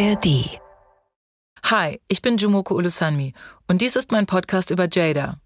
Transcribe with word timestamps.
ARD. 0.00 0.58
Hi, 1.64 2.00
ich 2.08 2.22
bin 2.22 2.38
Jumoko 2.38 2.74
Ulusanmi 2.74 3.34
und 3.68 3.82
dies 3.82 3.96
ist 3.96 4.10
mein 4.10 4.24
Podcast 4.24 4.70
über 4.70 4.88
Jada. 4.90 5.38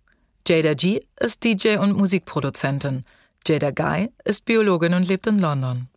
Jada 0.47 0.75
G 0.75 1.01
ist 1.19 1.43
DJ 1.43 1.79
und 1.79 1.97
Musikproduzentin. 1.97 3.05
Jada 3.45 3.73
Guy 3.73 4.11
ist 4.25 4.45
Biologin 4.45 4.95
und 4.95 5.09
lebt 5.09 5.27
in 5.27 5.41
London. 5.41 5.89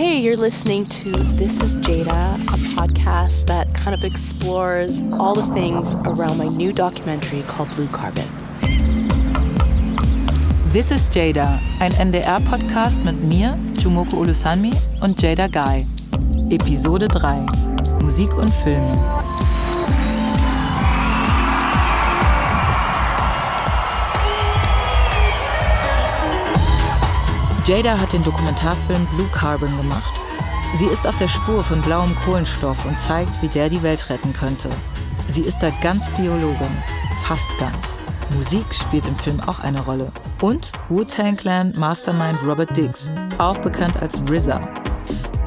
Hey, 0.00 0.16
you're 0.16 0.34
listening 0.34 0.86
to 0.86 1.10
This 1.10 1.60
is 1.60 1.76
Jada, 1.76 2.34
a 2.34 2.56
podcast 2.74 3.46
that 3.48 3.74
kind 3.74 3.92
of 3.92 4.02
explores 4.02 5.02
all 5.18 5.34
the 5.34 5.44
things 5.52 5.94
around 6.06 6.38
my 6.38 6.48
new 6.48 6.72
documentary 6.72 7.42
called 7.42 7.68
Blue 7.72 7.86
Carbon. 7.88 8.24
This 10.68 10.90
is 10.90 11.04
Jada, 11.10 11.60
ein 11.80 11.92
NDR-Podcast 11.92 13.04
mit 13.04 13.20
mir, 13.22 13.58
Jumoku 13.74 14.16
Ulusanmi 14.16 14.72
und 15.02 15.20
Jada 15.20 15.48
Guy. 15.48 15.86
Episode 16.48 17.06
3 17.06 17.44
Musik 18.00 18.32
und 18.32 18.48
Filme. 18.64 19.29
Jada 27.70 28.00
hat 28.00 28.12
den 28.12 28.22
Dokumentarfilm 28.22 29.06
Blue 29.14 29.28
Carbon 29.28 29.70
gemacht. 29.76 30.12
Sie 30.76 30.86
ist 30.86 31.06
auf 31.06 31.16
der 31.18 31.28
Spur 31.28 31.60
von 31.60 31.80
blauem 31.80 32.12
Kohlenstoff 32.24 32.84
und 32.84 32.98
zeigt, 32.98 33.40
wie 33.42 33.46
der 33.46 33.68
die 33.68 33.80
Welt 33.84 34.10
retten 34.10 34.32
könnte. 34.32 34.68
Sie 35.28 35.42
ist 35.42 35.62
da 35.62 35.70
ganz 35.80 36.10
Biologin, 36.16 36.82
fast 37.22 37.46
ganz. 37.60 37.94
Musik 38.34 38.74
spielt 38.74 39.06
im 39.06 39.14
Film 39.14 39.38
auch 39.38 39.60
eine 39.60 39.78
Rolle. 39.82 40.10
Und 40.40 40.72
Wu-Tang 40.88 41.36
Clan 41.36 41.72
Mastermind 41.76 42.40
Robert 42.44 42.76
Diggs, 42.76 43.08
auch 43.38 43.58
bekannt 43.58 44.02
als 44.02 44.20
RZA. 44.28 44.58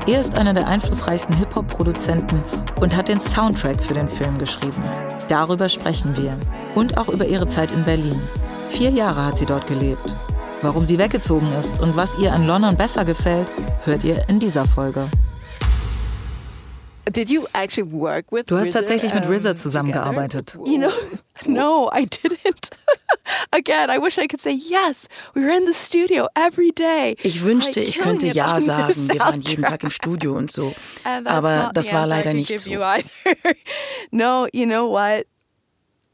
Er 0.08 0.22
ist 0.22 0.36
einer 0.36 0.53
der 0.53 0.66
einflussreichsten 0.66 1.36
Hip-Hop-Produzenten 1.36 2.42
und 2.80 2.95
hat 2.95 3.09
den 3.09 3.20
Soundtrack 3.20 3.83
für 3.83 3.95
den 3.95 4.08
Film 4.08 4.38
geschrieben. 4.38 4.81
Darüber 5.28 5.67
sprechen 5.67 6.16
wir. 6.16 6.38
Und 6.73 6.98
auch 6.98 7.09
über 7.09 7.26
ihre 7.26 7.50
Zeit 7.50 7.72
in 7.72 7.83
Berlin. 7.83 8.22
Vier 8.70 8.92
Jahre 8.92 9.26
hat 9.26 9.39
sie 9.39 9.45
dort 9.45 9.67
gelebt. 9.67 10.16
Warum 10.64 10.86
sie 10.86 10.97
weggezogen 10.97 11.52
ist 11.52 11.81
und 11.81 11.97
was 11.97 12.17
ihr 12.17 12.31
an 12.31 12.47
London 12.47 12.78
besser 12.78 13.03
gefällt, 13.03 13.52
hört 13.83 14.06
ihr 14.06 14.30
in 14.30 14.39
dieser 14.39 14.64
Folge. 14.64 15.11
Du 17.05 18.58
hast 18.58 18.72
tatsächlich 18.72 19.14
mit 19.14 19.25
RZA 19.28 19.58
zusammengearbeitet. 19.58 20.58
You 20.66 20.78
know, 20.78 20.89
no, 21.47 21.92
I 21.94 22.05
didn't. 22.05 22.70
Again, 23.52 23.89
I 23.89 24.02
wish 24.02 24.17
I 24.17 24.25
could 24.25 24.39
say 24.39 24.53
yes. 24.53 25.09
We 25.36 25.42
were 25.42 25.52
in 25.52 25.66
the 25.67 25.73
studio 25.73 26.28
every 26.33 26.72
day. 26.72 27.17
Ich 27.22 27.44
wünschte, 27.44 27.81
ich 27.81 27.98
könnte 27.98 28.27
ja 28.27 28.61
sagen, 28.61 28.95
wir 28.95 29.20
waren 29.20 29.42
jeden. 29.42 29.66
Tag 29.66 29.83
im 29.83 29.92
Studio 29.92 30.31
und 30.31 30.50
so. 30.50 30.73
Aber 31.03 31.72
das 31.73 31.92
war 31.92 32.08
leider 32.08 32.33
nicht 32.33 32.58
so. 32.58 32.70
no, 34.11 34.48
you 34.53 34.66
know 34.66 34.89
what? 34.89 35.25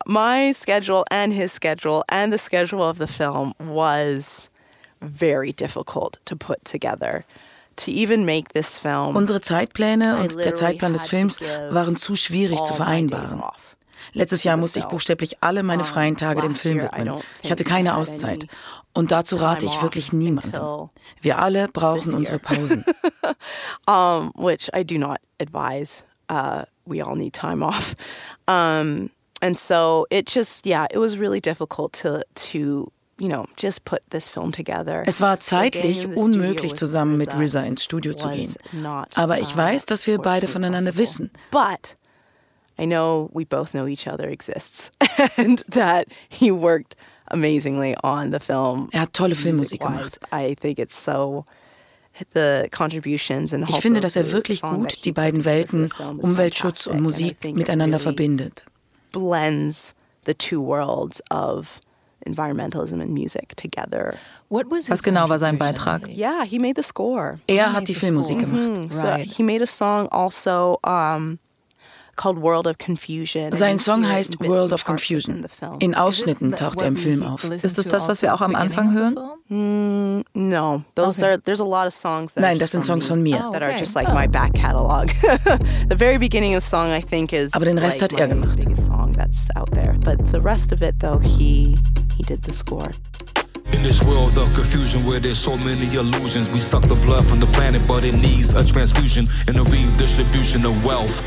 My 0.05 0.53
schedule 0.53 1.03
and 1.11 1.33
his 1.33 1.51
schedule 1.51 2.03
and 2.09 2.31
the 2.31 2.37
schedule 2.37 2.81
of 2.81 2.97
the 2.97 3.07
film 3.07 3.53
was 3.59 4.49
very 5.01 5.51
difficult 5.51 6.19
to 6.25 6.35
put 6.35 6.63
together. 6.65 7.23
To 7.77 7.91
even 7.91 8.25
make 8.25 8.49
this 8.49 8.77
film, 8.77 9.15
Unsere 9.15 9.39
Zeitpläne 9.39 10.17
und 10.17 10.37
der 10.37 10.53
Zeitplan 10.53 10.91
des 10.91 11.05
Films 11.05 11.39
waren 11.71 11.95
zu 11.95 12.15
schwierig 12.15 12.57
zu 12.59 12.73
all 12.73 12.79
my 12.79 13.07
days 13.07 13.29
vereinbaren. 13.29 13.43
Letztes 14.13 14.43
Jahr 14.43 14.57
musste 14.57 14.79
ich 14.79 14.85
buchstäblich 14.85 15.37
alle 15.41 15.63
meine 15.63 15.85
freien 15.85 16.17
Tage 16.17 16.41
dem 16.41 16.55
Film 16.55 16.81
widmen. 16.81 17.21
Ich 17.41 17.51
hatte 17.51 17.63
keine 17.63 17.95
Auszeit. 17.95 18.47
Und 18.93 19.11
dazu 19.11 19.37
rate 19.37 19.65
time 19.65 19.71
ich 19.71 19.81
wirklich 19.81 20.11
niemandem. 20.13 20.89
Wir 21.21 21.39
alle 21.39 21.67
brauchen 21.67 22.15
unsere 22.15 22.39
Pausen. 22.39 22.83
um, 23.87 24.31
which 24.35 24.69
I 24.75 24.83
do 24.83 24.97
not 24.97 25.19
advise. 25.39 26.03
Uh, 26.29 26.63
we 26.85 27.01
all 27.01 27.15
need 27.15 27.33
time 27.33 27.63
off. 27.63 27.93
Um, 28.47 29.09
and 29.41 29.57
so 29.57 30.05
it 30.09 30.25
just, 30.25 30.65
yeah, 30.65 30.87
it 30.91 30.97
was 30.97 31.17
really 31.17 31.39
difficult 31.39 31.93
to, 31.93 32.23
to 32.35 32.91
you 33.19 33.27
know, 33.27 33.45
just 33.57 33.83
put 33.83 33.99
this 34.09 34.29
film 34.29 34.51
together. 34.51 35.03
Es 35.05 35.21
war 35.21 35.39
zeitlich 35.39 36.07
unmöglich, 36.07 36.75
zusammen 36.75 37.17
mit 37.17 37.29
RZA 37.29 37.39
RZA 37.39 37.63
ins 37.65 37.83
Studio 37.83 38.13
zu 38.13 38.29
gehen. 38.29 38.55
not, 38.71 39.09
Aber 39.15 39.39
ich 39.39 39.53
uh, 39.53 39.57
weiß, 39.57 39.85
dass 39.85 40.07
wir 40.07 40.17
beide 40.17 40.47
voneinander 40.47 40.95
wissen. 40.95 41.29
But 41.51 41.95
I 42.79 42.85
know 42.85 43.29
we 43.33 43.45
both 43.45 43.71
know 43.71 43.85
each 43.85 44.07
other 44.07 44.29
exists 44.29 44.91
and 45.37 45.63
that 45.71 46.07
he 46.29 46.51
worked 46.51 46.95
amazingly 47.27 47.95
on 48.03 48.31
the 48.31 48.39
film. 48.39 48.89
Er 48.91 49.01
hat 49.01 49.13
tolle 49.13 49.35
Filmmusik 49.35 49.81
gemacht. 49.81 50.19
I 50.33 50.55
think 50.55 50.79
it's 50.79 51.03
so 51.03 51.43
the 52.33 52.67
contributions 52.71 53.53
and 53.53 53.63
Ich 53.63 53.75
also 53.75 53.81
finde, 53.81 53.99
dass 53.99 54.15
er 54.15 54.31
wirklich 54.31 54.61
gut 54.61 55.03
die 55.05 55.11
beiden 55.11 55.45
Welten, 55.45 55.91
Umweltschutz 56.21 56.87
und 56.87 57.01
Musik 57.01 57.43
miteinander 57.53 57.99
verbindet. 57.99 58.65
Blends 59.11 59.93
the 60.25 60.33
two 60.33 60.61
worlds 60.61 61.21
of 61.31 61.79
environmentalism 62.27 63.01
and 63.01 63.13
music 63.13 63.55
together. 63.55 64.13
What 64.49 64.67
was 64.69 64.87
genau 65.01 65.27
war 65.27 65.37
sein 65.39 65.57
Beitrag? 65.57 66.05
Yeah, 66.09 66.43
he 66.45 66.59
made 66.59 66.75
the 66.75 66.83
score. 66.83 67.39
Er 67.47 67.71
hat 67.73 67.87
die 67.87 67.93
Filmmusik 67.95 68.39
gemacht. 68.39 68.77
Mm, 68.77 68.91
So 68.91 69.07
he 69.25 69.43
made 69.43 69.61
a 69.61 69.67
song 69.67 70.07
also 70.11 70.77
um, 70.83 71.39
Sein 73.55 73.73
you 73.73 73.79
Song 73.79 74.01
hear 74.03 74.11
it 74.11 74.15
heißt 74.15 74.31
in 74.33 74.37
bits 74.39 74.49
World 74.49 74.63
and 74.65 74.73
of 74.73 74.85
parts 74.85 75.09
within 75.09 75.23
Confusion. 75.23 75.41
the 75.43 75.49
film. 75.49 75.77
In 75.79 75.95
Ausschnitten 75.95 76.51
taucht 76.55 76.81
er 76.81 76.87
im 76.87 76.97
Film 76.97 77.23
auf. 77.23 77.43
Ist 77.45 77.77
es 77.77 77.87
das, 77.87 78.07
was 78.07 78.21
wir 78.21 78.33
auch 78.33 78.41
am 78.41 78.55
Anfang 78.55 78.93
hören? 78.93 79.15
No, 80.33 80.83
those 80.95 81.23
are 81.25 81.37
there's 81.37 81.59
a 81.61 81.65
lot 81.65 81.87
of 81.87 81.93
songs. 81.93 82.33
That 82.33 82.41
Nein, 82.41 82.51
are 82.51 82.59
das 82.59 82.71
just 82.71 82.71
sind 82.71 82.85
from 82.85 83.01
Songs 83.01 83.21
me 83.23 83.31
von 83.31 83.41
mir. 83.41 83.51
that 83.53 83.61
are 83.63 83.77
just 83.79 83.95
like 83.95 84.07
my 84.13 84.27
back 84.27 84.53
catalog. 84.53 85.07
the 85.89 85.95
very 85.95 86.17
beginning 86.17 86.53
of 86.55 86.61
the 86.61 86.67
song, 86.69 86.91
I 86.91 87.01
think, 87.01 87.33
is 87.33 87.53
Aber 87.55 87.65
den 87.65 87.77
Rest 87.79 88.01
like 88.01 88.11
hat 88.11 88.19
er 88.19 88.27
my 88.27 88.33
gemacht. 88.45 88.57
biggest 88.57 88.85
song 88.87 89.13
that's 89.13 89.47
out 89.55 89.69
there. 89.71 89.93
But 90.03 90.31
the 90.31 90.39
rest 90.41 90.71
of 90.71 90.81
it, 90.81 90.99
though, 90.99 91.19
he 91.19 91.75
he 92.17 92.23
did 92.23 92.43
the 92.43 92.53
score. 92.53 92.91
In 93.71 93.83
this 93.83 94.01
world 94.03 94.37
of 94.37 94.51
confusion 94.53 95.05
where 95.05 95.19
there's 95.19 95.37
so 95.37 95.55
many 95.55 95.87
illusions, 95.95 96.49
we 96.49 96.59
suck 96.59 96.81
the 96.87 96.95
blood 97.05 97.25
from 97.27 97.39
the 97.39 97.45
planet, 97.53 97.81
but 97.87 98.03
it 98.03 98.13
needs 98.15 98.53
a 98.53 98.63
transfusion 98.63 99.27
and 99.47 99.57
a 99.57 99.63
redistribution 99.63 100.65
of 100.65 100.83
wealth. 100.83 101.23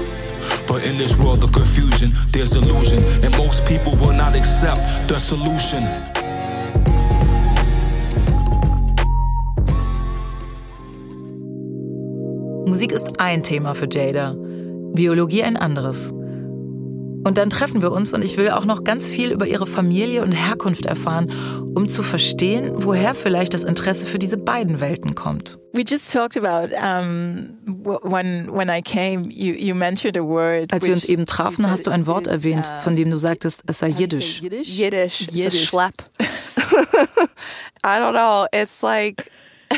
But 0.66 0.84
in 0.84 0.96
this 0.96 1.16
world 1.16 1.42
of 1.44 1.52
confusion, 1.52 2.10
there's 2.32 2.54
illusion, 2.54 3.02
and 3.22 3.36
most 3.36 3.64
people 3.64 3.96
will 3.96 4.12
not 4.12 4.34
accept 4.34 5.08
the 5.08 5.18
solution. 5.18 5.82
Musik 12.66 12.92
ist 12.92 13.06
ein 13.18 13.42
Thema 13.42 13.74
für 13.74 13.86
Jada, 13.90 14.34
Biologie 14.94 15.42
ein 15.42 15.56
anderes. 15.56 16.12
Und 17.24 17.38
dann 17.38 17.50
treffen 17.50 17.82
wir 17.82 17.92
uns 17.92 18.12
und 18.12 18.22
ich 18.24 18.36
will 18.36 18.50
auch 18.50 18.64
noch 18.64 18.82
ganz 18.82 19.06
viel 19.06 19.30
über 19.30 19.46
ihre 19.46 19.66
Familie 19.66 20.22
und 20.22 20.32
Herkunft 20.32 20.86
erfahren, 20.86 21.30
um 21.74 21.88
zu 21.88 22.02
verstehen, 22.02 22.72
woher 22.84 23.14
vielleicht 23.14 23.54
das 23.54 23.62
Interesse 23.64 24.06
für 24.06 24.18
diese 24.18 24.36
beiden 24.36 24.80
Welten 24.80 25.14
kommt. 25.14 25.58
We 25.72 25.82
just 25.86 26.12
talked 26.12 26.36
about 26.36 26.74
um, 26.74 27.58
w- 27.64 27.98
when 28.02 28.48
when 28.52 28.68
I 28.68 28.82
came. 28.82 29.30
You 29.30 29.54
you 29.54 29.74
mentioned 29.74 30.18
a 30.18 30.22
word. 30.22 30.72
Als 30.72 30.84
wir 30.84 30.92
uns 30.92 31.04
eben 31.06 31.24
trafen, 31.24 31.70
hast 31.70 31.86
du 31.86 31.90
ein 31.90 32.06
Wort 32.06 32.26
erwähnt, 32.26 32.66
uh, 32.66 32.82
von 32.82 32.94
dem 32.96 33.08
du 33.10 33.16
sagtest, 33.18 33.62
es 33.66 33.78
sei 33.78 33.88
Jiddisch. 33.88 34.42
It's 34.42 34.54
a 34.54 34.58
Yiddish. 35.32 35.68
schlep. 35.68 35.94
I 37.84 37.98
don't 37.98 38.12
know. 38.12 38.46
It's 38.52 38.82
like 38.82 39.30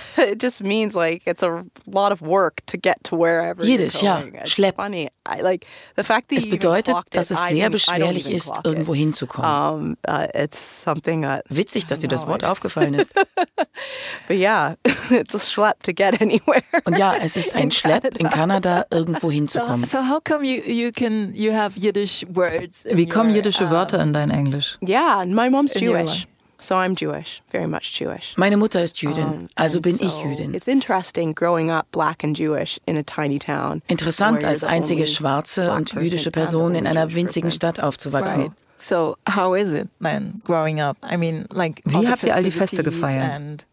it 0.18 0.40
just 0.40 0.62
means 0.62 0.94
like 0.94 1.22
it's 1.26 1.42
a 1.42 1.64
lot 1.86 2.12
of 2.12 2.20
work 2.22 2.60
to 2.66 2.76
get 2.76 3.02
to 3.04 3.16
wherever 3.16 3.62
Jiddisch, 3.64 4.02
you're 4.02 4.30
ja. 4.34 4.44
Schlepp. 4.46 4.76
funny. 4.76 5.08
I 5.26 5.40
like 5.40 5.66
the 5.96 6.02
fact 6.04 6.28
that 6.28 6.36
Es 6.38 6.44
you 6.44 6.48
even 6.54 6.58
bedeutet, 6.58 6.94
dass 7.10 7.30
it. 7.30 7.38
es 7.38 7.48
sehr 7.48 7.70
didn't- 7.70 7.88
I 7.88 7.98
don't 7.98 8.08
beschwerlich 8.12 8.26
even 8.26 8.36
ist, 8.36 8.52
irgendwo 8.64 8.92
it. 8.94 8.98
hinzukommen. 8.98 9.50
Um, 9.50 9.96
uh, 10.06 10.26
it's 10.34 10.58
something 10.84 11.22
that. 11.22 11.44
Witzig, 11.48 11.86
dass 11.86 12.00
dir 12.00 12.08
das 12.08 12.26
Wort 12.26 12.44
aufgefallen 12.44 12.94
ist. 12.94 13.10
But 14.28 14.36
yeah, 14.36 14.74
it's 15.10 15.34
a 15.34 15.38
schlep 15.38 15.82
to 15.84 15.92
get 15.92 16.20
anywhere. 16.20 16.62
Und 16.84 16.98
ja, 16.98 17.14
es 17.16 17.36
ist 17.36 17.54
ein 17.56 17.64
In 17.64 17.70
Schlepp, 17.70 18.04
in 18.18 18.28
Kanada 18.30 18.84
irgendwo 18.90 19.28
So, 19.28 19.30
hinzukommen. 19.30 19.86
so 19.86 19.98
how 20.06 20.20
come 20.22 20.44
you 20.46 20.62
you 20.66 20.90
can 20.92 21.32
you 21.34 21.52
have 21.52 21.78
Yiddish 21.78 22.24
words? 22.34 22.84
Wie 22.90 23.06
kommen 23.08 23.34
jiddische 23.34 23.64
uh, 23.66 23.70
Wörter 23.70 24.00
in 24.02 24.12
dein 24.12 24.30
Englisch? 24.30 24.78
Yeah, 24.86 25.20
and 25.20 25.34
my 25.34 25.48
mom's 25.50 25.74
Jewish. 25.74 26.26
So 26.58 26.76
I'm 26.76 26.94
Jewish, 26.94 27.42
very 27.50 27.66
much 27.66 27.92
Jewish. 27.98 28.34
Meine 28.36 28.56
Mutter 28.56 28.82
ist 28.82 28.96
Jüdin, 29.02 29.24
Um, 29.24 29.48
also 29.56 29.78
and 29.78 29.82
bin 29.82 29.94
ich 30.00 30.12
Jüdin. 30.24 30.54
It's 30.54 30.68
interesting 30.68 31.34
growing 31.34 31.70
up 31.70 31.86
black 31.92 32.24
and 32.24 32.36
Jewish 32.36 32.78
in 32.86 32.96
a 32.96 33.02
tiny 33.02 33.38
town. 33.38 33.82
Interessant, 33.88 34.44
als 34.44 34.64
einzige 34.64 35.06
schwarze 35.06 35.72
und 35.72 35.92
jüdische 35.92 36.30
Person 36.30 36.74
in 36.74 36.86
einer 36.86 37.12
winzigen 37.14 37.50
person. 37.50 37.52
Stadt 37.52 37.80
aufzuwachsen. 37.80 38.42
Right. 38.42 38.52
So 38.76 39.16
how 39.28 39.54
is 39.54 39.72
it 39.72 39.88
then 40.00 40.42
growing 40.44 40.80
up? 40.80 40.96
I 41.02 41.16
mean, 41.16 41.46
like 41.50 41.80
Wie 41.84 41.96
all 41.96 42.08
habt 42.08 42.24
ihr 42.24 42.34
all 42.34 42.42
die 42.42 42.50
Feste 42.50 42.82
gefeiert? 42.82 43.36
And 43.36 43.66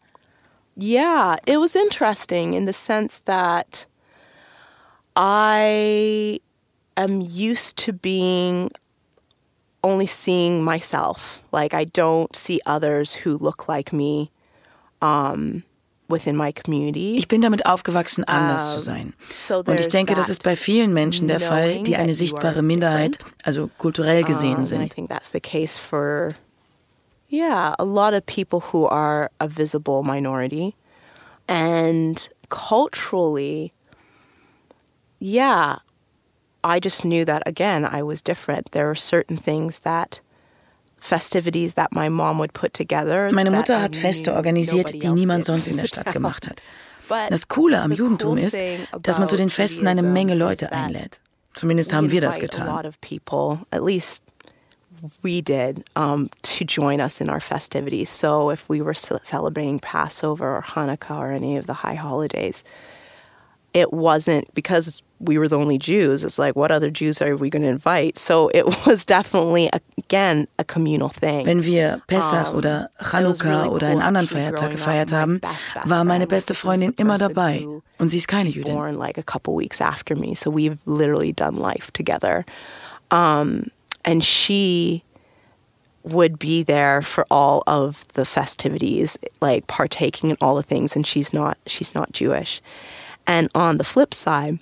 Yeah, 0.76 1.36
it 1.46 1.58
was 1.60 1.76
interesting 1.76 2.54
in 2.54 2.66
the 2.66 2.74
sense 2.74 3.20
that 3.26 3.88
I 5.16 6.40
am 6.96 7.22
used 7.22 7.78
to 7.86 7.94
being 7.94 8.72
only 9.84 10.06
seeing 10.08 10.64
myself. 10.64 11.42
Like 11.52 11.74
I 11.74 11.86
don't 11.86 12.36
see 12.36 12.60
others 12.66 13.24
who 13.26 13.38
look 13.38 13.68
like 13.68 13.92
me 13.94 14.30
um, 15.02 15.64
within 16.10 16.36
my 16.36 16.52
community. 16.52 17.18
Ich 17.18 17.28
bin 17.28 17.42
damit 17.42 17.66
aufgewachsen, 17.66 18.24
anders 18.26 18.74
zu 18.74 18.80
sein. 18.80 19.14
so 19.32 19.60
Und 19.66 19.80
ich 19.80 19.90
denke, 19.90 20.14
das 20.14 20.30
ist 20.30 20.44
bei 20.44 20.56
vielen 20.56 20.94
Menschen 20.94 21.28
der 21.28 21.40
Fall, 21.40 21.84
die 21.84 21.96
eine 21.96 22.14
sichtbare 22.16 22.56
are 22.56 22.62
Minderheit, 22.62 23.18
also 23.44 23.70
kulturell 23.78 24.24
gesehen 24.24 24.56
Um, 24.58 24.60
and 24.60 24.66
I 24.68 24.70
sind. 24.70 24.94
think 24.94 25.10
that's 25.10 25.32
the 25.32 25.40
case 25.40 25.78
for, 25.78 26.36
yeah, 27.30 27.74
a 27.80 27.86
lot 27.86 28.14
of 28.14 28.26
people 28.26 28.60
who 28.72 28.86
are 28.88 29.30
a 29.40 29.48
visible 29.48 30.04
minority. 30.04 30.76
And 31.48 32.30
culturally, 32.50 33.74
yeah, 35.20 35.78
I 36.64 36.80
just 36.80 37.04
knew 37.04 37.26
that 37.26 37.44
again, 37.46 37.86
I 37.86 38.04
was 38.04 38.22
different. 38.22 38.72
There 38.72 38.88
were 38.88 38.96
certain 38.96 39.38
things 39.38 39.80
that 39.82 40.22
festivities 40.98 41.74
that 41.74 41.92
my 41.92 42.10
mom 42.10 42.38
would 42.38 42.54
put 42.54 42.74
together. 42.74 43.30
Meine 43.32 43.52
Mutter 43.52 43.74
I 43.74 43.82
hat 43.82 43.96
Feste 43.96 44.32
knew 44.32 44.36
organisiert, 44.36 44.92
die 44.94 45.10
niemand 45.10 45.46
sonst 45.46 45.68
in 45.68 45.78
der 45.78 45.86
Stadt 45.86 46.14
gemacht 46.14 46.48
hat. 46.48 46.62
Das 47.30 47.48
Coole 47.48 47.82
am 47.82 47.92
Judentum 47.92 48.38
ist, 48.38 48.58
dass 49.02 49.20
man 49.20 49.28
zu 49.28 49.36
den 49.36 49.50
Festen 49.50 49.88
eine 49.88 50.04
Menge 50.04 50.34
Leute 50.36 50.68
that 50.68 50.74
einlädt. 50.74 51.20
Zumindest 51.54 51.94
haben 51.94 52.10
wir 52.12 52.22
das 52.22 52.38
invite 52.38 52.62
a 52.62 52.66
lot 52.66 52.84
getan. 52.84 52.86
of 52.86 53.02
people, 53.02 53.66
at 53.72 53.84
least 53.84 54.24
we 55.22 55.42
did, 55.42 55.84
um, 55.96 56.30
to 56.44 56.64
join 56.64 57.02
us 57.02 57.20
in 57.20 57.30
our 57.30 57.42
festivities. 57.42 58.10
So 58.10 58.50
if 58.50 58.70
we 58.70 58.82
were 58.82 58.94
celebrating 58.94 59.80
Passover 59.80 60.56
or 60.56 60.62
Hanukkah 60.62 61.18
or 61.18 61.32
any 61.32 61.58
of 61.58 61.66
the 61.66 61.74
high 61.74 61.96
holidays, 61.96 62.64
it 63.74 63.92
wasn't 63.92 64.54
because 64.54 65.04
we 65.22 65.38
were 65.38 65.48
the 65.48 65.58
only 65.58 65.78
Jews. 65.78 66.24
It's 66.24 66.40
like, 66.40 66.56
what 66.56 66.72
other 66.72 66.90
Jews 66.90 67.22
are 67.22 67.36
we 67.36 67.50
going 67.50 67.62
to 67.62 67.70
invite? 67.70 68.18
So 68.18 68.50
it 68.50 68.66
was 68.86 69.06
definitely, 69.06 69.70
again, 69.98 70.48
a 70.58 70.64
communal 70.64 71.10
thing. 71.10 71.46
Wenn 71.46 71.64
wir 71.64 72.02
Pessach 72.08 72.52
Um, 72.52 72.56
oder 72.56 72.90
Chanukka 73.00 73.68
oder 73.68 73.88
einen 73.88 74.02
anderen 74.02 74.28
Feiertag 74.28 74.72
gefeiert. 74.72 75.12
My 75.12 75.18
haben, 75.18 75.42
war 75.86 76.04
meine 76.04 76.26
friend, 76.26 76.30
beste 76.30 76.54
Freundin 76.54 76.94
immer 76.98 77.18
dabei. 77.18 77.66
Und 78.00 78.10
sie 78.10 78.18
ist 78.18 78.28
keine 78.28 78.50
Jüdin. 78.50 78.74
born 78.74 78.98
like 78.98 79.18
a 79.18 79.24
couple 79.24 79.56
weeks 79.56 79.80
after 79.80 80.16
me, 80.16 80.36
so 80.36 80.50
we've 80.50 80.78
literally 80.86 81.32
done 81.32 81.56
life 81.56 81.92
together. 81.94 82.46
Um, 83.12 83.70
and 84.04 84.24
she 84.24 85.04
would 86.04 86.40
be 86.40 86.64
there 86.64 87.02
for 87.04 87.26
all 87.30 87.62
of 87.68 88.08
the 88.14 88.26
festivities, 88.26 89.20
like 89.40 89.68
partaking 89.68 90.32
in 90.32 90.38
all 90.42 90.56
the 90.56 90.64
things. 90.64 90.96
And 90.96 91.06
she's 91.06 91.32
not 91.32 91.58
she's 91.68 91.94
not 91.94 92.12
Jewish. 92.12 92.62
And 93.28 93.50
on 93.54 93.78
the 93.78 93.84
flip 93.84 94.14
side, 94.14 94.60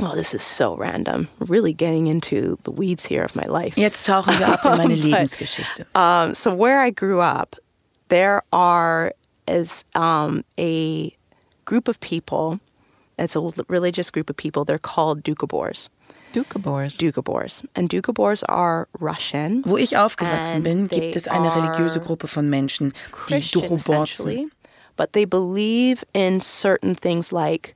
oh, 0.00 0.14
this 0.14 0.34
is 0.34 0.42
so 0.42 0.76
random. 0.76 1.28
Really 1.38 1.72
getting 1.72 2.06
into 2.06 2.58
the 2.64 2.70
weeds 2.70 3.06
here 3.06 3.22
of 3.24 3.34
my 3.36 3.44
life. 3.46 3.76
Jetzt 3.76 4.06
tauchen 4.06 4.38
wir 4.38 4.46
ab 4.48 4.64
in 4.64 4.78
meine 4.78 4.96
But- 4.96 5.04
Lebensgeschichte. 5.04 5.86
Um, 5.94 6.34
so 6.34 6.54
where 6.54 6.80
I 6.80 6.90
grew 6.90 7.20
up, 7.20 7.56
there 8.08 8.42
are 8.52 9.12
is 9.48 9.84
um, 9.94 10.44
a 10.58 11.10
group 11.64 11.88
of 11.88 11.98
people. 12.00 12.60
It's 13.18 13.36
a 13.36 13.40
religious 13.68 14.10
group 14.10 14.30
of 14.30 14.36
people. 14.36 14.64
They're 14.64 14.78
called 14.78 15.22
Dukabors. 15.22 15.88
Dukabors. 16.32 16.96
Dukabors, 16.96 17.62
and 17.76 17.90
Dukabors 17.90 18.42
are 18.48 18.88
Russian. 18.98 19.62
Wo 19.66 19.76
ich 19.76 19.96
aufgewachsen 19.98 20.62
bin, 20.62 20.88
gibt 20.88 21.14
es 21.14 21.28
eine 21.28 21.50
religiöse 21.54 22.00
Gruppe 22.00 22.26
von 22.26 22.48
Menschen, 22.48 22.94
die 23.28 23.40
Doroborzen. 23.40 23.76
essentially, 23.76 24.48
but 24.96 25.12
they 25.12 25.26
believe 25.26 26.04
in 26.14 26.40
certain 26.40 26.94
things 26.94 27.32
like 27.32 27.74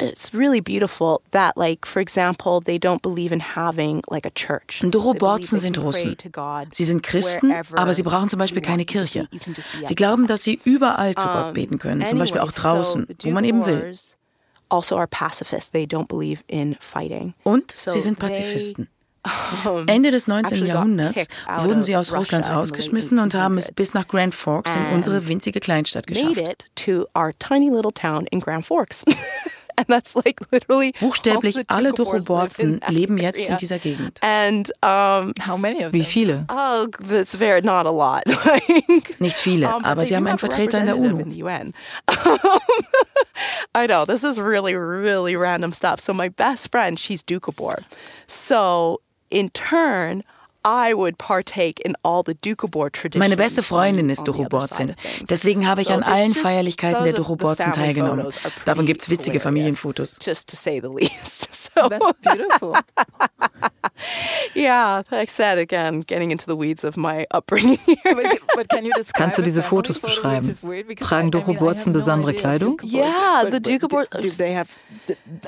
it's 0.00 0.34
really 0.34 0.60
beautiful 0.60 1.22
that 1.30 1.56
like 1.56 1.86
for 1.86 2.00
example 2.00 2.60
they 2.60 2.78
don't 2.78 3.02
believe 3.02 3.32
in 3.32 3.40
having 3.40 4.02
like 4.08 4.26
a 4.26 4.30
church. 4.30 4.82
Und 4.82 4.92
They 4.92 4.98
believe 4.98 5.18
Doroborzen 5.18 5.58
they 5.58 5.60
sind 5.60 5.78
Russen. 5.78 6.16
Sie 6.72 6.84
sind 6.84 7.02
Christen, 7.02 7.52
aber 7.74 7.94
sie 7.94 8.02
brauchen 8.02 8.28
zum 8.28 8.38
Beispiel 8.38 8.62
keine 8.62 8.84
Kirche. 8.84 9.28
Sie 9.84 9.94
glauben, 9.94 10.26
dass 10.26 10.42
sie 10.44 10.60
überall 10.64 11.14
zu 11.14 11.26
Gott 11.26 11.54
beten 11.54 11.78
können, 11.78 12.06
zum 12.06 12.18
Beispiel 12.18 12.40
auch 12.40 12.52
draußen, 12.52 13.06
wo 13.22 13.30
man 13.30 13.44
eben 13.44 13.66
will. 13.66 13.94
Also 14.68 14.96
are 14.96 15.06
pacifists. 15.06 15.70
They 15.70 15.84
don't 15.84 16.08
believe 16.08 16.42
in 16.46 16.76
fighting. 16.80 17.34
Und 17.44 17.70
sie 17.72 18.00
sind 18.00 18.18
Pazifisten. 18.18 18.88
Ende 19.86 20.10
des 20.10 20.26
19. 20.26 20.52
actually 20.52 20.66
got 20.66 20.74
Jahrhunderts 20.74 21.28
wurden 21.58 21.82
sie 21.84 21.96
aus 21.96 22.12
Russland 22.12 22.44
rausgeschmissen 22.44 23.20
und 23.20 23.34
haben 23.34 23.56
es 23.56 23.68
1800s. 23.68 23.74
bis 23.74 23.94
nach 23.94 24.08
Grand 24.08 24.34
Forks 24.34 24.74
in 24.74 24.86
unsere 24.94 25.28
winzige 25.28 25.60
Kleinstadt 25.60 26.10
made 26.10 26.34
geschafft. 26.34 26.64
Buchstäblich 31.00 31.56
alle 31.68 31.92
Dochoborzen 31.92 32.80
leben 32.88 33.18
jetzt 33.18 33.38
in 33.38 33.56
dieser 33.56 33.78
Gegend. 33.78 34.18
Wie 35.92 36.04
viele? 36.04 36.46
Nicht 39.18 39.38
viele, 39.38 39.74
um, 39.74 39.84
aber 39.84 40.04
sie 40.04 40.16
haben 40.16 40.26
einen 40.26 40.38
Vertreter 40.38 40.78
in 40.80 40.86
der 40.86 40.96
UNO. 40.96 41.18
I 43.74 43.86
know 43.86 44.04
this 44.04 44.22
is 44.24 44.38
really, 44.38 44.74
really 44.76 45.36
random 45.36 45.72
stuff. 45.72 46.00
So 46.00 46.12
my 46.12 46.28
best 46.28 46.70
friend, 46.70 46.98
she's 46.98 47.22
Dukabor. 47.22 47.82
So 48.26 49.00
in 49.30 49.50
turn, 49.50 50.22
I 50.64 50.94
would 50.94 51.18
partake 51.18 51.80
in 51.80 51.94
all 52.02 52.22
the 52.22 52.34
Dukabor 52.34 52.90
traditions. 52.90 53.18
Meine 53.18 53.36
beste 53.36 53.62
Freundin 53.62 54.10
ist 54.10 54.24
things. 54.70 54.94
Deswegen 55.28 55.66
habe 55.66 55.82
ich 55.82 55.90
an 55.90 56.02
allen 56.02 56.32
Feierlichkeiten 56.32 57.04
der 57.04 57.14
family 57.14 57.72
teilgenommen. 57.72 58.26
Davon 58.64 58.86
gibt 58.86 59.02
es 59.02 59.10
witzige 59.10 59.40
Familienfotos. 59.40 60.18
Just 60.22 60.48
to 60.48 60.56
say 60.56 60.80
the 60.80 60.88
least. 60.88 61.48
So 61.72 61.88
That's 61.88 62.18
beautiful. 62.20 62.74
yeah, 64.54 65.02
like 65.10 65.12
I 65.12 65.24
said 65.24 65.58
again, 65.58 66.00
getting 66.00 66.30
into 66.30 66.46
the 66.46 66.56
weeds 66.56 66.84
of 66.84 66.96
my 66.96 67.26
upbringing 67.30 67.78
here. 67.78 67.96
but, 68.14 68.38
but 68.54 68.68
can 68.68 68.84
you 68.84 68.92
describe 68.94 69.22
Kannst 69.32 69.38
du 69.38 69.42
diese 69.42 69.62
Fotos 69.62 69.98
beschreiben? 69.98 70.48
is 70.48 70.62
weird 70.62 70.86
because 70.88 71.08
Tragen 71.08 71.30
no 71.30 71.40
besondere 71.92 72.30
of 72.30 72.36
Kleidung? 72.36 72.80
Yeah, 72.82 73.42
but- 73.44 73.50
the 73.52 73.60
but 73.60 73.90
Dukabor- 73.90 74.10
Do, 74.10 74.20
do 74.22 74.30
they 74.30 74.52
have, 74.52 74.76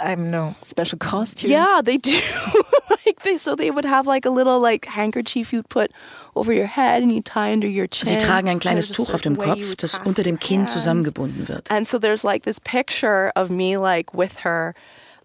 I 0.03 0.15
don't 0.15 0.31
know, 0.31 0.55
special 0.61 0.99
costumes? 0.99 1.51
Yeah, 1.51 1.81
they 1.83 1.97
do. 1.97 2.13
like 3.07 3.23
they 3.23 3.37
so 3.37 3.55
they 3.55 3.71
would 3.71 3.85
have 3.85 4.07
like 4.07 4.25
a 4.27 4.31
little 4.31 4.61
like 4.61 4.87
handkerchief 4.87 5.53
you'd 5.53 5.69
put 5.69 5.91
over 6.37 6.53
your 6.53 6.67
head 6.67 7.03
and 7.03 7.13
you 7.13 7.23
tie 7.23 7.53
under 7.53 7.69
your 7.69 7.87
chin. 7.87 8.09
Sie 8.09 8.17
tragen 8.19 8.49
ein 8.49 8.59
kleines 8.61 8.89
Tuch 8.89 9.13
auf 9.13 9.21
dem 9.21 9.37
Kopf, 9.37 9.77
das 9.77 9.99
unter 10.05 10.23
dem 10.23 10.39
Kinn 10.39 10.67
zusammengebunden 10.69 11.49
wird. 11.49 11.71
And 11.71 11.87
so 11.87 11.99
there's 11.99 12.25
like 12.25 12.45
this 12.45 12.59
picture 12.61 13.31
of 13.37 13.51
me 13.51 13.77
like 13.77 14.13
with 14.15 14.45
her 14.45 14.75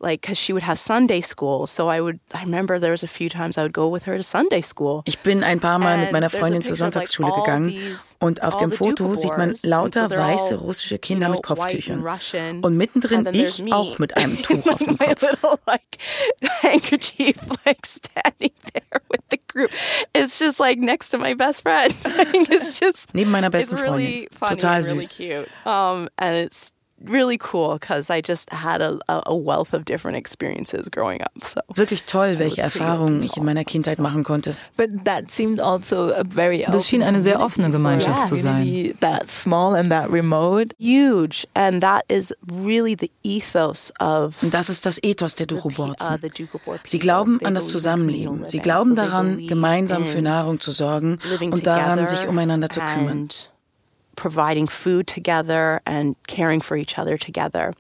like 0.02 0.22
cuz 0.22 0.38
she 0.38 0.54
would 0.54 0.64
have 0.64 0.78
Sunday 0.80 1.22
school. 1.22 1.68
So 1.68 1.90
I 1.90 2.02
would 2.02 2.20
I 2.34 2.44
remember 2.44 2.80
there 2.80 2.92
was 2.92 3.04
a 3.04 3.08
few 3.08 3.30
times 3.30 3.58
I 3.58 3.62
would 3.64 3.74
go 3.74 3.88
with 3.92 4.06
her 4.08 4.16
to 4.18 4.24
Sunday 4.24 4.62
school. 4.62 5.02
Ich 5.06 5.20
bin 5.20 5.44
ein 5.44 5.60
paar 5.60 5.80
Mal 5.80 5.98
mit 5.98 6.12
meiner 6.12 6.30
Freundin 6.30 6.64
zur 6.64 6.76
Sonntagsschule 6.76 7.32
gegangen 7.34 7.74
und 8.20 8.42
auf 8.44 8.58
dem 8.58 8.72
Foto 8.72 9.16
sieht 9.16 9.38
man 9.38 9.56
lauter 9.64 10.10
weiße 10.10 10.56
russische 10.56 10.98
Kinder 11.00 11.30
mit 11.30 11.44
Kopftüchern. 11.44 12.04
Und 12.62 12.78
mittendrin 12.78 13.28
ich 13.34 13.62
auch 13.74 14.00
mit 14.00 14.16
einem 14.18 14.42
Tuch 14.42 14.66
auf 14.68 14.78
dem 14.80 14.98
Kopf. 14.98 15.22
little 15.22 15.58
like 15.68 15.82
handkerchief 16.62 17.38
like 17.66 17.86
standing 17.86 18.52
there 18.74 19.02
with 19.10 19.22
the 19.30 19.40
group. 19.48 19.72
It's 20.14 20.40
just 20.40 20.60
like 20.60 20.80
next 20.80 21.10
to 21.12 21.18
my 21.18 21.34
best 21.34 21.64
friend. 21.64 21.94
It's 22.50 22.80
just 22.80 23.14
Neben 23.14 23.32
meiner 23.32 23.48
it's 23.48 23.70
besten 23.70 23.78
really 23.78 24.28
Freundin. 24.32 24.38
funny 24.38 24.56
Total 24.56 24.76
and 24.76 24.86
really 24.88 25.06
süß. 25.06 25.16
cute. 25.18 25.48
Um, 25.66 26.10
and 26.18 26.36
it's 26.36 26.72
really 27.06 27.38
cool 27.38 27.78
because 27.80 28.10
I 28.10 28.22
just 28.22 28.52
had 28.52 28.82
a, 28.82 28.98
a 29.08 29.36
wealth 29.36 29.74
of 29.74 29.86
different 29.86 30.18
experiences 30.18 30.90
growing 30.92 31.22
up. 31.22 31.32
So 31.44 31.62
Wirklich 31.74 32.06
toll, 32.06 32.38
welche 32.40 32.62
Erfahrungen 32.62 33.24
ich 33.24 33.38
in 33.38 33.46
meiner 33.46 33.64
Kindheit 33.64 34.00
machen 34.00 34.24
konnte. 34.24 34.56
But 34.78 35.06
that 35.06 35.32
seemed 35.32 35.62
also 35.62 36.12
a 36.14 36.24
very 36.28 36.66
Das 36.70 36.88
schien 36.88 37.04
eine 37.04 37.22
sehr 37.22 37.40
offene 37.40 37.70
Gemeinschaft 37.70 38.28
zu 38.28 38.36
sein. 38.36 38.58
Community 38.64 38.96
That 39.00 39.30
small 39.30 39.76
and 39.76 39.90
that 39.92 40.10
remote. 40.12 40.74
huge, 40.80 41.48
and 41.54 41.82
that 41.82 42.04
is 42.10 42.34
really 42.52 42.96
the 43.00 43.12
ethos 43.24 43.92
of 44.00 44.42
Und 44.42 44.54
das 44.54 44.70
ist 44.70 44.86
das 44.86 44.98
Ethos 45.04 45.36
der 45.36 45.48
the 45.50 45.56
pe- 45.56 45.70
uh, 45.70 46.78
Sie 46.86 47.00
glauben 47.00 47.40
They 47.40 47.48
an 47.48 47.54
das 47.56 47.66
believe 47.66 47.78
in 47.78 47.82
Zusammenleben. 47.82 48.46
Sie 48.48 48.60
glauben 48.60 48.96
daran, 48.96 49.36
believe 49.36 49.50
gemeinsam 49.50 50.04
in 50.04 50.10
für 50.10 50.22
Nahrung 50.22 50.60
zu 50.60 50.72
sorgen 50.72 51.20
living 51.30 51.52
und 51.54 51.66
daran, 51.66 52.00
together 52.00 52.18
sich 52.18 52.28
umeinander 52.28 52.70
zu 52.70 52.80
kümmern. 52.82 53.30
Providing 54.20 54.68
food 54.68 55.08
together 55.08 55.80
and 55.86 56.16
caring 56.28 56.60
for 56.62 56.76
each 56.76 57.00
other 57.00 57.18
together. 57.18 57.74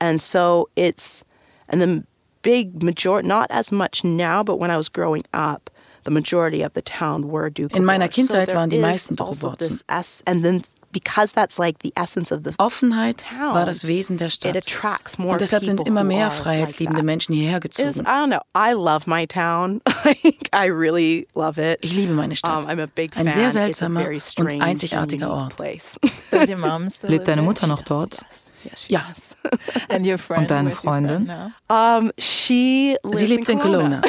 And 0.00 0.20
so 0.20 0.68
it's 0.74 1.24
and 1.68 1.80
the 1.80 2.04
big 2.42 2.82
majority 2.82 3.28
not 3.28 3.46
as 3.50 3.70
much 3.70 4.02
now, 4.04 4.42
but 4.42 4.56
when 4.58 4.70
I 4.70 4.76
was 4.76 4.88
growing 4.88 5.24
up, 5.32 5.70
the 6.04 6.10
majority 6.10 6.62
of 6.62 6.72
the 6.74 6.82
town 6.82 7.28
were 7.28 7.50
Dukabor. 7.50 7.76
In 7.76 7.84
meiner 7.84 8.06
So 8.10 8.22
Kindheit 8.22 8.46
there 8.46 8.56
waren 8.56 8.68
die 8.70 8.78
meisten 8.80 9.16
also 9.18 9.50
Dukabor-Zen. 9.50 9.68
this 9.68 9.84
as- 9.88 10.22
And 10.26 10.44
then 10.44 10.62
because 10.92 11.32
that's 11.32 11.58
like 11.58 11.78
the 11.82 11.92
essence 11.96 12.32
of 12.32 12.42
the 12.44 12.52
Offenheit 12.58 13.18
town, 13.28 13.54
war 13.54 13.66
das 13.66 13.86
Wesen 13.86 14.16
der 14.18 14.28
it 14.28 14.32
Stadt. 14.32 14.56
attracts 14.56 15.18
more 15.18 15.32
Und 15.34 15.40
deshalb 15.40 15.64
sind 15.64 15.76
people 15.76 15.90
immer 15.90 16.04
mehr 16.04 16.26
are 16.26 16.30
freiheitsliebende 16.34 16.98
like. 17.00 17.06
Menschen 17.06 17.34
hierher 17.34 17.58
Is 17.58 17.62
gezogen. 17.62 18.06
I 18.06 18.10
don't 18.10 18.28
know. 18.30 18.40
I 18.54 18.72
love 18.74 19.06
my 19.08 19.26
town. 19.26 19.80
Like, 20.06 20.48
I 20.52 20.66
really 20.70 21.26
love 21.34 21.58
it. 21.60 21.78
Ich 21.82 21.92
liebe 21.92 22.12
meine 22.12 22.36
Stadt. 22.36 22.64
Um, 22.64 22.70
I'm 22.70 22.80
a 22.80 22.86
big 22.86 23.16
Ein 23.16 23.24
fan. 23.26 23.34
sehr 23.34 23.46
It's 23.48 23.56
a 23.56 23.60
seltsamer 23.88 24.00
very 24.02 24.14
und 24.14 24.22
strange 24.22 24.62
einzigartiger 24.64 25.26
unique 25.26 25.42
Ort. 25.46 25.56
Place. 25.56 25.98
Does 26.30 26.48
your 26.48 26.58
mom 26.58 26.88
still 26.88 27.10
Lebt 27.10 27.26
live 27.26 27.34
deine? 27.36 27.42
Mutter 27.42 27.66
noch 27.66 27.82
dort? 27.82 28.16
yes, 28.22 28.50
yes, 28.64 28.84
Ja. 28.88 29.02
does. 29.08 29.36
And 29.88 30.06
your 30.06 30.16
friend? 30.18 30.48
deine 30.48 30.70
Freundin? 30.70 31.28
Um, 31.68 32.12
she 32.18 32.96
lives 33.02 33.18
Sie 33.18 33.26
lebt 33.26 33.48
in 33.48 33.58
Kelowna. 33.58 34.00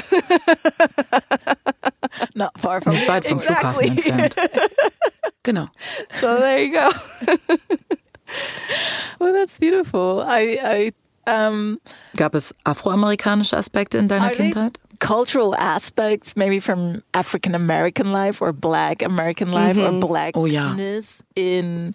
Not 2.36 2.52
far 2.60 2.82
from 2.82 2.94
Nicht 2.94 3.08
weit 3.08 3.26
vom 3.26 3.40
Exactly. 3.40 3.90
Flughafen 3.90 4.20
entfernt. 4.20 4.36
Genau. 5.48 5.70
So 6.12 6.38
there 6.38 6.60
you 6.60 6.74
go. 6.74 6.89
Well, 9.20 9.34
that's 9.34 9.58
beautiful. 9.58 10.22
I, 10.27 10.92
I, 11.25 11.27
um, 11.48 11.80
Gab 12.16 12.36
es 12.36 12.54
afroamerikanische 12.66 13.56
Aspekte 13.58 13.98
in 13.98 14.08
deiner 14.10 14.30
Kindheit? 14.32 14.77
cultural 15.00 15.56
aspects, 15.56 16.36
maybe 16.36 16.60
from 16.60 17.01
African 17.13 17.56
American 17.56 18.12
life 18.12 18.42
or 18.42 18.51
Black 18.54 19.01
American 19.01 19.51
life 19.51 19.77
or 19.77 19.88
Oh 20.34 20.46
ja. 20.46 20.74
blackness 20.74 21.24
in 21.36 21.94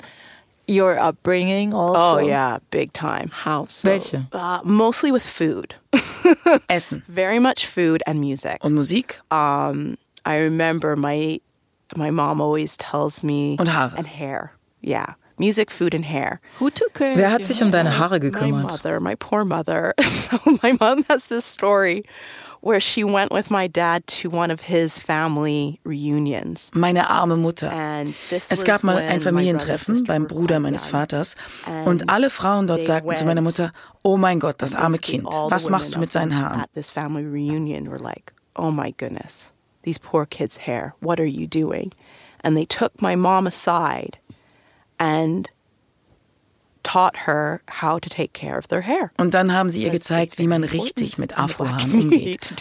your 0.66 0.98
upbringing 0.98 1.74
also? 1.74 2.16
Oh 2.16 2.18
yeah, 2.18 2.58
big 2.70 2.92
time. 2.92 3.28
How 3.44 3.66
so? 3.66 3.90
Welche? 3.90 4.26
Uh, 4.32 4.60
mostly 4.64 5.12
with 5.12 5.22
food. 5.26 5.74
Essen 6.68 7.02
Very 7.08 7.38
much 7.38 7.66
food 7.66 8.02
and 8.06 8.20
music. 8.20 8.58
und 8.64 8.74
Musik 8.74 9.20
Um, 9.30 9.96
I 10.24 10.38
remember 10.38 10.96
my 10.96 11.40
my 11.96 12.10
mom 12.10 12.40
always 12.40 12.76
tells 12.76 13.22
me 13.22 13.56
Und 13.58 13.68
Haare. 13.68 13.94
and 13.96 14.06
hair. 14.06 14.52
Yeah, 14.80 15.14
music, 15.38 15.70
food, 15.70 15.94
and 15.94 16.04
hair. 16.04 16.40
Who 16.58 16.70
took 16.70 16.94
care 16.94 17.16
Wer 17.16 17.30
hat 17.30 17.44
sich 17.44 17.62
um 17.62 17.70
deine 17.70 17.98
Haare 17.98 18.18
My 18.18 18.30
gekümmert? 18.30 18.62
mother, 18.62 19.00
my 19.00 19.14
poor 19.14 19.44
mother. 19.44 19.94
so 20.00 20.38
my 20.62 20.72
mom 20.80 21.04
has 21.08 21.26
this 21.26 21.44
story 21.44 22.02
where 22.60 22.78
she 22.80 23.02
went 23.02 23.32
with 23.32 23.50
my 23.50 23.66
dad 23.66 24.06
to 24.06 24.30
one 24.30 24.48
of 24.52 24.60
his 24.68 24.96
family 24.98 25.80
reunions. 25.84 26.70
Meine 26.74 27.08
arme 27.08 27.36
Mutter. 27.36 27.68
And 27.72 28.14
this 28.30 28.52
Es 28.52 28.62
gab 28.64 28.84
mal 28.84 28.96
ein 28.98 29.18
my 29.18 29.20
Familientreffen 29.20 30.04
beim 30.04 30.26
Bruder 30.28 30.60
meines. 30.60 30.86
Vaters 30.86 31.34
und 31.84 32.08
alle 32.08 32.30
Frauen 32.30 32.66
dort 32.68 32.84
sagten 32.84 33.14
zu 33.16 33.24
meiner 33.24 33.42
Mutter, 33.42 33.72
oh 34.04 34.16
mein 34.16 34.38
Gott, 34.38 34.62
das 34.62 34.74
arme 34.74 34.98
Kind, 34.98 35.24
was 35.24 35.68
machst 35.68 35.94
du 35.94 35.98
mit 35.98 36.12
seinen 36.12 36.36
Haaren? 36.38 36.60
At 36.60 36.72
this 36.74 36.88
family 36.90 37.24
reunion 37.24 37.88
were 37.90 37.98
like, 37.98 38.32
oh 38.56 38.70
my 38.70 38.92
goodness, 38.96 39.52
these 39.82 39.98
poor 39.98 40.26
kids' 40.26 40.58
hair, 40.66 40.94
what 41.00 41.18
are 41.20 41.26
you 41.28 41.46
doing? 41.46 41.92
And 42.44 42.56
they 42.56 42.64
took 42.66 43.00
my 43.00 43.14
mom 43.16 43.46
aside 43.46 44.18
and 44.98 45.48
taught 46.82 47.16
her 47.26 47.62
how 47.80 47.98
to 48.00 48.08
take 48.08 48.32
care 48.32 48.58
of 48.58 48.66
their 48.68 48.80
hair. 48.82 49.12
Und 49.16 49.34
dann 49.34 49.52
haben 49.52 49.70
sie 49.70 49.84
ihr 49.84 49.90
gezeigt, 49.90 50.38
wie 50.38 50.48
man 50.48 50.64
richtig 50.64 51.16
mit 51.18 51.38
Afrohaaren 51.38 51.92
umgeht. 52.02 52.54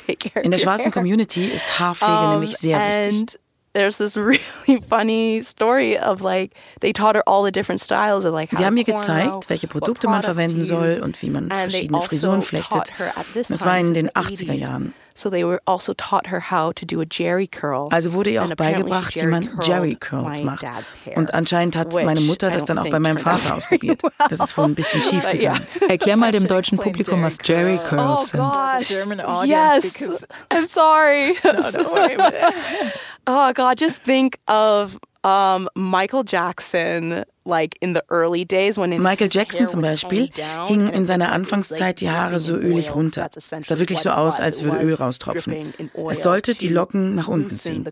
In 0.43 0.51
der 0.51 0.59
schwarzen. 0.59 0.91
Community 0.91 1.45
ist 1.45 1.79
Haarpflege 1.79 2.11
Um, 2.13 2.29
nämlich 2.33 2.57
sehr 2.57 2.77
wichtig. 2.77 3.17
and 3.19 3.39
there's 3.73 3.97
this 3.97 4.15
really 4.17 4.79
funny 4.87 5.41
story 5.41 5.97
of 5.97 6.21
like 6.21 6.51
they 6.81 6.93
taught 6.93 7.15
her 7.15 7.23
all 7.27 7.43
the 7.43 7.51
different 7.51 7.81
styles 7.81 8.23
of 8.25 8.33
like 8.33 8.51
how 8.51 8.57
Sie 8.59 8.65
haben 8.65 8.77
ihr 8.77 8.83
gezeigt, 8.83 9.49
welche 9.49 9.67
Produkte 9.67 10.07
man 10.07 10.21
verwenden 10.21 10.63
soll 10.65 11.01
und 11.03 11.19
wie 11.23 11.29
man 11.31 11.49
verschiedene 11.49 11.97
also 11.97 12.07
Frisuren 12.09 12.41
flechtet. 12.43 12.91
at 12.99 13.25
this 13.33 13.47
Das 13.47 13.65
war 13.65 13.79
in 13.79 13.95
den 13.95 14.11
since 14.15 14.37
the 14.37 14.45
80er 14.45 14.51
80s. 14.51 14.59
Jahren. 14.59 14.93
So 15.13 15.29
they 15.29 15.43
were 15.45 15.59
also 15.65 15.93
taught 15.93 16.27
her 16.27 16.39
how 16.51 16.71
to 16.73 16.85
do 16.85 17.01
a 17.01 17.05
Jerry 17.09 17.47
curl. 17.47 17.89
Also 17.91 18.13
wurde 18.13 18.29
ihr 18.29 18.41
And 18.41 18.53
auch 18.53 18.55
beigebracht, 18.55 19.15
wie 19.15 19.25
man 19.25 19.49
Jerry 19.61 19.95
Curls 19.95 20.39
my 20.39 20.45
macht. 20.45 20.63
dad's 20.63 20.95
hair, 21.05 21.17
Und 21.17 21.33
anscheinend 21.33 21.75
hat 21.75 21.93
meine 21.93 22.21
Mutter 22.21 22.49
I 22.49 22.53
das 22.53 22.65
dann 22.65 22.77
auch 22.77 22.83
think 22.83 22.93
bei 22.93 22.99
meinem 22.99 23.17
Vater 23.17 23.55
ausprobiert. 23.55 24.01
Das 24.29 24.39
ist 24.39 24.57
wohl 24.57 24.65
ein 24.65 24.75
bisschen 24.75 25.01
schief 25.01 25.29
gegangen. 25.29 25.61
Erklär 25.89 26.15
mal 26.17 26.31
dem 26.31 26.47
deutschen 26.47 26.77
Publikum, 26.77 27.21
was 27.23 27.37
Jerry 27.43 27.77
Curls 27.89 28.01
Oh 28.01 28.25
sind. 28.25 28.39
gosh. 28.39 28.87
German 28.87 29.19
audience 29.21 29.99
yes. 29.99 30.27
I'm 30.49 30.67
sorry. 30.67 31.33
don't 31.43 31.91
worry 31.91 32.13
about 32.15 32.33
it. 32.35 32.43
oh 33.27 33.51
god, 33.53 33.77
just 33.79 34.01
think 34.03 34.37
of 34.47 34.97
um, 35.23 35.69
Michael 35.75 36.23
Jackson 36.25 37.23
like 37.45 37.75
in 37.81 37.93
the 37.93 38.03
early 38.09 38.45
days 38.45 38.77
when 38.77 38.89
Michael 39.01 39.29
Jackson 39.29 39.67
zum 39.67 39.81
Beispiel 39.81 40.29
hingen 40.67 40.87
and 40.87 40.95
in 40.95 41.05
seiner 41.05 41.31
Anfangszeit 41.31 41.99
die 41.99 42.09
Haare 42.09 42.39
so 42.39 42.55
ölig 42.55 42.93
runter. 42.93 43.29
Es 43.35 43.49
sah 43.49 43.79
wirklich 43.79 43.99
so 43.99 44.11
aus, 44.11 44.39
als 44.39 44.63
würde 44.63 44.83
Öl 44.83 44.95
raustropfen. 44.95 45.73
Es 46.09 46.23
sollte 46.23 46.55
die 46.55 46.69
Locken 46.69 47.15
nach 47.15 47.27
unten 47.27 47.49
ziehen. 47.49 47.87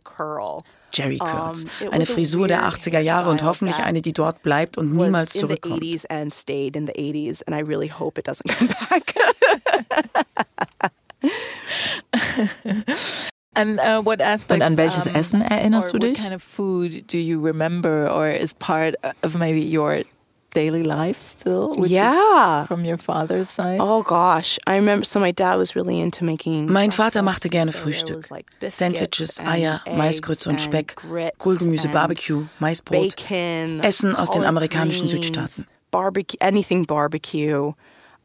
Jerry 0.92 1.20
Curls. 1.20 1.66
Eine 1.92 2.08
Frisur 2.08 2.48
der 2.48 2.62
weird 2.62 2.82
80er 2.82 3.00
Jahre 3.00 3.30
und 3.30 3.44
hoffentlich 3.44 3.78
eine, 3.78 4.02
die 4.02 4.14
dort 4.14 4.42
bleibt 4.42 4.78
und 4.78 4.92
niemals 4.92 5.32
zurückkommt. 5.32 5.84
80s 13.60 13.72
and 13.72 13.80
stayed 13.80 13.80
in 13.80 13.80
the 13.80 13.80
80s 13.80 13.80
and 13.80 13.80
I 13.80 13.80
really 13.80 13.80
hope 13.80 13.80
it 13.80 13.80
doesn't 13.80 13.80
come 13.80 13.80
back. 13.80 13.80
And 13.80 13.80
uh, 13.80 14.01
what 14.04 14.22
aspects? 14.22 14.54
Und 14.54 14.62
an 14.63 14.78
welches 14.78 15.06
um, 15.06 15.16
Essen 15.16 15.42
erinnerst 15.42 15.94
or 15.94 16.00
du 16.00 16.08
what 16.08 16.13
dich? 16.16 16.18
kind 16.24 16.34
of 16.34 16.42
food 16.44 17.08
do 17.08 17.18
you 17.18 17.39
remember, 17.39 18.10
or 18.10 18.30
is 18.30 18.54
part 18.54 18.96
of 19.24 19.36
maybe 19.38 19.63
your 19.63 20.04
daily 20.51 20.82
life 20.82 21.22
still? 21.22 21.70
which 21.78 21.86
is 21.86 21.92
Yeah. 21.92 22.66
from 22.66 22.84
your 22.84 22.98
father's 22.98 23.50
side. 23.50 23.80
oh 23.80 24.01
gosh, 24.01 24.58
I 24.66 24.78
remember 24.78 25.06
so 25.06 25.20
my 25.20 25.32
dad 25.32 25.58
was 25.58 25.75
really 25.75 26.00
into 26.00 26.24
making 26.25 26.72
Mein 26.72 26.92
Vater 26.92 27.22
machte 27.22 27.50
gerne 27.50 27.72
so 27.72 27.78
Frühstück. 27.80 28.16
was, 28.18 28.32
like, 28.32 28.48
biscuits 28.60 28.78
Sandwiches, 28.78 29.38
and 29.39 29.48
Eier, 29.48 29.82
Maisgrütze 29.96 30.50
und 30.50 30.60
Speck, 30.60 30.96
Kohlgemüse, 31.38 31.88
Barbecue, 31.92 32.48
Maisbrot, 32.60 33.16
bacon, 33.16 33.80
Essen 33.82 34.16
aus 34.16 34.32
den 34.32 34.44
amerikanischen 34.44 35.08
greens, 35.08 35.25
Südstaaten. 35.28 35.66
barbecue, 35.92 36.38
anything 36.42 36.86
barbecue, 36.86 37.74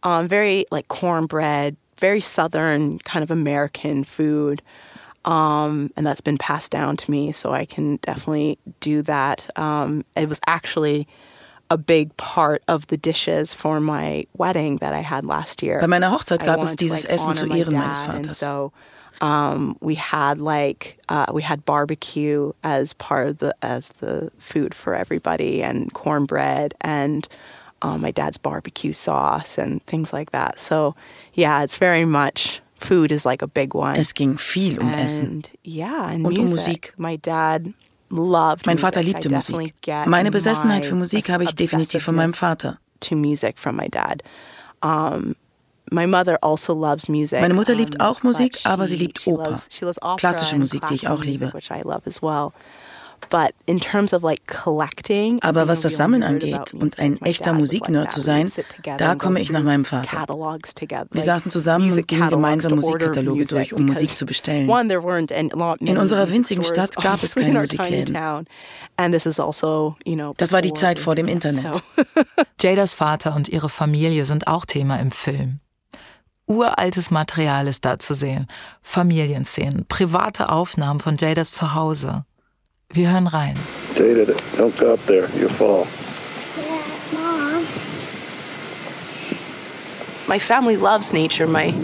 um, 0.02 0.26
very 0.28 0.64
like 0.70 0.88
cornbread, 0.88 1.76
very 1.98 2.20
southern 2.20 2.98
kind 3.00 3.22
of 3.22 3.30
American 3.30 4.02
food, 4.04 4.62
um, 5.24 5.90
and 5.96 6.06
that's 6.06 6.20
been 6.20 6.38
passed 6.38 6.70
down 6.72 6.96
to 6.96 7.10
me, 7.10 7.32
so 7.32 7.52
I 7.52 7.64
can 7.64 7.96
definitely 7.96 8.58
do 8.80 9.02
that. 9.02 9.48
Um, 9.58 10.04
it 10.16 10.28
was 10.28 10.40
actually 10.46 11.06
a 11.70 11.78
big 11.78 12.16
part 12.16 12.62
of 12.68 12.86
the 12.88 12.96
dishes 12.96 13.54
for 13.54 13.80
my 13.80 14.24
wedding 14.36 14.76
that 14.78 14.92
I 14.92 15.00
had 15.00 15.24
last 15.24 15.62
year. 15.62 15.80
Bei 15.80 15.86
meiner 15.86 16.10
Hochzeit 16.10 16.40
gab 16.40 16.58
es 16.60 16.66
wanted 16.66 16.78
to, 16.78 16.90
like, 16.90 17.04
Essen 17.08 17.34
zu 17.34 17.46
Ehren 17.46 17.72
meines 17.72 18.00
Vaters. 18.02 18.36
so 18.36 18.72
um, 19.20 19.76
we 19.80 19.94
had 19.94 20.38
like 20.38 20.98
uh, 21.08 21.26
we 21.32 21.42
had 21.42 21.64
barbecue 21.64 22.52
as 22.62 22.92
part 22.94 23.28
of 23.28 23.38
the 23.38 23.54
as 23.62 23.90
the 24.00 24.30
food 24.38 24.74
for 24.74 24.94
everybody, 24.94 25.62
and 25.62 25.92
cornbread, 25.94 26.74
and 26.80 27.28
um, 27.82 28.02
my 28.02 28.10
dad's 28.10 28.38
barbecue 28.38 28.92
sauce, 28.92 29.58
and 29.58 29.82
things 29.86 30.12
like 30.12 30.32
that. 30.32 30.60
So 30.60 30.94
yeah, 31.32 31.62
it's 31.62 31.78
very 31.78 32.04
much 32.04 32.60
food 32.84 33.10
is 33.10 33.24
like 33.24 33.42
a 33.42 33.48
big 33.48 33.74
one. 33.74 33.96
Es 33.96 34.14
ging 34.14 34.38
viel 34.38 34.78
um 34.78 34.92
Essen. 34.92 35.26
and 35.26 35.50
yeah, 35.64 36.06
and 36.06 36.26
Und 36.26 36.38
um. 36.38 36.50
Musik. 36.50 36.92
My 36.96 37.16
dad 37.16 37.72
loved. 38.10 38.66
Mein 38.66 38.78
Vater 38.78 39.02
liebte 39.02 39.30
Musik. 39.30 39.74
Meine 40.06 40.30
Besessenheit 40.30 40.82
my 40.82 40.88
für 40.88 40.94
Musik 40.94 41.28
habe 41.30 41.44
ich 41.44 41.54
definitiv 41.54 42.02
von 42.04 42.14
meinem 42.14 42.34
Vater. 42.34 42.78
to 43.00 43.16
music 43.16 43.58
from 43.58 43.76
my 43.76 43.88
dad. 43.88 44.22
Um, 44.82 45.36
my 45.90 46.06
mother 46.06 46.38
also 46.42 46.74
loves 46.74 47.08
music. 47.08 47.40
Meine 47.40 47.54
Mutter 47.54 47.74
liebt 47.74 48.00
auch 48.00 48.22
Musik, 48.22 48.58
aber 48.64 48.88
sie 48.88 48.96
liebt 48.96 49.26
Oper. 49.26 49.58
Klassische 50.16 50.56
Musik, 50.56 50.86
die 50.86 50.94
ich 50.94 51.08
auch 51.08 51.22
liebe. 51.22 51.52
Which 53.24 53.34
I 53.34 53.36
love 53.36 53.46
as 53.46 53.48
well. 53.48 53.48
But 53.48 53.54
in 53.66 53.80
terms 53.80 54.12
of 54.12 54.22
like 54.22 54.46
collecting, 54.46 55.42
Aber 55.42 55.68
was 55.68 55.80
das 55.80 55.84
a 55.84 55.88
real 55.88 55.96
Sammeln 55.96 56.20
nerd 56.20 56.32
angeht 56.32 56.74
und 56.74 56.98
ein 56.98 57.20
echter 57.22 57.52
Musiknerd 57.52 58.12
zu 58.12 58.20
sein, 58.20 58.50
da 58.98 59.14
komme 59.14 59.40
ich 59.40 59.52
nach 59.52 59.62
meinem 59.62 59.84
Vater. 59.84 60.26
Wir 60.28 61.22
saßen 61.22 61.50
zusammen 61.50 61.90
und 61.92 62.08
gingen 62.08 62.30
gemeinsam 62.30 62.74
Musikkataloge 62.74 63.46
durch, 63.46 63.72
um 63.72 63.86
Musik 63.86 64.16
zu 64.16 64.26
bestellen. 64.26 64.68
In 64.68 65.98
unserer 65.98 66.30
winzigen 66.30 66.64
Stadt 66.64 66.96
gab 66.96 67.22
es 67.22 67.34
keine 67.34 67.60
Musikläden. 67.60 68.14
town. 68.14 68.46
And 68.96 69.12
this 69.12 69.26
is 69.26 69.40
also, 69.40 69.96
you 70.04 70.14
know, 70.14 70.34
Das 70.36 70.52
war 70.52 70.62
die 70.62 70.68
before 70.68 70.80
Zeit 70.80 70.98
vor 70.98 71.14
dem 71.14 71.28
Internet. 71.28 71.66
Jadas 72.60 72.94
Vater 72.94 73.34
und 73.34 73.48
ihre 73.48 73.68
Familie 73.68 74.24
sind 74.24 74.46
auch 74.46 74.64
Thema 74.64 74.98
im 75.00 75.10
Film. 75.10 75.60
Uraltes 76.46 77.10
Material 77.10 77.68
ist 77.68 77.84
da 77.84 77.98
zu 77.98 78.14
sehen. 78.14 78.46
Familienszenen, 78.82 79.86
private 79.86 80.50
Aufnahmen 80.50 81.00
von 81.00 81.16
Jadas 81.16 81.52
Zuhause. 81.52 82.24
Wir 82.94 83.10
hören 83.10 83.26
rein. 83.26 83.54
Jada, 83.96 84.34
don't 84.56 84.76
go 84.78 84.92
up 84.94 85.04
there. 85.06 85.28
You'll 85.36 85.48
fall. 85.50 85.86
My 90.28 90.38
family 90.38 90.76
loves 90.76 91.12
nature. 91.12 91.46
My 91.46 91.74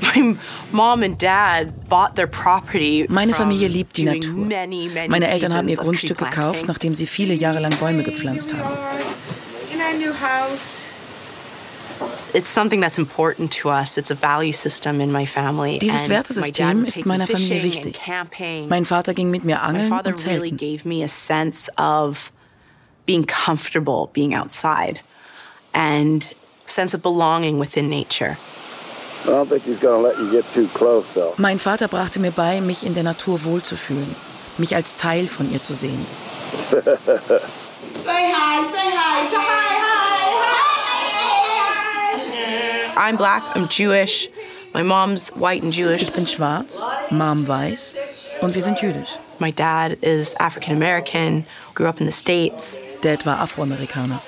my 0.00 0.36
mom 0.72 1.02
and 1.02 1.18
dad 1.18 1.88
bought 1.88 2.14
their 2.14 2.28
property. 2.28 3.04
Meine 3.08 3.34
from 3.34 3.48
Familie 3.50 3.68
liebt 3.68 3.96
die 3.96 4.04
doing 4.04 4.20
Natur. 4.20 4.46
Many, 4.46 4.88
many 4.88 5.08
Meine 5.08 5.28
Eltern 5.28 5.52
haben 5.54 5.68
ihr 5.68 5.76
Grundstück 5.76 6.18
gekauft, 6.18 6.36
planting. 6.36 6.66
nachdem 6.68 6.94
sie 6.94 7.06
viele 7.06 7.34
Jahre 7.34 7.58
lang 7.60 7.76
Bäume 7.78 8.02
gepflanzt 8.04 8.54
haben. 8.54 8.78
In 9.72 9.80
our 9.80 9.92
new 9.98 10.12
house. 10.12 10.62
Dieses 15.80 16.08
Wertesystem 16.08 16.84
ist 16.84 17.06
meiner 17.06 17.26
Familie 17.26 17.62
wichtig. 17.62 18.00
Mein 18.68 18.84
Vater 18.84 19.14
ging 19.14 19.30
mit 19.30 19.44
mir 19.44 19.56
my 19.56 19.62
angeln 19.62 19.88
father 19.88 20.10
und 20.10 20.26
really 20.26 20.50
zelten. 20.50 20.56
gave 20.56 20.88
me 20.88 21.04
a 21.04 21.08
sense 21.08 21.70
of 21.76 22.30
being 23.06 23.26
comfortable 23.26 24.08
being 24.12 24.34
outside 24.34 25.00
and 25.72 26.30
sense 26.66 26.94
of 26.94 27.02
belonging 27.02 27.58
within 27.58 27.88
nature. 27.88 28.36
I 29.24 29.30
don't 29.30 29.48
think 29.48 29.64
he's 29.64 29.80
going 29.80 30.02
to 30.02 30.08
let 30.08 30.18
you 30.18 30.30
get 30.30 30.44
too 30.54 30.68
close, 30.72 31.04
though. 31.14 31.34
Mein 31.36 31.58
Vater 31.58 31.88
brachte 31.88 32.20
mir 32.20 32.30
bei, 32.30 32.60
mich 32.60 32.84
in 32.84 32.94
der 32.94 33.02
Natur 33.02 33.44
wohlzufühlen, 33.44 34.14
mich 34.56 34.74
als 34.74 34.96
Teil 34.96 35.28
von 35.28 35.52
ihr 35.52 35.60
zu 35.60 35.74
sehen. 35.74 36.06
Say 38.02 38.32
hi, 38.32 38.62
say 38.72 38.90
hi, 38.96 39.28
say 39.28 39.36
hi, 39.36 39.78
hi, 39.84 39.99
I'm 43.00 43.16
black, 43.16 43.56
I'm 43.56 43.66
Jewish. 43.66 44.28
My 44.74 44.82
mom's 44.82 45.30
white 45.30 45.62
and 45.62 45.72
Jewish. 45.72 46.02
Ich 46.02 46.12
bin 46.12 46.26
schwarz, 46.26 46.84
Mom 47.10 47.46
weiß 47.46 47.94
und 48.42 48.54
wir 48.54 48.60
sind 48.60 48.78
jüdisch. 48.82 49.16
My 49.38 49.50
dad 49.50 49.96
is 50.02 50.34
African 50.38 50.76
American, 50.76 51.46
grew 51.74 51.86
up 51.86 51.98
in 51.98 52.04
the 52.04 52.12
States. 52.12 52.78
Dad 53.00 53.24
war 53.24 53.36
Afroamerikaner. 53.36 54.20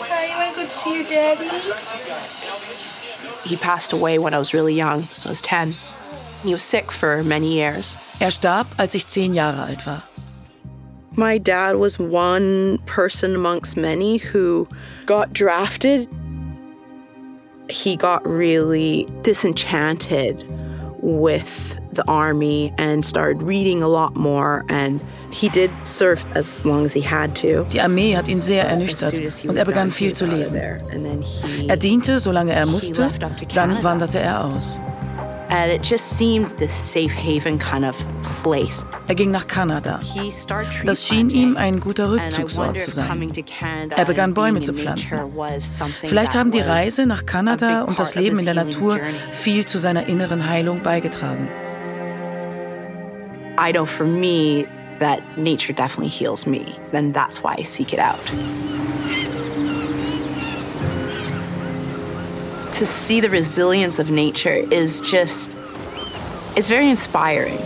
Hi, 0.00 0.24
you 0.24 0.38
want 0.38 0.54
to 0.54 0.60
go 0.62 0.66
see 0.66 0.94
your 0.94 1.04
daddy? 1.04 1.50
He 3.44 3.56
passed 3.56 3.92
away 3.92 4.18
when 4.18 4.32
I 4.32 4.38
was 4.38 4.54
really 4.54 4.74
young. 4.74 5.06
I 5.26 5.28
was 5.28 5.42
10. 5.42 5.74
He 6.44 6.52
was 6.54 6.62
sick 6.62 6.90
for 6.90 7.22
many 7.22 7.52
years. 7.52 7.98
Er 8.22 8.30
starb, 8.30 8.68
als 8.78 8.94
ich 8.94 9.06
zehn 9.06 9.34
Jahre 9.34 9.66
alt 9.66 9.86
war. 9.86 10.02
My 11.14 11.36
dad 11.36 11.76
was 11.76 11.98
one 11.98 12.78
person 12.86 13.34
amongst 13.34 13.76
many 13.76 14.16
who 14.16 14.66
got 15.04 15.34
drafted. 15.34 16.08
He 17.68 17.96
got 17.96 18.26
really 18.26 19.06
disenchanted 19.22 20.44
with 21.00 21.78
the 21.92 22.04
army 22.08 22.72
and 22.78 23.04
started 23.04 23.42
reading 23.42 23.82
a 23.82 23.88
lot 23.88 24.14
more 24.16 24.64
and 24.68 25.00
he 25.32 25.48
did 25.48 25.70
serve 25.82 26.24
as 26.34 26.64
long 26.64 26.84
as 26.84 26.92
he 26.92 27.00
had 27.00 27.34
to. 27.36 27.64
Die 27.70 27.78
Armee 27.80 28.12
hat 28.12 28.28
ihn 28.28 28.40
sehr 28.40 28.64
ernüchtert 28.64 29.18
und 29.48 29.56
er 29.56 29.64
begann 29.64 29.90
viel 29.90 30.12
zu 30.14 30.26
lesen. 30.26 30.54
there. 30.54 30.80
Then 30.90 31.22
he, 31.22 31.68
Er 31.68 31.76
diente, 31.76 32.20
solange 32.20 32.52
er 32.52 32.66
musste, 32.66 33.10
dann 33.54 33.82
wanderte 33.82 34.18
er 34.18 34.44
aus. 34.44 34.80
And 35.50 35.72
it 35.72 35.82
just 35.82 36.16
seemed 36.16 36.48
this 36.58 36.72
safe 36.72 37.14
haven 37.14 37.58
kind 37.58 37.84
of 37.84 37.96
place. 38.42 38.84
Er 39.08 39.14
ging 39.14 39.30
nach 39.30 39.46
Kanada. 39.46 40.00
Das 40.84 41.06
schien 41.06 41.30
ihm 41.30 41.56
ein 41.56 41.80
guter 41.80 42.04
and 42.04 42.12
Rückzugsort 42.12 42.78
zu 42.78 42.90
sein. 42.90 43.32
Er 43.96 44.04
begann 44.04 44.24
and 44.30 44.34
Bäume 44.34 44.60
zu 44.60 44.74
pflanzen. 44.74 45.18
Vielleicht 46.04 46.34
haben 46.34 46.50
die 46.50 46.60
Reise 46.60 47.06
nach 47.06 47.26
Kanada 47.26 47.82
und 47.82 47.98
das 47.98 48.14
Leben 48.14 48.38
in 48.38 48.44
der 48.44 48.54
Natur 48.54 49.00
viel 49.30 49.64
zu 49.64 49.78
seiner 49.78 50.06
inneren 50.06 50.48
Heilung 50.48 50.82
beigetragen. 50.82 51.48
I 53.58 53.72
know 53.72 53.84
for 53.84 54.06
me 54.06 54.66
that 55.00 55.20
nature 55.36 55.72
definitely 55.74 56.10
heals 56.10 56.46
me. 56.46 56.76
Then 56.92 57.12
that's 57.12 57.42
why 57.42 57.56
I 57.58 57.62
seek 57.64 57.92
it 57.92 57.98
out. 57.98 58.20
To 62.78 62.86
see 62.86 63.20
the 63.20 63.28
resilience 63.28 63.98
of 63.98 64.08
nature 64.10 64.64
is 64.70 65.00
just, 65.00 65.56
it's 66.56 66.68
very 66.68 66.88
inspiring. 66.88 67.58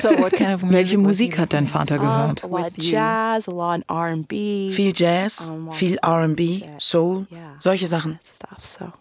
So 0.00 0.12
what 0.20 0.32
kind 0.32 0.52
of 0.52 0.62
Welche 0.62 0.96
Musik 0.96 1.36
hat 1.36 1.52
dein 1.52 1.66
Vater 1.66 1.98
gehört? 1.98 2.42
a 2.42 2.46
lot 2.46 2.60
of 2.60 2.64
With 2.64 2.78
you. 2.78 2.90
jazz, 2.92 3.46
a 3.46 3.50
lot 3.50 3.78
of 3.80 3.84
R&B. 3.88 4.72
Viel 4.72 4.92
Jazz, 4.92 5.50
viel 5.72 5.98
R&B, 6.02 6.64
Soul, 6.78 7.26
solche 7.58 7.86
Sachen. 7.86 8.18
stuff. 8.24 8.64
So 8.64 8.92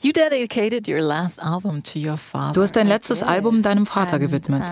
You 0.00 0.12
dedicated 0.12 0.86
your 0.86 1.02
last 1.02 1.40
album 1.40 1.82
to 1.82 1.98
your 1.98 2.16
father. 2.16 2.52
Du 2.54 2.62
hast 2.62 2.76
dein 2.76 2.86
letztes 2.86 3.22
Album 3.22 3.62
deinem 3.62 3.84
Vater 3.84 4.18
gewidmet. 4.20 4.62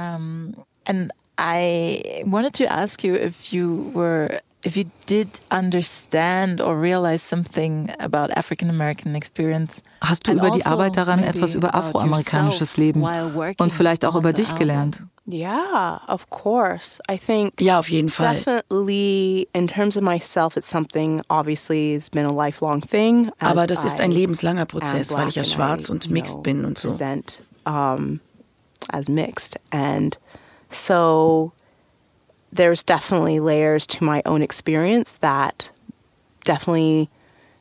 I 1.38 2.23
wanted 2.26 2.55
to 2.55 2.64
ask 2.73 3.05
you 3.05 3.14
if 3.14 3.52
you 3.52 3.90
were, 3.95 4.40
if 4.64 4.76
you 4.76 4.85
did 5.07 5.28
understand 5.50 6.61
or 6.61 6.81
realize 6.81 7.23
something 7.23 7.90
about 8.00 8.31
African 8.37 8.71
American 8.71 9.14
experience. 9.14 9.83
Hast 10.00 10.26
du 10.26 10.33
über 10.33 10.50
die 10.50 10.64
also 10.64 10.71
Arbeit 10.71 10.97
daran 10.97 11.23
etwas 11.23 11.55
über 11.55 11.75
afroamerikanisches 11.75 12.76
Leben 12.76 13.05
und 13.59 13.73
vielleicht 13.73 14.05
auch 14.05 14.14
über 14.16 14.33
dich 14.33 14.55
gelernt? 14.55 15.02
yeah, 15.28 16.00
of 16.07 16.31
course. 16.31 17.00
I 17.11 17.19
think 17.19 17.61
Ja, 17.61 17.78
auf 17.78 17.88
jeden 17.90 18.11
Fall. 18.11 18.35
definitely 18.37 19.49
in 19.52 19.66
terms 19.66 19.97
of 19.97 20.02
myself, 20.02 20.57
it's 20.57 20.69
something 20.69 21.21
obviously 21.28 21.95
has 21.95 22.08
been 22.08 22.25
a 22.25 22.32
lifelong 22.32 22.80
thing. 22.80 23.30
Aber 23.41 23.67
das 23.67 23.84
ist 23.84 24.00
ein 24.00 24.13
lebenslanger 24.13 24.67
Prozess, 24.67 25.13
weil 25.13 25.28
ich 25.28 25.34
ja 25.34 25.45
schwarz 25.45 25.91
und 25.91 26.11
mixed 26.11 26.43
bin 26.43 26.65
und 26.65 26.78
so. 26.78 26.89
Present 26.89 27.43
um, 27.67 28.21
as 28.93 29.08
mixed, 29.08 29.58
and 29.71 30.19
so 30.71 31.52
there's 32.52 32.83
definitely 32.83 33.41
layers 33.41 33.87
to 33.87 34.05
my 34.05 34.23
own 34.25 34.43
experience 34.43 35.13
that 35.19 35.71
definitely 36.45 37.11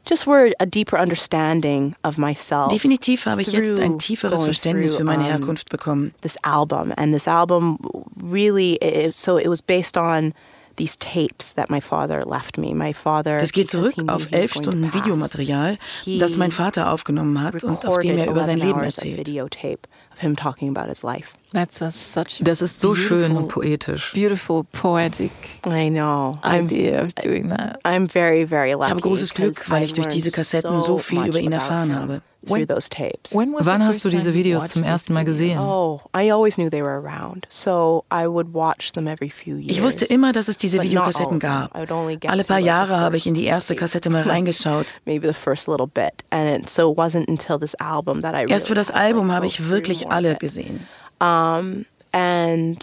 just 0.05 0.27
were 0.27 0.51
a 0.59 0.65
deeper 0.65 0.97
understanding 0.97 1.95
of 2.03 2.17
myself. 2.17 2.71
Definitiv 2.71 3.25
habe 3.25 3.41
ich 3.41 3.51
jetzt 3.51 3.79
ein 3.79 3.97
tieferes 3.99 4.43
Verständnis 4.43 4.91
through, 4.91 4.97
für 4.99 5.03
meine 5.03 5.23
um, 5.23 5.29
Herkunft 5.29 5.69
bekommen. 5.69 6.13
this 6.21 6.37
album 6.43 6.93
and 6.95 7.13
this 7.13 7.27
album 7.27 7.77
really 8.21 8.73
it, 8.81 9.13
so 9.13 9.37
it 9.37 9.47
was 9.47 9.61
based 9.61 9.97
on 9.97 10.33
these 10.77 10.97
tapes 10.97 11.53
that 11.53 11.69
my 11.69 11.79
father 11.79 12.23
left 12.25 12.57
me 12.57 12.73
my 12.73 12.93
father 12.93 13.39
Das 13.39 13.51
geht 13.51 13.69
zurück 13.69 13.93
auf 14.07 14.25
he 14.25 14.31
was 14.31 14.39
elf 14.41 14.53
going 14.53 14.63
to 14.63 14.69
Stunden 14.69 14.89
pass, 14.91 14.93
Videomaterial, 15.01 15.77
das 16.19 16.37
mein 16.37 16.51
Vater 16.51 16.91
aufgenommen 16.91 17.41
hat 17.41 17.63
und 17.63 17.85
auf 17.85 17.99
dem 17.99 18.17
er 18.17 18.29
über 18.29 18.43
sein 18.43 18.59
11 18.59 18.67
Leben 18.67 18.83
erzählt. 18.83 19.17
videotape 19.17 19.87
of 20.13 20.19
him 20.19 20.35
talking 20.35 20.69
about 20.75 20.87
his 20.89 21.01
life 21.01 21.33
That's 21.53 21.81
a, 21.81 21.89
such 21.89 22.41
a 22.41 22.43
Das 22.43 22.61
ist 22.61 22.79
so 22.81 22.95
schön 22.95 23.31
und 23.31 23.47
beautiful- 23.47 23.61
poetisch. 23.63 24.11
Beautiful 24.13 24.63
poetic 24.73 25.31
I 25.65 25.89
know 25.89 26.37
I'm 26.43 26.65
idea 26.65 27.01
of 27.03 27.13
doing 27.15 27.49
that. 27.49 27.79
I'm 27.85 28.09
very 28.11 28.45
very 28.47 28.71
lucky 28.73 28.83
Ich 28.85 28.89
habe 28.91 29.01
großes 29.01 29.33
Glück, 29.33 29.69
weil 29.69 29.83
I 29.83 29.85
ich 29.85 29.93
durch 29.93 30.07
diese 30.07 30.31
Kassetten 30.31 30.81
so 30.81 30.97
viel 30.97 31.25
über 31.27 31.39
ihn 31.39 31.51
erfahren 31.53 31.95
habe. 31.95 32.21
through 32.45 32.57
When- 32.59 32.67
those 32.67 32.89
tapes 32.89 33.33
When 33.33 33.53
was 33.53 33.65
Wann 33.65 33.81
the 33.81 33.87
hast 33.87 34.05
du 34.05 34.09
first 34.11 34.21
diese 34.23 34.33
Videos 34.35 34.63
watched 34.63 34.73
zum 34.73 34.83
ersten 34.83 35.13
Mal 35.13 35.23
gesehen? 35.25 35.59
oh 35.59 36.01
I 36.15 36.31
always 36.31 36.55
knew 36.55 36.69
they 36.69 36.83
were 36.83 36.97
around 37.01 37.47
so 37.49 38.03
I 38.13 38.27
would 38.27 38.53
watch 38.53 38.91
them 38.91 39.07
every 39.07 39.29
few 39.31 39.55
years 39.57 39.77
Ich 39.77 39.81
wusste 39.81 40.05
immer, 40.05 40.31
dass 40.33 40.47
es 40.47 40.57
diese 40.57 40.79
Videokassetten 40.81 41.25
all 41.25 41.35
of 41.37 41.39
them. 41.41 41.69
gab. 41.71 41.75
I 41.75 41.79
would 41.79 41.91
only 41.91 42.17
get 42.17 42.29
Alle 42.29 42.43
paar 42.43 42.59
Jahre 42.59 42.99
habe 42.99 43.17
ich 43.17 43.25
in 43.27 43.33
die 43.33 43.43
first 43.47 43.69
erste. 43.71 43.75
Kassette 43.75 44.09
mal 44.11 44.21
reingeschaut. 44.29 44.87
maybe 45.05 45.25
the 45.27 45.33
first 45.33 45.67
little 45.67 45.87
bit 45.87 46.23
and 46.31 46.49
it, 46.63 46.69
so 46.69 46.91
it 46.91 46.97
wasn't 46.97 47.27
until 47.29 47.57
this 47.59 47.73
album 47.75 48.21
that 48.21 48.33
I 48.33 48.39
really 48.41 48.51
Erst 48.51 48.67
für 48.67 48.75
das 48.75 48.91
Album 48.91 49.31
habe 49.31 49.47
ich 49.47 49.69
wirklich 49.69 50.11
alle 50.11 50.35
gesehen. 50.35 50.81
Um, 51.21 51.85
and 52.13 52.81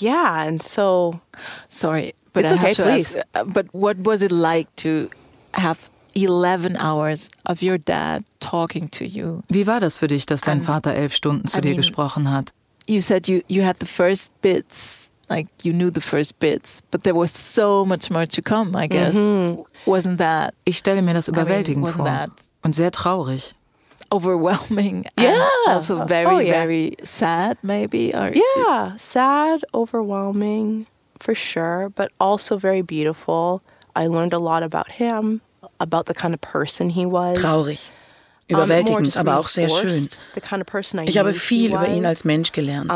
yeah, 0.00 0.46
and 0.46 0.62
so 0.62 1.20
Sorry, 1.68 2.12
but 2.32 2.44
It's 2.44 2.52
I 2.52 2.54
okay, 2.56 2.66
have 2.68 2.76
to 2.76 2.82
please. 2.82 3.16
ask. 3.16 3.26
uh, 3.34 3.44
But 3.52 3.66
what 3.72 3.96
was 4.06 4.22
it 4.22 4.32
like 4.32 4.68
to 4.76 5.08
have 5.54 5.90
11 6.14 6.76
hours 6.76 7.28
of 7.44 7.62
your 7.62 7.78
dad 7.78 8.22
talking 8.40 8.88
to 8.90 9.04
you? 9.04 9.42
Wie 9.48 9.66
war 9.66 9.80
das 9.80 9.96
für 9.98 10.06
dich, 10.06 10.26
dass 10.26 10.40
dein 10.42 10.58
And- 10.58 10.66
Vater 10.66 10.94
elf 10.94 11.12
Stunden 11.14 11.48
zu 11.48 11.58
I 11.58 11.60
dir 11.60 11.68
mean- 11.70 11.76
gesprochen 11.78 12.30
hat? 12.30 12.52
You 12.86 13.00
said 13.00 13.26
you 13.28 13.40
you 13.48 13.64
had 13.64 13.76
the 13.80 13.86
first 13.86 14.32
bits, 14.42 15.10
like 15.30 15.48
you 15.62 15.72
knew 15.72 15.90
the 15.90 16.02
first 16.02 16.38
bits, 16.38 16.82
but 16.90 17.02
there 17.02 17.14
was 17.16 17.32
so 17.32 17.84
much 17.86 18.10
more 18.10 18.26
to 18.28 18.42
come. 18.42 18.76
I 18.76 18.86
guess 18.86 19.16
wasn't 19.86 20.18
that 20.18 20.52
Ich 20.66 20.76
stelle 20.78 21.00
mir 21.00 21.14
das 21.14 21.28
I 21.28 21.32
mean, 21.32 21.40
überwältigend 21.40 21.88
vor 21.88 22.04
that 22.04 22.30
und 22.62 22.74
sehr 22.76 22.90
traurig. 22.92 23.54
Overwhelming? 24.12 25.04
Yeah. 25.18 25.48
and 25.66 25.74
also 25.76 26.04
very 26.06 26.26
Oh, 26.26 26.38
yeah. 26.38 26.52
very 26.52 26.94
sad, 27.02 27.56
maybe. 27.62 28.12
Or 28.14 28.32
yeah, 28.34 28.96
sad, 28.96 29.62
overwhelming 29.72 30.86
for 31.18 31.34
sure, 31.34 31.88
but 31.94 32.10
also 32.20 32.56
very 32.56 32.82
beautiful. 32.82 33.62
I 33.96 34.06
learned 34.08 34.32
a 34.32 34.38
lot 34.38 34.62
about 34.62 34.92
him, 34.92 35.40
about 35.80 36.06
the 36.06 36.14
kind 36.14 36.34
of 36.34 36.40
person 36.40 36.90
he 36.90 37.06
was. 37.06 37.38
Traurig. 37.38 37.88
Um, 38.50 38.58
Überwältigend, 38.58 39.04
just 39.06 39.16
aber 39.16 39.38
auch 39.38 39.48
sehr 39.48 39.68
schön. 39.68 40.08
The 40.34 40.40
kind 40.40 40.60
of 40.60 40.66
person 40.66 40.98
I 41.00 41.04
Ich 41.08 41.16
habe 41.16 41.32
viel 41.32 41.72
über 41.72 41.88
ihn 41.88 42.04
als 42.04 42.24
Mensch 42.24 42.52
gelernt. 42.52 42.90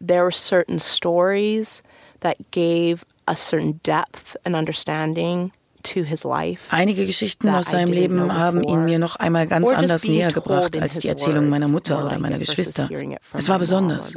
there 0.00 0.22
were 0.22 0.30
certain 0.32 0.78
stories 0.78 1.82
that 2.20 2.36
gave 2.50 3.04
a 3.26 3.34
certain 3.36 3.80
depth 3.82 4.36
and 4.44 4.54
understanding 4.56 5.50
to 5.50 5.50
his 5.50 5.52
life. 5.52 5.63
Einige 6.70 7.06
Geschichten 7.06 7.48
aus 7.48 7.66
seinem 7.66 7.92
Leben 7.92 8.36
haben 8.36 8.62
ihn 8.62 8.84
mir 8.84 8.98
noch 8.98 9.16
einmal 9.16 9.46
ganz 9.46 9.70
anders 9.70 10.04
näher 10.04 10.32
gebracht 10.32 10.80
als 10.80 10.98
die 10.98 11.08
Erzählung 11.08 11.48
meiner 11.48 11.68
Mutter 11.68 11.96
more 11.96 12.06
oder 12.06 12.18
meiner 12.18 12.38
Geschwister. 12.38 12.88
Es 13.34 13.48
war 13.48 13.58
besonders. 13.58 14.14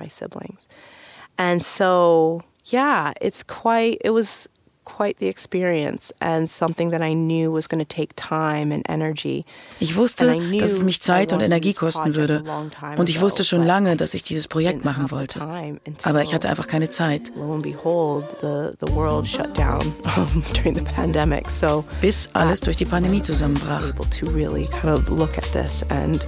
And 1.39 1.62
so, 1.62 2.41
yeah, 2.71 3.13
it's 3.21 3.45
quite, 3.45 3.99
it 4.03 4.12
was 4.12 4.49
quite 4.95 5.17
the 5.19 5.28
experience 5.28 6.13
and 6.21 6.50
something 6.50 6.91
that 6.91 7.02
I 7.02 7.13
knew 7.13 7.52
was 7.54 7.67
going 7.67 7.84
to 7.86 7.95
take 7.95 8.13
time 8.15 8.71
and 8.73 8.84
energy. 8.89 9.43
Ich 9.80 9.95
wusste, 9.95 10.30
And 10.30 10.41
I 10.41 10.45
knew 10.47 10.60
dass 10.62 10.71
es 10.71 10.84
mich 10.84 11.02
Zeit 11.02 11.32
I 11.32 11.36
und 11.36 11.41
Energie 11.41 11.69
this 11.69 11.80
kosten 11.80 12.04
project 12.13 12.17
würde. 12.17 12.43
a 12.50 12.58
long 12.58 12.69
time 12.71 12.95
Und 12.97 13.10
ich 13.10 13.19
wusste 13.19 13.43
schon 13.43 13.60
but 13.60 13.67
lange, 13.67 13.95
dass 13.97 14.13
ich 14.13 14.23
dieses 14.23 14.47
Projekt 14.47 14.86
machen 14.86 15.12
wollte. 15.12 15.39
time 15.39 15.80
Aber 16.04 16.19
until- 16.19 16.21
ich 16.23 16.34
hatte 16.34 16.50
einfach 16.50 16.67
keine 16.67 16.89
Zeit. 16.89 17.32
lo 17.36 17.54
and 17.56 17.63
behold, 17.63 18.26
the, 18.41 18.71
the 18.86 18.91
world 18.95 19.28
shut 19.28 19.58
down 19.58 19.82
during 20.54 20.76
the 20.76 20.84
pandemic. 20.95 21.50
So 21.50 21.84
Bis 22.02 22.30
alles 22.34 22.62
durch 22.62 22.78
die 22.78 22.86
Pandemie 22.86 23.17
when 23.17 23.26
I 23.26 23.28
was 23.30 23.38
zusammenbrach. 23.39 23.89
able 23.89 24.10
to 24.10 24.30
really 24.32 24.67
kind 24.67 24.88
of 24.97 25.10
look 25.10 25.38
at 25.38 25.52
this 25.52 25.84
and 25.89 26.28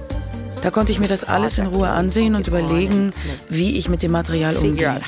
Da 0.62 0.70
konnte 0.70 0.92
ich 0.92 0.98
mir 1.00 1.08
das 1.08 1.24
alles 1.24 1.56
in 1.56 1.66
Ruhe 1.68 1.88
ansehen 1.88 2.34
und 2.34 2.46
überlegen, 2.46 3.14
wie 3.48 3.78
ich 3.78 3.88
mit 3.88 4.02
dem 4.02 4.12
Material 4.12 4.54
umgehe. 4.56 5.00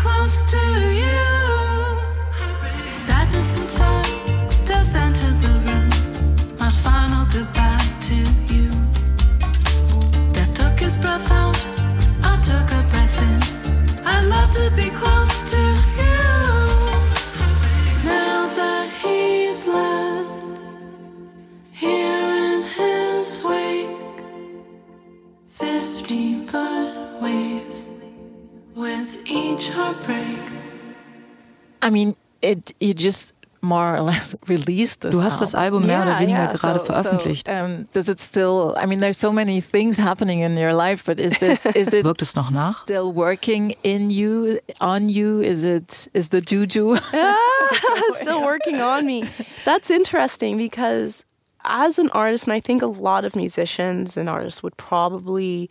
Close 0.00 0.50
to 0.50 0.58
you. 0.94 1.19
I 31.90 31.92
mean, 31.92 32.14
it 32.40 32.72
you 32.78 32.94
just 32.94 33.34
more 33.62 33.96
or 33.96 34.00
less 34.00 34.36
released 34.48 35.00
this 35.00 35.10
Du 35.10 35.22
hast 35.22 35.40
das 35.40 35.54
Album 35.54 35.86
mehr 35.86 36.02
oder 36.02 36.18
weniger 36.20 36.46
gerade 36.54 36.78
veröffentlicht. 36.78 37.48
So, 37.48 37.52
um, 37.52 37.84
does 37.92 38.08
it 38.08 38.20
still? 38.20 38.74
I 38.78 38.86
mean, 38.86 39.00
there's 39.00 39.18
so 39.18 39.32
many 39.32 39.60
things 39.60 39.98
happening 39.98 40.40
in 40.40 40.56
your 40.56 40.72
life, 40.72 41.04
but 41.04 41.18
is 41.18 41.38
this 41.40 41.66
is 41.74 41.92
it 41.92 42.04
Wirkt 42.04 42.22
es 42.22 42.36
noch 42.36 42.50
nach? 42.50 42.82
still 42.82 43.12
working 43.12 43.74
in 43.82 44.10
you, 44.10 44.60
on 44.80 45.08
you? 45.08 45.40
Is 45.40 45.64
it 45.64 46.08
is 46.14 46.28
the 46.28 46.40
juju? 46.40 46.94
it's 47.12 48.20
still 48.20 48.42
working 48.42 48.80
on 48.80 49.04
me. 49.04 49.24
That's 49.64 49.90
interesting 49.90 50.56
because 50.56 51.24
as 51.64 51.98
an 51.98 52.08
artist, 52.10 52.46
and 52.46 52.52
I 52.52 52.60
think 52.60 52.82
a 52.82 52.86
lot 52.86 53.24
of 53.24 53.34
musicians 53.34 54.16
and 54.16 54.28
artists 54.28 54.62
would 54.62 54.76
probably 54.76 55.68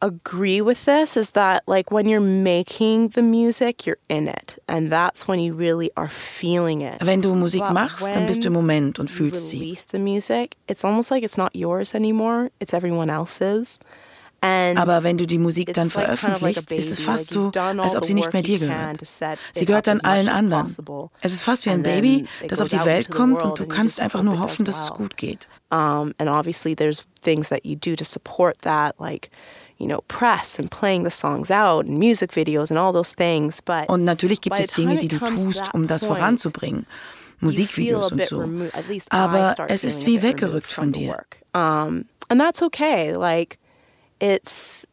agree 0.00 0.60
with 0.60 0.84
this, 0.84 1.16
is 1.16 1.32
that 1.32 1.62
like 1.66 1.90
when 1.90 2.06
you're 2.06 2.20
making 2.20 3.08
the 3.10 3.22
music, 3.22 3.86
you're 3.86 3.98
in 4.08 4.28
it. 4.28 4.58
And 4.68 4.90
that's 4.90 5.28
when 5.28 5.40
you 5.40 5.54
really 5.54 5.90
are 5.96 6.08
feeling 6.08 6.80
it. 6.80 7.00
Wenn 7.00 7.20
du 7.20 7.34
Musik 7.34 7.60
But 7.60 7.72
machst, 7.72 8.14
dann 8.14 8.26
bist 8.26 8.42
du 8.42 8.48
im 8.48 8.54
Moment 8.54 8.98
und 8.98 9.10
fühlst 9.10 9.50
sie. 9.50 9.60
release 9.60 9.86
the 9.90 9.98
music, 9.98 10.56
it's 10.68 10.84
almost 10.84 11.10
like 11.10 11.22
it's 11.22 11.36
not 11.36 11.54
yours 11.54 11.94
anymore, 11.94 12.50
it's 12.60 12.72
everyone 12.72 13.10
else's. 13.10 13.78
And 14.42 14.78
Aber 14.78 15.02
wenn 15.02 15.18
du 15.18 15.26
die 15.26 15.36
Musik 15.36 15.74
dann 15.74 15.90
like 15.90 16.06
kind 16.18 16.34
of 16.34 16.40
like 16.40 16.56
veröffentlichst, 16.56 16.72
ist 16.72 16.90
es 16.90 17.00
fast 17.00 17.34
like 17.34 17.54
so, 17.54 17.82
als 17.82 17.94
ob 17.94 18.04
the 18.04 18.08
sie 18.08 18.14
nicht 18.14 18.32
mehr 18.32 18.42
dir 18.42 18.58
gehört. 18.58 18.98
Sie 19.52 19.66
gehört 19.66 19.86
dann 19.86 20.00
allen 20.00 20.30
anderen. 20.30 20.74
Es 21.20 21.34
ist 21.34 21.42
fast 21.42 21.66
wie 21.66 21.70
ein 21.70 21.82
Baby, 21.82 22.26
das 22.48 22.60
auf 22.62 22.68
die 22.68 22.82
Welt 22.84 23.10
kommt 23.10 23.42
und 23.42 23.58
du 23.58 23.66
kannst 23.66 24.00
einfach 24.00 24.22
nur 24.22 24.40
hoffen, 24.40 24.64
dass 24.64 24.84
es 24.84 24.90
gut 24.92 25.18
geht. 25.18 25.46
Um, 25.72 26.14
and 26.18 26.28
obviously, 26.28 26.74
there's 26.74 27.04
things 27.22 27.48
that 27.50 27.64
you 27.64 27.76
do 27.76 27.94
to 27.94 28.02
support 28.02 28.58
that, 28.62 28.98
like, 28.98 29.30
you 29.80 29.86
know, 29.86 30.02
press 30.08 30.58
and 30.58 30.70
playing 30.70 31.04
the 31.04 31.10
songs 31.10 31.50
out 31.50 31.86
and 31.86 31.98
music 31.98 32.30
videos 32.32 32.70
and 32.70 32.78
all 32.78 32.92
those 32.92 33.12
things. 33.12 33.60
But 33.62 33.88
Und 33.88 34.04
natürlich 34.04 34.40
gibt 34.40 34.58
es 34.58 34.68
Dinge, 34.68 34.98
die 34.98 35.08
du 35.08 35.18
tust, 35.18 35.72
um 35.74 35.86
das 35.86 36.04
voranzubringen. 36.04 36.86
Musikvideos 37.40 38.12
a 38.12 38.14
und 38.14 38.26
so. 38.26 38.44
Aber 39.08 39.56
es 39.68 39.82
ist 39.82 40.06
wie 40.06 40.22
weggerückt 40.22 40.70
von 40.70 40.92
dir. 40.92 41.24
Um, 41.54 42.04
and 42.28 42.38
that's 42.38 42.62
okay. 42.62 43.16
Like, 43.16 43.58
it's 44.20 44.86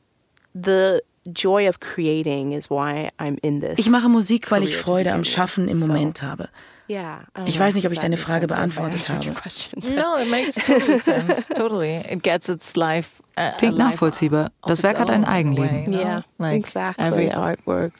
the 0.53 1.01
joy 1.31 1.67
of 1.67 1.81
creating 1.81 2.53
is 2.53 2.69
why 2.69 3.09
I'm 3.19 3.37
in 3.41 3.59
this. 3.59 3.77
Ich 3.79 3.89
mache 3.89 4.07
Musik, 4.07 4.49
weil 4.49 4.63
ich 4.63 4.77
Freude 4.77 5.11
am. 5.11 5.25
Schaffen 5.25 5.67
im 5.67 5.79
Moment 5.79 6.21
habe. 6.21 6.49
Yeah, 6.89 7.19
I 7.35 7.39
don't 7.41 7.47
Ich 7.47 7.55
know 7.55 7.65
weiß 7.65 7.75
nicht, 7.75 7.85
ob 7.85 7.91
ich 7.91 7.99
deine 7.99 8.17
Frage 8.17 8.47
beantwortet 8.47 8.95
answered 8.99 9.25
your 9.25 9.33
habe. 9.33 9.41
question. 9.41 9.81
no, 9.95 10.17
it 10.21 10.29
makes 10.31 10.55
total 10.55 10.97
sense. 10.97 11.47
Totally, 11.53 11.97
it 12.09 12.23
gets 12.23 12.47
its 12.49 12.75
life. 12.77 13.21
Uh, 13.37 13.51
Klingt 13.57 13.77
nachvollziehbar. 13.77 14.51
Das 14.63 14.83
Werk 14.83 14.97
hat 14.99 15.09
ein 15.09 15.25
Eigenleben. 15.25 15.87
way? 15.87 15.99
Yeah, 15.99 16.21
like 16.37 16.55
exactly. 16.55 17.05
Every 17.05 17.29
artwork. 17.29 17.91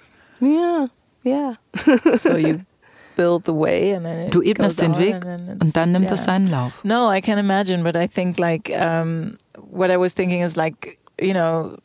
Yeah, 0.42 0.88
yeah. 1.24 1.56
So 2.18 2.38
you 2.38 2.62
build 3.18 3.44
the 3.46 3.54
way 3.54 3.94
and 3.94 4.06
then 4.06 4.28
it 4.28 4.34
Du 4.34 4.42
ebnest 4.42 4.80
den 4.80 4.98
Weg 4.98 5.16
und 5.26 5.76
dann 5.76 5.92
nimmt 5.92 6.06
yeah. 6.06 6.14
es 6.14 6.24
seinen 6.24 6.50
Lauf. 6.50 6.84
No, 6.84 7.12
I 7.12 7.20
can 7.20 7.38
imagine, 7.38 7.84
but 7.84 7.98
I 7.98 8.08
think 8.08 8.38
like 8.40 8.70
um, 8.80 9.34
what 9.70 9.90
I 9.92 9.98
was 9.98 10.14
thinking 10.14 10.42
is 10.42 10.56
like 10.56 10.98
you 11.20 11.34
know 11.34 11.76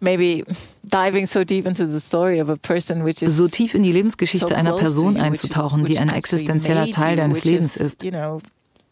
maybe 0.00 0.44
so 1.26 1.44
deep 1.44 1.66
into 1.66 1.86
the 1.86 2.00
story 2.00 2.38
of 2.38 2.48
a 2.48 2.56
person 2.56 3.04
which 3.04 3.22
is 3.22 3.36
So 3.36 3.48
tief 3.48 3.74
in 3.74 3.82
die 3.82 3.92
Lebensgeschichte 3.92 4.48
so 4.48 4.54
einer 4.54 4.70
close 4.70 4.82
Person 4.82 5.02
you, 5.02 5.08
which 5.08 5.16
is- 5.16 5.22
einzutauchen, 5.22 5.84
die 5.84 5.98
ein 5.98 6.08
existenzieller 6.08 6.86
made 6.86 6.92
Teil 6.92 7.16
deines 7.16 7.36
which 7.36 7.44
Lebens 7.44 7.76
is, 7.76 7.94
ist. 7.94 8.02
You 8.02 8.10
know, 8.10 8.40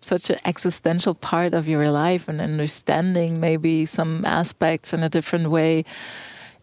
such 0.01 0.31
an 0.31 0.37
existential 0.45 1.15
part 1.15 1.55
of 1.55 1.67
your 1.69 1.85
life 1.91 2.29
and 2.29 2.41
understanding 2.41 3.39
maybe 3.39 3.87
some 3.87 4.25
aspects 4.25 4.93
in 4.93 5.03
a 5.03 5.09
different 5.09 5.51
way. 5.51 5.85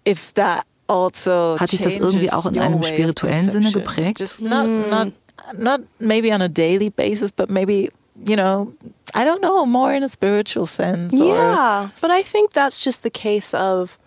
If 0.05 0.33
that 0.33 0.65
also 0.87 1.57
Hat 1.59 1.71
dich 1.71 1.81
das 1.81 1.95
irgendwie 1.95 2.31
auch 2.31 2.45
in 2.47 2.55
your 2.55 2.63
einem 2.63 2.75
way 2.75 2.79
of 2.79 2.85
spirituellen 2.87 3.49
Sinne 3.49 3.71
geprägt? 3.71 4.19
Just 4.19 4.41
not 4.41 4.65
mm. 4.65 4.89
not 4.89 5.11
not 5.53 5.81
maybe 5.99 6.33
on 6.33 6.41
a 6.41 6.49
daily 6.49 6.89
basis, 6.89 7.31
but 7.31 7.49
maybe 7.49 7.89
you 8.25 8.35
know, 8.35 8.73
I 9.13 9.23
don't 9.23 9.41
know, 9.41 9.65
more 9.65 9.93
in 9.93 10.03
a 10.03 10.09
spiritual 10.09 10.65
sense. 10.65 11.13
Or, 11.13 11.35
Yeah, 11.35 11.89
but 12.01 12.09
I 12.09 12.23
think 12.23 12.53
that's 12.53 12.83
just 12.83 13.03
the 13.03 13.11
case 13.11 13.53
of 13.53 13.99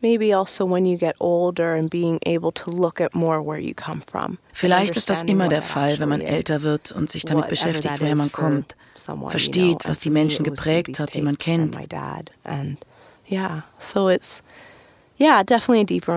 maybe 0.00 0.34
also 0.34 0.64
when 0.66 0.86
you 0.86 0.96
get 0.96 1.16
older 1.20 1.74
and 1.74 1.90
being 1.90 2.18
able 2.26 2.52
to 2.52 2.70
look 2.70 3.00
at 3.00 3.14
more 3.14 3.42
where 3.44 3.58
you 3.58 3.74
come 3.74 4.00
from. 4.10 4.38
Vielleicht 4.52 4.96
ist 4.96 5.10
das 5.10 5.22
immer 5.22 5.48
der 5.48 5.62
Fall, 5.62 5.98
wenn 5.98 6.08
man 6.08 6.20
älter 6.20 6.62
wird 6.62 6.92
und 6.92 7.10
sich 7.10 7.24
damit 7.24 7.48
beschäftigt, 7.48 8.00
woher 8.00 8.16
man 8.16 8.32
kommt, 8.32 8.76
versteht, 9.28 9.84
was 9.86 9.98
die 9.98 10.10
Menschen 10.10 10.44
geprägt 10.44 10.98
hat, 10.98 11.14
die 11.14 11.22
man 11.22 11.38
kennt. 11.38 11.78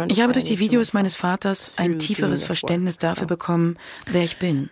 Ich 0.10 0.22
habe 0.22 0.34
durch 0.34 0.46
die 0.46 0.60
Videos 0.60 0.94
meines 0.94 1.16
Vaters 1.16 1.74
ein 1.78 2.00
tieferes 2.00 2.44
Verständnis 2.44 2.98
dafür 2.98 3.28
bekommen, 3.28 3.78
wer 4.06 4.24
ich 4.24 4.38
bin. 4.38 4.70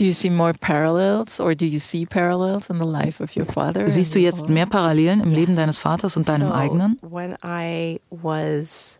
Do 0.00 0.06
you 0.06 0.12
see 0.12 0.30
more 0.30 0.54
parallels, 0.54 1.38
or 1.38 1.54
do 1.54 1.66
you 1.66 1.78
see 1.78 2.06
parallels 2.06 2.70
in 2.70 2.78
the 2.78 2.86
life 2.86 3.20
of 3.20 3.36
your 3.36 3.44
father? 3.44 3.86
Siehst 3.90 4.14
du 4.14 4.18
jetzt 4.18 4.48
mehr 4.48 4.64
Parallelen 4.64 5.20
im 5.20 5.30
Leben 5.30 5.54
deines 5.54 5.76
Vaters 5.76 6.16
und 6.16 6.26
deinem 6.26 6.48
so 6.48 6.54
eigenen? 6.54 6.98
When 7.02 7.36
I 7.44 8.00
was 8.08 8.98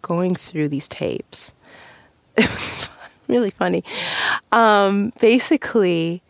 going 0.00 0.34
through 0.34 0.70
these 0.70 0.88
tapes, 0.88 1.52
it 2.38 2.48
was 2.48 2.88
really 3.28 3.50
funny. 3.50 3.84
Um, 4.50 5.12
basically, 5.20 6.22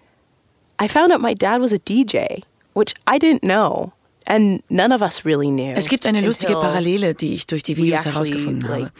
I 0.80 0.88
found 0.88 1.12
out 1.12 1.20
my 1.20 1.32
dad 1.32 1.60
was 1.60 1.70
a 1.70 1.78
DJ, 1.78 2.42
which 2.72 2.94
I 3.06 3.18
didn't 3.18 3.44
know, 3.44 3.92
and 4.28 4.62
none 4.68 4.92
of 4.92 5.02
us 5.02 5.24
really 5.24 5.50
knew. 5.50 5.74
Es 5.74 5.88
gibt 5.88 6.06
eine 6.06 6.20
lustige 6.20 6.52
Parallele, 6.52 7.14
die 7.14 7.34
ich 7.34 7.46
durch 7.46 7.62
die 7.62 7.76
Videos 7.76 8.04
herausgefunden 8.04 8.68
habe. 8.68 8.92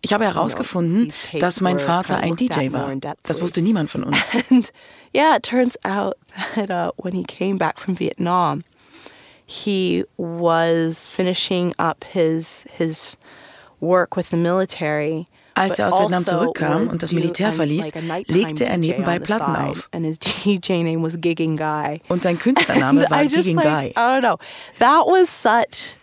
Ich 0.00 0.12
habe 0.12 0.24
herausgefunden, 0.24 1.12
dass 1.40 1.60
mein 1.60 1.78
Vater 1.78 2.16
ein 2.16 2.36
DJ 2.36 2.72
war. 2.72 2.94
Das 3.24 3.40
wusste 3.40 3.62
niemand 3.62 3.90
von 3.90 4.04
uns. 4.04 4.16
And 4.50 4.72
yeah, 5.14 5.36
it 5.36 5.42
turns 5.42 5.76
out 5.84 6.16
that 6.54 6.70
uh, 6.70 6.92
when 6.96 7.14
he 7.14 7.24
came 7.24 7.58
back 7.58 7.78
from 7.78 7.96
Vietnam, 7.96 8.62
he 9.44 10.04
was 10.16 11.06
finishing 11.06 11.74
up 11.78 12.04
his 12.04 12.64
his 12.70 13.18
work 13.80 14.16
with 14.16 14.30
the 14.30 14.36
military. 14.36 15.26
Als 15.54 15.78
er 15.78 15.88
aus 15.88 16.00
Vietnam 16.00 16.24
also 16.26 16.30
zurückkam 16.30 16.88
und 16.88 17.02
das 17.02 17.12
Militär 17.12 17.52
verließ, 17.52 17.90
legte 18.26 18.64
er 18.64 18.78
nebenbei 18.78 19.18
Platten 19.18 19.54
auf. 19.56 19.88
Und 22.08 22.22
sein 22.22 22.38
Künstlername 22.38 23.04
war 23.10 23.26
Gigging 23.26 23.56
Guy. 23.58 23.88
I 23.90 23.94
don't 23.94 24.20
know. 24.20 24.36
That 24.78 25.06
was 25.06 25.28
such 25.28 25.98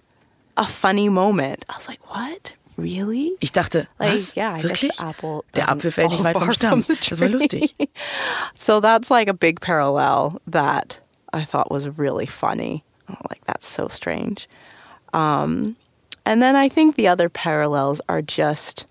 a 0.55 0.65
funny 0.65 1.09
moment. 1.09 1.63
I 1.69 1.75
was 1.75 1.87
like, 1.87 1.99
what? 2.09 2.53
Really? 2.77 3.33
Ich 3.39 3.51
dachte, 3.51 3.87
Like, 3.97 4.13
was? 4.13 4.35
yeah, 4.35 4.61
Wirklich? 4.61 4.91
Der 5.55 5.69
Apfel 5.69 5.91
fällt 5.91 6.11
nicht 6.11 6.23
weit 6.23 6.37
vom 6.37 6.53
Stamm. 6.53 6.85
Das 7.09 7.19
war 7.19 7.27
lustig. 7.27 7.75
So 8.53 8.79
that's 8.79 9.09
like 9.09 9.29
a 9.29 9.33
big 9.33 9.59
parallel 9.59 10.39
that 10.49 11.01
I 11.33 11.43
thought 11.43 11.69
was 11.71 11.87
really 11.97 12.27
funny. 12.27 12.83
Oh, 13.09 13.15
Like 13.29 13.41
that's 13.45 13.67
so 13.67 13.87
strange. 13.89 14.47
Um, 15.13 15.75
and 16.25 16.41
then 16.41 16.55
I 16.55 16.69
think 16.69 16.95
the 16.95 17.07
other 17.09 17.27
parallels 17.29 17.99
are 18.07 18.21
just 18.21 18.85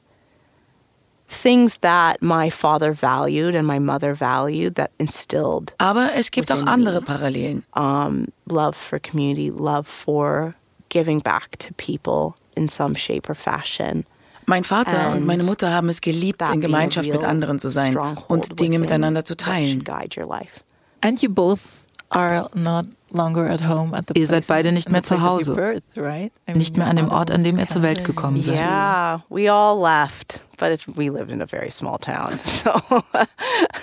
Aber 5.78 6.10
es 6.14 6.30
gibt 6.30 6.50
auch 6.52 6.66
andere. 6.66 7.02
Parallelen. 7.02 7.64
um, 7.76 8.26
love 8.46 8.72
for 8.74 8.98
community, 8.98 9.50
love 9.50 9.84
for 9.84 10.52
giving 10.88 11.20
back 11.20 11.58
to 11.58 11.68
people 11.76 12.34
in 12.54 12.68
some 12.68 12.96
shape 12.96 13.28
or 13.28 13.34
fashion. 13.34 14.04
Mein 14.46 14.64
Vater 14.64 15.08
und 15.10 15.16
And 15.18 15.26
meine 15.26 15.44
Mutter 15.44 15.70
haben 15.70 15.90
es 15.90 16.00
geliebt, 16.00 16.40
in 16.52 16.60
Gemeinschaft 16.62 17.06
mit 17.10 17.22
anderen 17.22 17.58
zu 17.58 17.68
sein 17.68 17.94
und 18.28 18.58
Dinge 18.58 18.78
miteinander 18.78 19.22
zu 19.24 19.36
teilen. 19.36 19.68
should 19.68 19.84
guide 19.84 20.18
your 20.18 20.26
life. 20.26 20.62
And 21.02 21.20
you 21.22 21.28
both 21.30 21.60
are 22.08 22.46
not 22.54 22.86
longer 23.12 23.50
at 23.50 23.68
home 23.68 23.94
at 23.94 24.06
the 24.08 24.18
Ihr 24.18 24.26
seid 24.26 24.46
place- 24.46 24.46
beide 24.46 24.72
nicht 24.72 24.90
mehr 24.90 25.02
zu 25.02 25.16
place 25.16 25.22
of 25.26 25.46
your 25.46 25.46
Hause. 25.48 25.52
birth, 25.54 25.82
right? 25.98 26.32
I 26.48 26.52
mean, 26.52 26.58
Nicht 26.58 26.78
mehr 26.78 26.86
an 26.86 26.96
dem 26.96 27.10
Ort, 27.10 27.30
an 27.30 27.44
dem 27.44 27.58
ihr 27.58 27.68
zur 27.68 27.82
Welt 27.82 28.04
gekommen 28.04 28.42
seid. 28.42 28.56
Yeah, 28.56 29.22
we 29.28 29.52
all 29.52 29.78
left, 29.78 30.46
but 30.58 30.72
it's, 30.72 30.86
we 30.86 31.10
lived 31.10 31.30
in 31.30 31.40
a 31.40 31.46
very 31.46 31.70
small 31.70 31.98
town. 31.98 32.38
So 32.44 32.72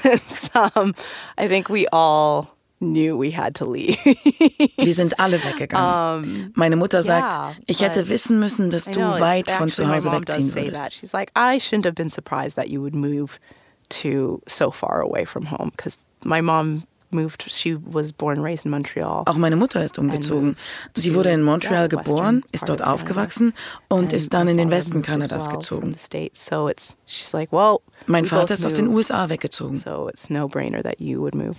it's, 0.04 0.50
um, 0.56 0.94
I 1.38 1.48
think 1.48 1.70
we 1.70 1.88
all 1.92 2.56
knew 2.82 3.18
we 3.18 3.32
had 3.32 3.56
to 3.56 3.66
leave. 3.66 3.98
Wir 4.78 4.94
sind 4.94 5.18
alle 5.20 5.40
weggegangen. 5.40 6.52
Meine 6.56 6.76
Mutter 6.76 7.02
sagt, 7.04 7.34
yeah, 7.34 7.54
ich 7.68 7.82
hätte 7.82 8.10
wissen 8.10 8.40
müssen, 8.40 8.70
dass 8.70 8.86
du 8.86 9.00
know, 9.00 9.20
weit 9.20 9.50
von 9.50 9.70
zu 9.70 9.86
my 9.86 9.96
Hause 9.96 10.12
wegziehen 10.12 10.54
würdest. 10.56 10.84
that. 10.84 10.94
She's 10.94 11.14
like, 11.14 11.32
I 11.36 11.58
shouldn't 11.58 11.86
have 11.86 11.96
been 11.96 12.10
surprised 12.10 12.58
that 12.58 12.70
you 12.70 12.82
would 12.82 12.96
move 12.96 13.40
to 13.90 14.42
so 14.48 14.72
far 14.72 15.02
away 15.02 15.26
from 15.26 15.46
home 15.46 15.72
because 15.76 16.00
my 16.24 16.42
mom 16.42 16.84
moved. 17.16 17.44
She 17.50 17.78
was 17.84 18.12
born 18.12 18.38
and 18.38 18.46
raised 18.46 18.66
in 18.66 18.72
Montreal. 18.72 19.24
Auch 19.26 19.38
meine 19.38 19.56
Mutter 19.56 19.84
ist 19.84 19.98
umgezogen. 19.98 20.56
Sie 20.96 21.16
wurde 21.16 21.32
in 21.32 21.42
Montreal 21.42 21.88
geboren, 21.90 22.44
ist 22.52 22.70
dort 22.70 22.84
aufgewachsen 22.84 23.54
und 23.90 24.14
ist 24.14 24.34
dann 24.34 24.48
in 24.48 24.58
den 24.58 24.70
Westen 24.70 25.02
Kanadas 25.02 25.50
gezogen. 25.50 25.94
the 25.94 26.00
States. 26.00 26.46
So 26.46 26.70
it's 26.70 26.96
she's 27.06 27.34
like, 27.34 27.52
well, 27.52 27.78
Mein 28.08 28.26
Vater 28.26 28.54
ist 28.54 28.66
aus 28.66 28.74
den 28.74 28.88
USA 28.90 29.30
weggezogen. 29.30 29.78
So 29.78 30.10
it's 30.10 30.30
no 30.30 30.48
brainer 30.48 30.84
that 30.84 31.00
you 31.00 31.22
would 31.22 31.34
move. 31.34 31.56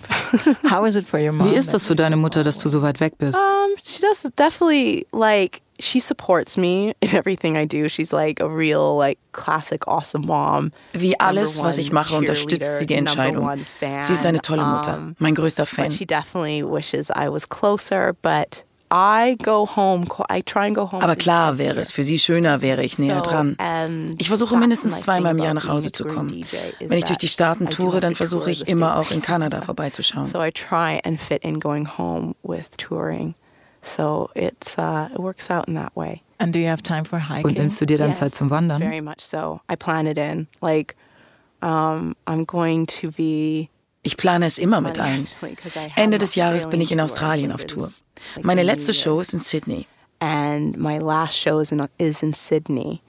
How 0.69 0.85
is 0.85 0.95
it 0.95 1.05
for 1.05 1.19
your 1.19 1.31
mom? 1.33 1.51
Wie 1.51 1.55
ist 1.55 1.73
das 1.73 1.87
für 1.87 1.95
deine 1.95 2.15
Mutter, 2.15 2.43
dass 2.43 2.59
du 2.59 2.69
so 2.69 2.81
weit 2.81 2.99
weg 2.99 3.17
bist? 3.17 3.37
She 5.79 5.99
supports 5.99 6.57
me 6.57 6.93
in 7.01 7.13
everything 7.13 7.55
I 7.55 7.65
do. 7.67 7.87
She's 7.87 8.11
like 8.11 8.39
a 8.41 8.47
real 8.49 8.97
like 8.97 9.19
classic 9.31 9.87
awesome 9.87 10.25
mom. 10.25 10.71
Wie 10.93 11.19
alles, 11.19 11.61
was 11.61 11.77
ich 11.77 11.91
mache, 11.91 12.15
unterstützt 12.15 12.79
sie 12.79 12.85
die 12.87 12.95
Entscheidung. 12.95 13.47
Sie 14.01 14.13
ist 14.13 14.25
eine 14.25 14.41
tolle 14.41 14.65
Mutter, 14.65 14.97
Um, 14.97 15.15
mein 15.19 15.35
größter 15.35 15.65
Fan. 15.65 15.85
But 15.89 15.93
she 15.93 16.05
definitely 16.05 16.63
wishes 16.63 17.09
I 17.09 17.29
was 17.29 17.47
closer, 17.47 18.13
but 18.21 18.63
I 18.91 19.35
go 19.43 19.67
home. 19.75 20.05
I 20.31 20.41
try 20.41 20.65
and 20.67 20.73
go 20.75 20.89
home. 20.91 21.03
Aber 21.03 21.15
klar 21.17 21.57
wäre 21.57 21.81
es 21.81 21.91
für 21.91 22.03
sie 22.03 22.17
schöner, 22.19 22.61
wäre 22.61 22.83
ich 22.83 22.97
näher 22.97 23.21
dran. 23.21 23.57
Ich 24.17 24.29
versuche 24.29 24.55
mindestens 24.57 25.01
zweimal 25.01 25.33
im 25.33 25.43
Jahr 25.43 25.53
nach 25.53 25.67
Hause 25.67 25.91
zu 25.91 26.05
kommen. 26.05 26.45
Wenn 26.79 26.97
ich 26.97 27.03
durch 27.03 27.17
die 27.17 27.27
Staaten 27.27 27.69
toure, 27.69 27.99
dann 27.99 28.15
versuche 28.15 28.49
ich 28.49 28.67
immer 28.67 28.97
auch 28.97 29.11
in 29.11 29.21
Kanada 29.21 29.61
vorbeizuschauen. 29.65 30.25
So 30.25 30.41
I 30.41 30.51
try 30.51 30.99
and 31.03 31.19
fit 31.19 31.43
in 31.43 31.59
going 31.59 31.87
home 31.97 32.33
with 32.43 32.69
touring. 32.77 33.35
So 33.81 34.29
it's 34.35 34.77
uh, 34.77 35.09
it 35.13 35.19
works 35.19 35.49
out 35.49 35.67
in 35.67 35.75
that 35.75 35.95
way. 35.95 36.23
And 36.39 36.53
do 36.53 36.59
you 36.59 36.67
have 36.67 36.83
time 36.83 37.03
for 37.05 37.19
hiking? 37.19 37.45
Und 37.45 37.57
nimmst 37.57 37.81
du 37.81 37.85
dir 37.85 37.97
dann 37.97 38.09
Yes, 38.09 38.19
Zeit 38.19 38.33
zum 38.33 38.49
Wandern? 38.49 38.79
Very 38.79 39.01
much 39.01 39.21
so. 39.21 39.61
I 39.71 39.75
plan 39.75 40.05
it 40.07 40.17
in. 40.17 40.47
Like, 40.61 40.95
um, 41.61 42.15
I'm 42.25 42.45
going 42.45 42.85
to 43.01 43.11
be. 43.11 43.69
Ich 44.03 44.15
plane 44.17 44.45
es 44.45 44.57
immer 44.57 44.79
mit 44.81 44.99
ein. 44.99 45.27
Ende 45.95 46.17
des 46.17 46.35
Jahres 46.35 46.69
bin 46.69 46.79
ich 46.81 46.91
in 46.91 46.99
Australien 47.01 47.51
auf 47.51 47.65
Tour. 47.65 47.89
Meine 48.41 48.63
letzte. 48.63 48.93
Show 48.93 49.19
ist 49.19 49.33
in 49.33 49.39
Sydney. 49.39 49.87
and 50.19 50.77
my 50.77 50.97
last 50.97 51.37
show 51.37 51.59
is 51.59 51.71
in 51.71 51.87
is 51.99 52.23
in 52.23 52.33
Sydney. 52.33 53.01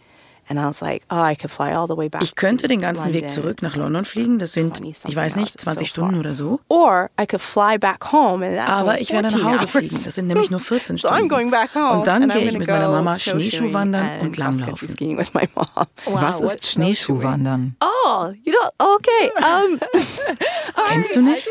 Ich 2.22 2.34
könnte 2.34 2.68
den 2.68 2.80
ganzen 2.80 3.12
Weg 3.12 3.30
zurück 3.30 3.62
nach 3.62 3.76
London 3.76 4.04
fliegen. 4.04 4.38
Das 4.38 4.52
sind, 4.52 4.76
20 4.78 5.08
ich 5.10 5.16
weiß 5.16 5.36
nicht, 5.36 5.54
It's 5.54 5.64
20 5.64 5.88
so 5.88 5.90
Stunden 5.90 6.18
oder 6.18 6.34
so. 6.34 6.60
Or 6.68 7.10
I 7.20 7.26
could 7.26 7.40
fly 7.40 7.78
back 7.78 8.12
home, 8.12 8.44
and 8.46 8.56
that's 8.56 8.78
Aber 8.78 9.00
ich 9.00 9.10
werde 9.12 9.28
nach 9.28 9.34
14 9.34 9.52
Hause 9.58 9.68
fliegen. 9.68 10.00
Das 10.04 10.14
sind 10.14 10.26
nämlich 10.28 10.50
nur 10.50 10.60
14 10.68 10.96
So 10.98 11.08
I'm 11.08 11.14
Stunden. 11.16 11.28
going 11.28 11.50
back 11.50 11.74
home. 11.74 11.98
Und 11.98 12.06
dann 12.06 12.22
and 12.22 12.32
I'm 12.32 12.38
gehe 12.38 12.48
ich 12.48 12.58
mit 12.58 12.66
meiner 12.68 12.86
go 12.86 12.92
Mama 12.92 13.18
Schneeschuhwandern 13.18 14.02
and 14.02 14.22
und 14.22 14.32
cross-country 14.36 14.60
Langlaufen. 14.60 14.88
skiing 14.88 15.18
with 15.18 15.34
my 15.34 15.48
mom. 15.54 15.86
Was 16.20 16.40
ist 16.40 16.66
Schneeschuhwandern? 16.70 17.76
Oh, 18.20 18.34
you 18.44 18.52
know, 18.52 18.70
okay. 18.96 19.30
Um, 19.36 19.78
Kennst 20.88 21.14
du 21.14 21.22
nicht? 21.22 21.46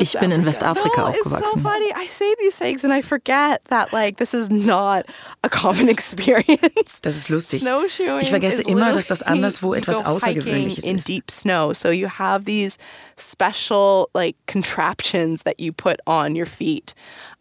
Ich 0.00 0.18
bin 0.20 0.30
in 0.30 0.44
Westafrika 0.44 1.08
no, 1.08 1.08
it's 1.08 1.38
so 1.38 1.58
funny. 1.58 1.90
I 1.94 2.06
say 2.06 2.34
these 2.38 2.54
things 2.56 2.84
and 2.84 2.92
I 2.92 3.00
forget 3.00 3.64
that 3.70 3.92
like 3.94 4.18
this 4.18 4.34
is 4.34 4.50
not 4.50 5.06
a 5.42 5.48
common 5.48 5.88
experience. 5.96 7.00
Das 7.00 7.16
ist 7.16 7.30
lustig. 7.30 7.62
Snowshoeing 7.62 8.20
Ich 8.20 8.28
vergesse 8.28 8.60
is 8.60 8.66
immer, 8.66 8.92
dass 8.92 9.06
das 9.06 9.22
anderswo 9.22 9.72
etwas 9.72 9.96
Außergewöhnliches 10.04 10.84
in 10.84 10.96
ist. 10.96 11.08
deep 11.08 11.30
snow. 11.30 11.72
So 11.74 11.88
you 11.90 12.08
have 12.08 12.44
these 12.44 12.76
special 13.16 14.08
like 14.14 14.36
contraptions 14.46 15.44
that 15.44 15.58
you 15.58 15.72
put 15.72 15.96
on 16.06 16.36
your 16.36 16.46
feet. 16.46 16.94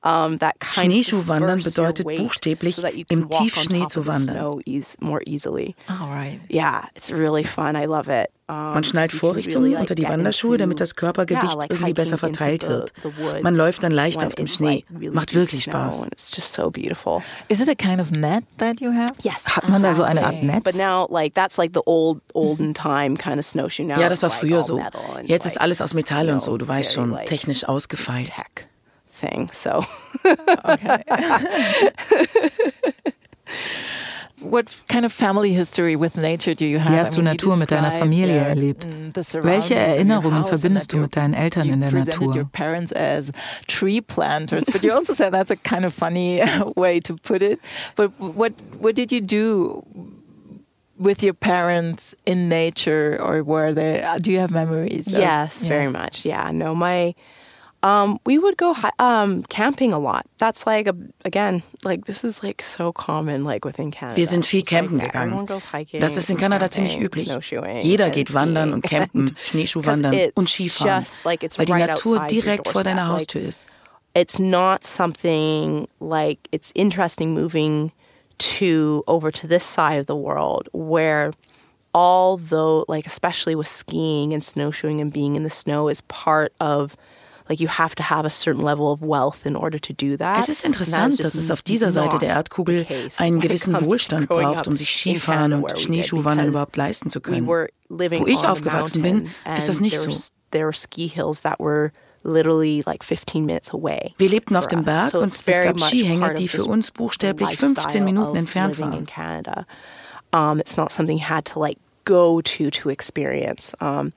That 0.06 0.60
kind 0.60 0.86
Schneeschuhwandern 0.86 1.64
bedeutet 1.64 2.06
buchstäblich, 2.06 2.78
im 3.10 3.28
Tiefschnee 3.28 3.88
zu 3.88 4.06
wandern. 4.06 4.36
Snow 4.36 4.62
eas 4.68 4.98
more 5.00 5.22
easily. 5.26 5.76
All 5.88 6.08
right. 6.08 6.40
Yeah, 6.48 6.84
it's 6.96 7.12
really 7.12 7.44
fun. 7.44 7.76
I 7.76 7.86
love 7.86 8.08
it. 8.08 8.30
Man 8.48 8.84
schnallt 8.84 9.12
Vorrichtungen 9.12 9.76
unter 9.76 9.96
die 9.96 10.04
Wanderschuhe, 10.04 10.60
damit 10.60 10.80
das 10.80 10.96
Körpergewicht 10.96 11.58
irgendwie 11.68 11.94
besser 11.94 12.20
verteilt 12.20 12.68
wird. 12.68 12.94
Man 13.42 13.56
läuft 13.56 13.82
dann 13.82 13.92
leicht 13.92 14.24
auf 14.24 14.36
dem 14.36 14.46
Schnee. 14.46 14.86
Macht 15.12 15.34
wirklich 15.34 15.64
Spaß. 15.64 16.04
And 16.04 16.12
it's 16.12 16.36
just 16.36 16.54
so 16.54 16.70
beautiful. 16.70 17.24
Is 17.48 17.60
it 17.60 17.70
a 17.70 17.74
kind 17.74 18.00
of 18.00 18.12
net 18.12 18.44
that 18.60 18.80
you 18.80 18.92
have? 18.92 19.14
Yes. 19.24 19.56
Hat 19.56 19.68
man 19.68 19.82
da 19.82 19.96
so 19.96 20.04
eine 20.04 20.24
Art 20.24 20.44
Netz? 20.44 20.64
But 20.64 20.76
now, 20.76 21.08
like 21.10 21.34
that's 21.34 21.58
like 21.58 21.72
the 21.74 21.82
old, 21.88 22.22
olden 22.36 22.76
time 22.76 23.18
kind 23.18 23.40
of 23.40 23.46
snowshoe. 23.46 23.86
Now 23.86 24.00
Ja, 24.00 24.10
das 24.10 24.22
war 24.22 24.30
früher 24.30 24.62
so. 24.62 24.80
Jetzt 25.24 25.48
ist 25.48 25.60
alles 25.60 25.82
aus 25.82 25.96
Metall 25.96 26.30
und 26.30 26.44
so, 26.44 26.56
du 26.60 26.68
weißt 26.68 26.94
schon, 26.94 27.18
technisch 27.26 27.68
ausgefeilt. 27.68 28.32
Tech 29.20 29.32
thing. 29.32 29.50
So 29.52 29.84
What 34.42 34.84
kind 34.90 35.06
of 35.06 35.14
family 35.14 35.54
history 35.54 35.96
with 35.96 36.18
nature 36.18 36.54
do 36.56 36.66
you 36.66 36.78
have? 36.78 36.92
Wie 36.92 36.98
hast 36.98 37.14
du 37.14 37.20
you 37.20 37.24
Natur 37.24 37.56
mit 37.58 37.70
deiner 37.72 37.90
described, 37.90 38.00
Familie 38.14 38.42
uh, 38.42 38.50
erlebt? 38.50 38.86
mm, 38.86 39.14
the 39.14 39.24
surroundings 39.24 39.70
Welche 39.70 39.76
Erinnerungen 39.76 40.38
and 40.38 40.48
verbindest 40.48 40.92
du 40.92 40.98
mit 40.98 41.16
deinen 41.16 41.34
Eltern 41.34 41.70
in 41.70 41.80
der 41.80 41.92
Natur? 41.92 42.36
your 42.36 42.46
parents 42.46 42.92
as 42.92 43.32
tree 43.68 44.02
planters, 44.02 44.66
but 44.66 44.84
you 44.84 44.92
also 44.92 45.14
said 45.14 45.32
that's 45.34 45.52
a 45.52 45.56
kind 45.56 45.86
of 45.86 45.94
funny 45.94 46.42
way 46.76 47.00
to 47.00 47.16
put 47.24 47.42
it. 47.42 47.60
But 47.96 48.12
what 48.20 48.54
what 48.80 48.94
did 48.96 49.12
you 49.12 49.22
do 49.22 49.84
with 51.00 51.24
your 51.24 51.34
parents 51.34 52.14
in 52.26 52.48
nature, 52.50 53.18
or 53.20 53.42
were 53.42 53.74
they? 53.74 54.02
uh, 54.04 54.18
Do 54.20 54.32
you 54.32 54.40
have 54.40 54.52
memories? 54.52 55.08
of- 55.08 55.20
yes, 55.20 55.66
very 55.66 55.90
much. 55.90 56.26
Yeah. 56.26 56.52
No, 56.52 56.76
my 56.76 57.16
um, 57.86 58.18
we 58.26 58.40
would 58.40 58.58
go 58.58 58.74
hi- 58.74 58.92
um, 58.98 59.44
camping 59.44 59.94
a 59.94 60.00
lot. 60.00 60.26
That's 60.40 60.66
like 60.66 60.88
a, 60.88 60.96
again, 61.24 61.62
like 61.84 62.06
this 62.06 62.24
is 62.24 62.42
like 62.42 62.62
so 62.64 62.92
common, 62.92 63.44
like 63.44 63.64
within 63.64 63.92
Canada. 63.92 64.18
Wir 64.18 64.26
sind 64.28 64.44
viel 64.46 64.62
It's 64.62 64.72
like 64.72 64.82
campen 64.82 65.00
gegangen. 65.00 65.28
everyone 65.28 65.46
goes 65.46 65.64
hiking 65.72 66.02
Das 66.02 66.18
ist 66.18 66.30
in 66.30 66.38
Kanada 66.38 66.68
camping 66.68 66.90
ziemlich 66.90 67.00
üblich. 67.00 67.84
Jeder 67.84 68.10
geht 68.10 68.34
wandern 68.34 68.74
und 68.74 68.82
campen, 68.82 69.22
And- 69.28 69.38
Schneeschuhwandern 69.40 70.16
und 70.36 70.50
Skifahren, 70.50 71.02
just, 71.04 71.26
like, 71.26 71.44
it's 71.44 71.58
weil 71.60 71.66
die 71.68 71.74
right 71.74 71.88
Natur 71.88 72.26
direkt 72.28 72.68
vor 72.70 72.84
deiner. 72.84 73.08
Haustür 73.10 73.42
Like, 73.42 73.50
ist. 73.50 73.68
it's 74.16 74.40
not 74.40 74.84
something 74.86 75.88
like 76.00 76.40
it's 76.52 76.72
interesting 76.74 77.34
moving 77.36 77.92
to 78.40 79.04
over 79.06 79.32
to 79.32 79.48
this 79.48 79.64
side 79.64 80.00
of 80.00 80.08
the 80.08 80.16
world 80.16 80.70
where 80.74 81.34
although 81.94 82.84
like 82.88 83.06
especially 83.06 83.56
with 83.56 83.68
skiing 83.68 84.34
and 84.34 84.44
snowshoeing 84.44 85.00
and 85.02 85.14
being 85.14 85.36
in 85.36 85.44
the 85.44 85.50
snow 85.50 85.88
is 85.88 86.02
part 86.02 86.52
of 86.60 86.96
like 87.50 87.60
you 87.62 87.68
have 87.70 87.96
to 87.96 88.04
have 88.04 88.26
a 88.26 88.30
certain 88.30 88.64
level 88.64 88.92
of 88.92 89.02
wealth 89.02 89.46
in 89.46 89.56
order 89.56 89.80
to 89.80 89.94
do 89.94 90.18
that. 90.18 90.40
Es 90.40 90.50
ist 90.50 90.66
interessant, 90.66 91.20
dass 91.20 91.36
es 91.36 91.52
auf 91.52 91.62
dieser 91.62 91.92
Seite 91.92 92.18
der 92.20 92.30
Erdkugel 92.30 92.86
einen 93.18 93.40
gewissen 93.40 93.80
Wohlstand 93.86 94.28
braucht, 94.28 94.68
um 94.68 94.78
sich 94.78 94.90
Skifahren 94.96 95.54
und 95.54 95.80
Schneeschuhwandern 95.80 96.48
überhaupt 96.48 96.76
leisten 96.78 97.10
zu 97.10 97.22
können. 97.22 97.48
Wo 97.48 98.26
ich 98.26 98.40
aufgewachsen 98.46 99.02
bin, 99.02 99.30
ist 99.58 99.70
das 99.70 99.80
nicht 99.80 99.98
so. 100.00 100.08
was- 100.08 100.32
There 100.52 100.66
were 100.68 100.74
ski 100.74 101.08
hills 101.08 101.42
that 101.42 101.60
were 101.60 101.92
literally 102.24 102.82
like 102.86 103.04
15 103.04 103.46
minutes 103.46 103.74
away. 103.74 104.14
Wir 104.18 104.30
lebten 104.30 104.56
auf 104.56 104.68
dem. 104.68 104.84
Berg 104.84 105.06
So 105.12 105.20
und 105.20 105.28
es 105.28 105.36
very 105.36 105.66
gab 105.68 105.80
Skihänge, 105.82 106.34
die 106.36 106.48
für 106.48 106.64
uns 106.64 106.92
buchstäblich 106.92 107.50
lifestyle 107.50 107.74
15 107.76 108.06
Minuten 108.06 108.36
entfernt 108.38 108.80
waren. 108.80 109.06
Canada. 109.06 109.66
Um, 110.34 110.60
it's 110.60 110.78
not 110.78 110.92
something 110.92 111.18
you 111.18 111.26
had 111.30 111.46
to 111.46 111.60
like 111.60 111.78
go 112.06 112.42
to 112.42 112.70
to 112.70 112.90
experience. 112.90 113.74
Um, 113.82 114.12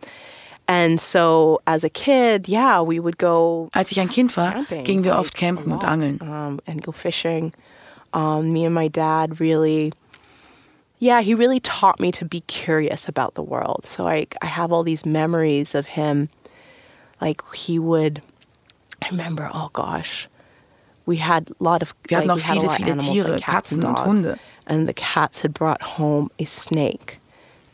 and 0.69 1.01
so 1.01 1.61
as 1.67 1.83
a 1.83 1.89
kid, 1.91 2.49
yeah, 2.49 2.81
we 2.83 3.01
would 3.01 3.19
go 3.19 3.69
Als 3.75 3.91
ich 3.91 3.99
ein 3.99 4.09
Kind 4.09 4.37
war, 4.37 4.53
camping, 4.53 4.85
gingen 4.85 5.03
wir 5.05 5.17
oft 5.17 5.35
campen 5.35 5.73
und 5.73 5.83
angeln. 5.83 6.21
um, 6.23 6.61
and 6.67 6.83
go 6.83 6.93
fishing. 6.93 7.53
Um, 8.13 8.53
me 8.53 8.65
and 8.65 8.75
my 8.75 8.89
dad 8.89 9.41
really, 9.41 9.93
yeah, 10.99 11.21
he 11.21 11.35
really 11.35 11.61
taught 11.61 11.99
me 12.01 12.11
to 12.13 12.25
be 12.25 12.41
curious 12.43 13.09
about 13.09 13.35
the 13.35 13.43
world. 13.43 13.85
So 13.87 14.07
I, 14.07 14.27
I 14.43 14.47
have 14.47 14.73
all 14.73 14.83
these 14.83 15.05
memories 15.05 15.75
of 15.75 15.87
him. 15.87 16.29
Like 17.21 17.43
he 17.55 17.79
would, 17.79 18.21
I 19.03 19.09
remember, 19.11 19.51
oh 19.53 19.71
gosh, 19.73 20.29
we 21.05 21.17
had 21.17 21.51
a 21.51 21.65
lot 21.65 21.83
of, 21.83 21.95
Wir 22.09 22.19
hatten 22.19 22.29
like, 22.29 22.37
auch 22.37 22.37
we 22.37 22.43
had 22.43 22.57
a 22.57 22.61
viele, 22.61 22.67
lot 22.67 22.79
of 22.81 22.85
viele 22.85 22.93
animals, 22.93 23.09
Tiere, 23.13 23.29
like 23.33 23.41
cats 23.43 23.73
and 23.73 23.83
Katzen 23.83 23.89
und 23.89 23.97
dogs. 23.97 24.09
Hunde. 24.09 24.39
And 24.67 24.89
the 24.89 24.95
cats 24.95 25.41
had 25.43 25.53
brought 25.55 25.83
home 25.83 26.31
a 26.39 26.45
snake 26.45 27.21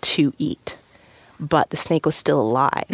to 0.03 0.33
eat, 0.39 0.79
but 1.39 1.67
the 1.71 1.77
snake 1.77 2.07
was 2.07 2.19
still 2.21 2.37
alive. 2.37 2.87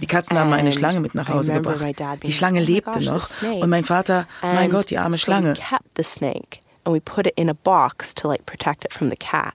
Die 0.00 0.06
Katzen 0.06 0.38
haben 0.38 0.52
eine 0.52 0.72
Schlange 0.72 1.00
mit 1.00 1.14
nach 1.14 1.28
Hause 1.28 1.50
remember 1.50 1.72
gebracht. 1.72 1.86
my 1.88 1.94
dad 1.94 2.16
Die 2.16 2.28
being 2.28 2.32
Schlange 2.32 2.60
"Oh 2.60 2.64
my 2.64 2.66
lebte 2.72 3.00
noch 3.04 3.26
the 3.26 3.34
snake." 3.34 3.62
und 3.62 3.70
mein 3.70 3.84
Vater, 3.84 4.26
mein 4.42 4.70
Gott, 4.70 4.90
die 4.90 4.98
arme 4.98 5.18
Schlange. 5.18 5.54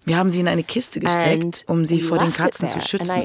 Wir 0.06 0.18
haben 0.18 0.30
sie 0.30 0.40
in 0.40 0.48
eine 0.48 0.64
Kiste 0.64 1.00
gesteckt, 1.00 1.64
um 1.68 1.86
sie 1.86 2.02
vor 2.02 2.20
den 2.20 2.32
Katzen 2.32 2.70
zu 2.70 2.80
schützen. 2.82 3.24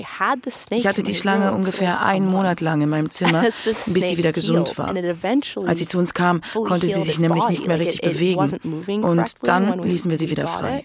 Ich 0.71 0.87
hatte 0.87 1.03
die 1.03 1.11
my 1.11 1.17
Schlange 1.17 1.53
ungefähr 1.53 2.03
einen 2.03 2.27
Monat 2.27 2.61
lang 2.61 2.81
in 2.81 2.89
meinem 2.89 3.11
Zimmer, 3.11 3.43
bis 3.43 3.85
sie 3.85 4.17
wieder 4.17 4.33
gesund 4.33 4.79
war. 4.79 4.95
Als 5.67 5.79
sie 5.79 5.87
zu 5.87 5.99
uns 5.99 6.15
kam, 6.15 6.41
konnte 6.53 6.87
sie 6.87 7.03
sich 7.03 7.19
nämlich 7.19 7.49
nicht 7.49 7.67
mehr 7.67 7.79
richtig 7.79 8.01
bewegen. 8.01 8.39
Und 9.03 9.33
dann 9.43 9.83
ließen 9.83 10.11
wir 10.11 10.17
sie 10.17 10.31
wieder 10.31 10.49
frei. 10.49 10.85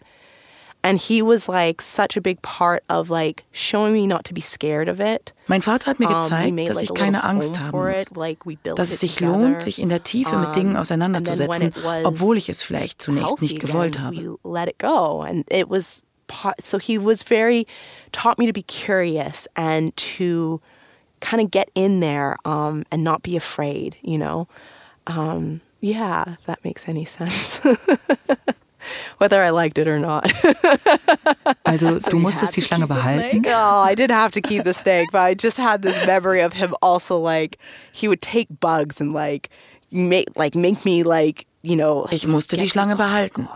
Mein 5.48 5.62
Vater 5.62 5.92
hat 5.92 6.00
mir 6.00 6.08
Um, 6.08 6.14
we 6.14 6.20
gezeigt, 6.20 6.56
made 6.56 6.68
dass 6.68 6.76
like 6.76 6.84
ich 6.84 6.92
a 6.92 6.94
keine 6.94 7.18
little 7.18 7.30
Angst 7.30 7.50
home 7.56 7.60
haben 7.64 7.72
for 7.72 7.92
muss. 7.92 8.02
it. 8.02 8.18
Like 8.18 8.46
we 8.46 8.56
built 8.58 8.78
Dass 8.78 8.90
it 8.90 8.96
es 8.96 9.00
sich 9.00 9.20
lohnt, 9.22 9.62
sich 9.64 9.80
in 9.80 9.90
der 9.90 10.04
Tiefe 10.04 10.38
mit 10.38 10.56
Dingen 10.56 10.76
Um, 10.76 10.82
auseinanderzusetzen, 10.82 11.52
and 11.54 11.64
it 11.78 11.84
was 11.84 12.06
obwohl 12.06 12.38
ich 12.38 12.50
es 12.50 12.64
vielleicht 12.64 13.02
zunächst 13.02 13.42
nicht 13.42 13.60
gewollt 13.60 14.00
habe. 14.00 14.18
We 14.18 14.38
let 14.44 14.68
it 14.70 14.78
go, 14.80 15.22
and 15.22 15.46
it 15.52 15.70
was 15.70 16.04
part. 16.28 16.66
So 16.66 16.78
he 16.78 16.98
was 16.98 17.24
very 17.24 17.66
taught 18.12 18.38
me 18.38 18.46
to 18.46 18.54
be 18.54 18.64
curious 18.64 19.48
and 19.56 19.96
to 20.18 20.60
kind 21.22 21.42
of 21.42 21.50
get 21.52 21.70
in 21.76 22.02
there 22.02 22.36
um, 22.46 22.84
and 22.92 23.04
not 23.04 23.22
be 23.24 23.38
afraid. 23.38 23.96
You 24.02 24.18
know, 24.18 24.48
um, 25.08 25.62
yeah, 25.82 26.26
if 26.34 26.46
that 26.46 26.60
makes 26.66 26.88
any 26.90 27.06
sense. 27.06 27.62
Whether 29.18 29.42
I 29.42 29.50
liked 29.50 29.78
it 29.78 29.88
or 29.88 30.00
not. 30.00 30.32
Also 31.66 31.98
du 32.00 32.20
musstest 32.20 32.56
die 32.58 32.62
Schlange 32.62 32.88
behalten. 32.88 33.42
Oh, 33.48 33.84
I 33.84 33.96
did 33.96 34.12
have 34.12 34.32
to 34.32 34.42
keep 34.42 34.64
the 34.64 34.74
snake, 34.74 35.10
but 35.12 35.22
I 35.22 35.34
just 35.34 35.58
had 35.58 35.82
this 35.82 36.06
memory 36.06 36.42
of 36.42 36.54
him 36.54 36.74
also 36.82 37.18
like 37.18 37.58
he 37.92 38.08
would 38.08 38.22
take 38.22 38.48
bugs 38.60 39.00
and 39.00 39.14
like 39.14 39.50
make 39.92 40.28
like 40.36 40.56
make 40.56 40.86
me 40.86 41.04
like 41.04 41.46
you 41.62 41.76
know. 41.76 42.08
Ich 42.12 42.28
musste 42.28 42.58
die 42.58 42.68
Schlange 42.68 42.94
oh 42.94 42.98
behalten. 42.98 43.48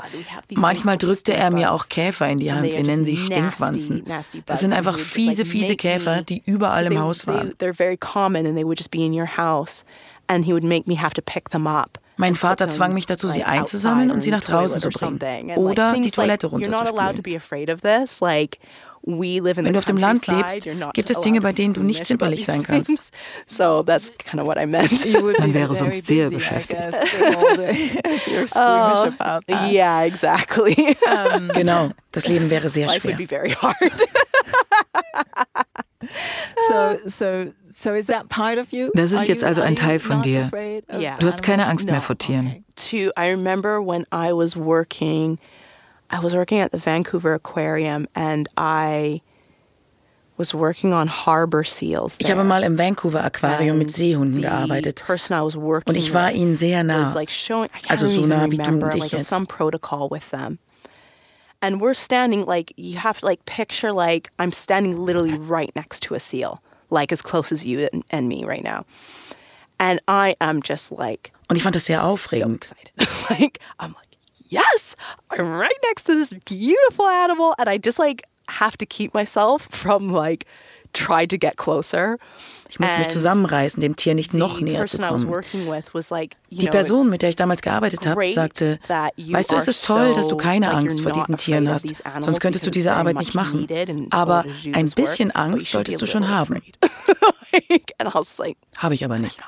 Manchmal 0.55 0.97
drückte 0.97 1.33
er 1.33 1.51
mir 1.51 1.71
auch. 1.71 1.89
Käfer 1.89 2.27
in 2.29 2.39
die 2.39 2.49
And 2.49 2.61
Hand. 2.61 2.71
Wir 2.71 2.83
nennen 2.83 3.05
sie 3.05 3.17
Stinkwanzen. 3.17 4.05
Das 4.45 4.59
sind 4.61 4.73
einfach 4.73 4.97
fiese, 4.97 5.45
fiese 5.45 5.75
Käfer, 5.75 6.23
die 6.23 6.41
überall 6.45 6.85
im 6.85 6.99
Haus 6.99 7.27
waren. 7.27 7.53
They're 7.59 7.73
very 7.73 7.97
common 7.97 8.45
and 8.45 8.55
they 8.55 8.63
would 8.63 8.79
just 8.79 8.91
be 8.91 9.05
in 9.05 9.13
your 9.13 9.37
house 9.37 9.85
and 10.27 10.45
he 10.45 10.53
would 10.53 10.63
make 10.63 10.87
me 10.87 10.95
have 10.95 11.13
to 11.13 11.21
pick 11.21 11.49
them 11.49 11.67
up. 11.67 11.99
Mein 12.17 12.35
Vater 12.35 12.69
zwang 12.69 12.93
mich 12.93 13.05
dazu, 13.05 13.29
sie 13.29 13.43
einzusammeln 13.43 14.11
und 14.11 14.21
sie 14.21 14.31
nach 14.31 14.41
draußen 14.41 14.81
zu 14.81 14.89
bringen. 14.89 15.57
Oder 15.57 15.93
die 15.93 16.11
Toilette 16.11 16.47
runterzuspülen. 16.47 17.23
Wenn 19.09 19.73
du 19.73 19.77
auf 19.77 19.85
dem 19.85 19.97
Land 19.97 20.27
lebst, 20.27 20.67
gibt 20.93 21.09
es 21.09 21.19
Dinge, 21.21 21.39
bei 21.39 21.51
be 21.51 21.55
denen 21.55 21.73
du 21.73 21.81
nicht 21.81 22.05
zimperlich 22.05 22.45
sein 22.45 22.63
kannst. 22.63 22.87
things. 22.87 23.11
So 23.45 23.81
that's 23.83 24.11
kind 24.17 24.41
of 24.41 24.47
what 24.47 24.57
I 24.57 24.65
meant. 24.65 25.05
You 25.05 25.21
would 25.21 25.39
Man 25.39 25.53
be 25.53 25.59
wäre 25.59 25.73
sonst 25.75 26.07
sehr 26.07 26.29
beschäftigt. 26.29 26.81
yeah, 29.71 30.03
exactly. 30.03 30.97
Genau, 31.53 31.91
das 32.11 32.27
Leben 32.27 32.49
wäre 32.49 32.69
sehr 32.69 32.89
schwer. 32.89 33.17
Would 36.07 36.57
be 36.57 36.67
very 36.67 36.97
hard. 36.97 36.99
So, 37.01 37.07
so, 37.07 37.53
so 37.69 37.93
is 37.93 38.07
that 38.07 38.29
part 38.29 38.57
of 38.57 38.71
you? 38.73 38.91
Das 38.95 39.11
ist 39.11 39.27
jetzt 39.27 39.43
also 39.43 39.61
ein 39.61 39.75
Teil 39.75 39.99
von 39.99 40.21
dir. 40.23 40.49
Yeah. 40.91 41.17
Du 41.19 41.27
hast 41.27 41.41
keine 41.43 41.63
animals? 41.63 41.69
Angst 41.83 41.85
mehr 41.91 42.01
vor 42.01 42.17
Tieren. 42.17 42.63
to 42.75 43.11
I 43.17 43.29
remember 43.31 43.81
when 43.81 44.05
I 44.11 44.33
was 44.33 44.55
working 44.55 45.39
I 46.11 46.19
was 46.23 46.33
working 46.35 46.59
at 46.59 46.71
the 46.71 46.77
Vancouver 46.77 47.33
Aquarium 47.33 48.07
and 48.15 48.47
I 48.55 49.21
was 50.37 50.53
working 50.53 50.93
on 50.93 51.07
harbor 51.07 51.63
seals. 51.63 52.17
Ich 52.19 52.29
habe 52.29 52.43
mal 52.43 52.63
im 52.63 52.77
Vancouver 52.77 53.23
Aquarium 53.23 53.79
mit 53.79 53.87
And 53.87 53.95
Seehunden 53.95 54.35
the 54.35 54.41
gearbeitet. 54.41 55.03
person 55.05 55.35
I 55.35 55.41
was 55.43 55.55
working 55.57 55.89
Und 55.89 55.95
ich 55.95 56.13
war 56.13 56.29
with 56.31 56.37
ihnen 56.37 56.55
sehr 56.55 56.83
nah. 56.83 57.01
was 57.01 57.15
like 57.15 57.31
showing 57.31 57.69
I 57.75 57.79
can't 57.79 57.89
Also 57.91 58.07
so 58.09 58.19
even 58.19 58.29
nah 58.29 58.45
wie 58.51 58.57
du 58.57 58.63
remember 58.63 58.85
und 58.85 58.95
ich 58.95 59.01
like 59.01 59.11
jetzt. 59.13 59.27
some 59.27 59.45
protocol 59.47 60.09
with 60.11 60.29
them. 60.29 60.59
And 61.61 61.81
we're 61.81 61.93
standing 61.95 62.45
like 62.45 62.71
you 62.77 62.97
have 62.97 63.19
to 63.19 63.25
like 63.25 63.43
picture 63.45 63.91
like 63.91 64.29
I'm 64.39 64.51
standing 64.51 64.97
literally 64.97 65.35
right 65.37 65.71
next 65.75 66.01
to 66.03 66.13
a 66.15 66.19
seal, 66.19 66.61
like 66.89 67.11
as 67.11 67.21
close 67.21 67.51
as 67.51 67.65
you 67.65 67.87
and, 67.91 68.03
and 68.11 68.27
me 68.29 68.45
right 68.45 68.63
now. 68.63 68.85
And 69.79 69.99
I 70.07 70.35
am 70.41 70.61
just 70.61 70.91
like 70.91 71.31
Und 71.49 71.57
ich 71.57 71.63
fand 71.63 71.75
das 71.75 71.85
sehr 71.85 71.99
so 71.99 72.07
aufregend. 72.07 72.55
excited. 72.55 72.91
like 73.29 73.59
I'm 73.79 73.93
like, 73.93 74.17
yes, 74.49 74.95
I'm 75.31 75.49
right 75.55 75.77
next 75.83 76.03
to 76.03 76.15
this 76.15 76.33
beautiful 76.45 77.05
animal, 77.07 77.55
and 77.57 77.69
I 77.69 77.77
just 77.77 77.99
like 77.99 78.23
have 78.49 78.77
to 78.77 78.85
keep 78.85 79.13
myself 79.13 79.63
from 79.63 80.09
like 80.09 80.45
try 80.93 81.25
to 81.25 81.37
get 81.37 81.55
closer. 81.57 82.17
Ich 82.69 82.79
musste 82.79 82.99
mich 82.99 83.07
zusammenreißen, 83.07 83.81
dem 83.81 83.95
Tier 83.95 84.15
nicht 84.15 84.33
noch 84.33 84.59
näher 84.59 84.85
zu 84.85 84.97
kommen. 84.97 85.43
Die 86.49 86.67
Person, 86.67 87.09
mit 87.09 87.21
der 87.21 87.29
ich 87.29 87.35
damals 87.35 87.61
gearbeitet 87.61 88.05
habe, 88.05 88.33
sagte, 88.33 88.79
weißt 88.89 89.51
du, 89.51 89.55
es 89.55 89.67
ist 89.67 89.85
toll, 89.85 90.13
dass 90.13 90.27
du 90.27 90.37
keine 90.37 90.71
Angst 90.71 91.01
vor 91.01 91.11
diesen 91.11 91.37
Tieren 91.37 91.69
hast, 91.69 91.85
sonst 92.19 92.39
könntest 92.39 92.65
du 92.65 92.71
diese 92.71 92.93
Arbeit 92.93 93.17
nicht 93.17 93.33
machen. 93.33 93.67
Aber 94.11 94.45
ein 94.73 94.89
bisschen 94.91 95.31
Angst 95.31 95.71
solltest 95.71 96.01
du 96.01 96.05
schon 96.05 96.27
haben. 96.27 96.57
afraid. 96.57 96.77
and 97.99 98.09
I 98.09 98.13
was 98.13 98.37
like, 98.37 98.57
Habe 98.77 98.93
ich 98.95 99.03
aber 99.03 99.19
nicht. 99.19 99.39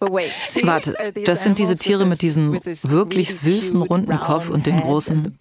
Warte, 0.00 0.94
das 1.24 1.42
sind 1.42 1.58
diese 1.58 1.76
Tiere 1.76 2.04
mit 2.04 2.20
diesem 2.20 2.52
wirklich 2.62 3.38
süßen, 3.38 3.80
runden 3.80 4.18
Kopf 4.18 4.50
und 4.50 4.66
den 4.66 4.80
großen- 4.80 5.36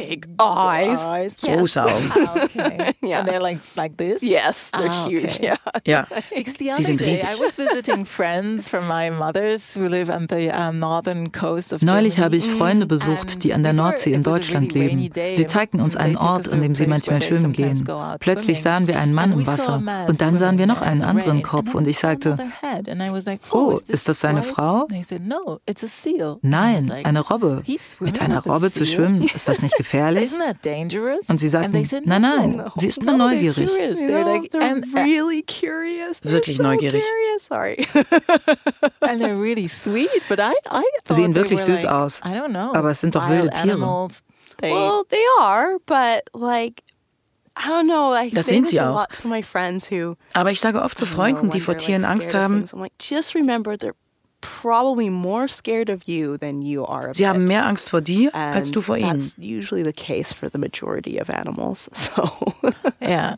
big, 0.00 0.26
eyes. 0.40 1.06
eyes. 1.10 1.36
Große 1.36 1.82
Augen. 1.84 2.12
Ah, 2.14 2.34
okay. 2.44 2.92
Yeah. 3.02 3.20
And 3.20 3.28
they're 3.28 3.40
like 3.40 3.58
like 3.76 3.96
this. 3.96 4.20
Yes, 4.22 4.70
they're 4.72 4.90
Ah, 4.90 5.06
huge. 5.06 5.36
okay. 5.36 5.46
Yeah. 5.46 5.56
Ja. 5.86 6.06
Because 6.34 6.58
the 6.58 6.64
Sie 6.64 6.70
other 6.72 6.82
sind 6.84 7.00
day 7.00 7.12
riesig. 7.14 7.24
I 7.24 7.40
was 7.40 7.56
visiting 7.56 8.04
friends 8.04 8.68
from 8.68 8.86
my 8.86 9.10
mother's 9.10 9.74
who 9.76 9.88
live 9.88 10.10
on 10.10 10.26
the 10.28 10.50
um, 10.50 10.78
northern 10.78 11.32
coast 11.32 11.72
of 11.72 11.82
Neulich 11.82 12.18
habe 12.18 12.36
ich 12.36 12.46
Freunde 12.48 12.86
besucht, 12.86 13.44
die 13.44 13.54
an 13.54 13.62
der 13.62 13.72
Nordsee 13.72 14.12
in 14.12 14.22
Deutschland 14.22 14.72
leben. 14.72 14.98
Sie 15.36 15.46
zeigten 15.46 15.80
uns 15.80 15.96
einen 15.96 16.16
Ort, 16.16 16.52
an 16.52 16.60
dem 16.60 16.74
sie 16.74 16.86
manchmal 16.86 17.22
schwimmen 17.22 17.52
gehen. 17.52 17.82
Plötzlich 18.20 18.60
sahen 18.60 18.86
wir 18.88 18.98
einen 18.98 19.14
Mann 19.14 19.32
im 19.32 19.46
Wasser 19.46 19.82
und 20.08 20.20
dann 20.20 20.36
sahen 20.38 20.58
wir 20.58 20.66
noch 20.66 20.80
einen 20.82 21.00
in 21.00 21.06
anderen. 21.06 21.42
Kopf 21.42 21.68
And 21.68 21.74
und 21.76 21.88
ich 21.88 21.98
sagte, 21.98 22.32
another 22.32 22.50
head. 22.60 22.88
And 22.88 23.00
I 23.02 23.10
was 23.10 23.24
like, 23.26 23.40
Oh, 23.52 23.70
is, 23.72 23.84
this 23.84 23.94
ist 24.00 24.08
das 24.08 24.20
seine? 24.20 24.42
Frau? 24.42 24.82
And 24.82 24.92
he 24.94 25.02
said, 25.02 25.22
no, 25.26 25.60
it's 25.66 25.82
a 25.82 25.88
seal. 25.88 26.38
nein, 26.42 26.90
eine 27.04 27.20
Robbe. 27.20 27.62
"He's 27.64 27.92
swimming 27.92 28.12
Mit 28.12 28.22
einer 28.22 28.42
Robbe 28.44 28.70
zu 28.70 28.84
seal?" 28.84 28.86
schwimmen, 28.96 29.22
ist 29.22 29.48
das 29.48 29.60
nicht 29.62 29.76
gefährlich? 29.76 29.87
Isn't 30.22 30.38
that 30.40 30.64
dangerous? 30.64 31.28
Und 31.28 31.38
sie 31.38 31.48
sagten, 31.48 31.66
And 31.66 31.74
they 31.74 31.84
said, 31.84 32.06
nein, 32.06 32.22
nein, 32.22 32.64
sie 32.76 32.88
ist 32.88 33.02
nur 33.02 33.16
neugierig. 33.16 33.68
Wirklich 36.22 36.58
neugierig. 36.58 37.02
Thought 41.04 41.16
Sehen 41.16 41.34
wirklich 41.34 41.60
süß 41.62 41.84
aus. 41.86 42.20
I 42.24 42.28
don't 42.30 42.50
know. 42.50 42.72
Aber 42.74 42.90
es 42.90 43.00
sind 43.00 43.14
doch 43.14 43.28
wild 43.28 43.44
wilde 43.44 43.56
Tiere. 43.56 43.74
Animals, 43.74 44.24
they, 44.58 44.72
well, 44.72 45.04
they 45.08 45.24
are, 45.40 45.78
but 45.86 46.22
like, 46.34 46.82
I 47.56 47.68
don't 47.68 47.84
know. 47.86 48.14
I 48.14 48.30
Das 48.30 48.46
sind 48.46 48.64
this 48.64 48.72
sie 48.72 48.80
a 48.80 48.90
auch. 48.90 48.94
lot 49.00 49.08
to 49.20 49.28
my 49.28 49.42
friends 49.42 49.90
who 49.90 50.16
Aber 50.32 50.50
ich 50.50 50.60
sage 50.60 50.82
oft 50.82 50.98
zu 50.98 51.06
Freunden, 51.06 51.50
die 51.50 51.60
vor 51.60 51.76
Tieren 51.76 52.04
Angst 52.04 52.34
haben, 52.34 52.64
things, 54.40 54.64
I'm 54.64 54.86
like, 54.94 55.02
just 55.02 55.02
remember 55.02 55.02
they're 55.02 55.02
probably 55.02 55.10
more 55.10 55.48
scared 55.48 55.88
of 55.90 56.02
you 56.08 56.36
than 56.36 56.62
you 56.62 56.84
are 56.86 57.10
of 57.10 57.16
sie 57.16 57.24
it. 57.24 57.28
haben 57.28 57.46
mehr 57.46 57.64
Angst 57.66 57.90
vor 57.90 58.00
dir 58.00 58.34
als 58.34 58.70
du 58.70 58.80
vor 58.80 58.96
ihnen. 58.96 59.18
That's 59.18 59.36
usually 59.38 59.82
the 59.82 59.92
case 59.92 60.32
for 60.32 60.48
the 60.50 60.58
majority 60.58 61.18
of 61.20 61.28
animals. 61.30 61.88
So 61.94 62.30
yeah. 63.00 63.36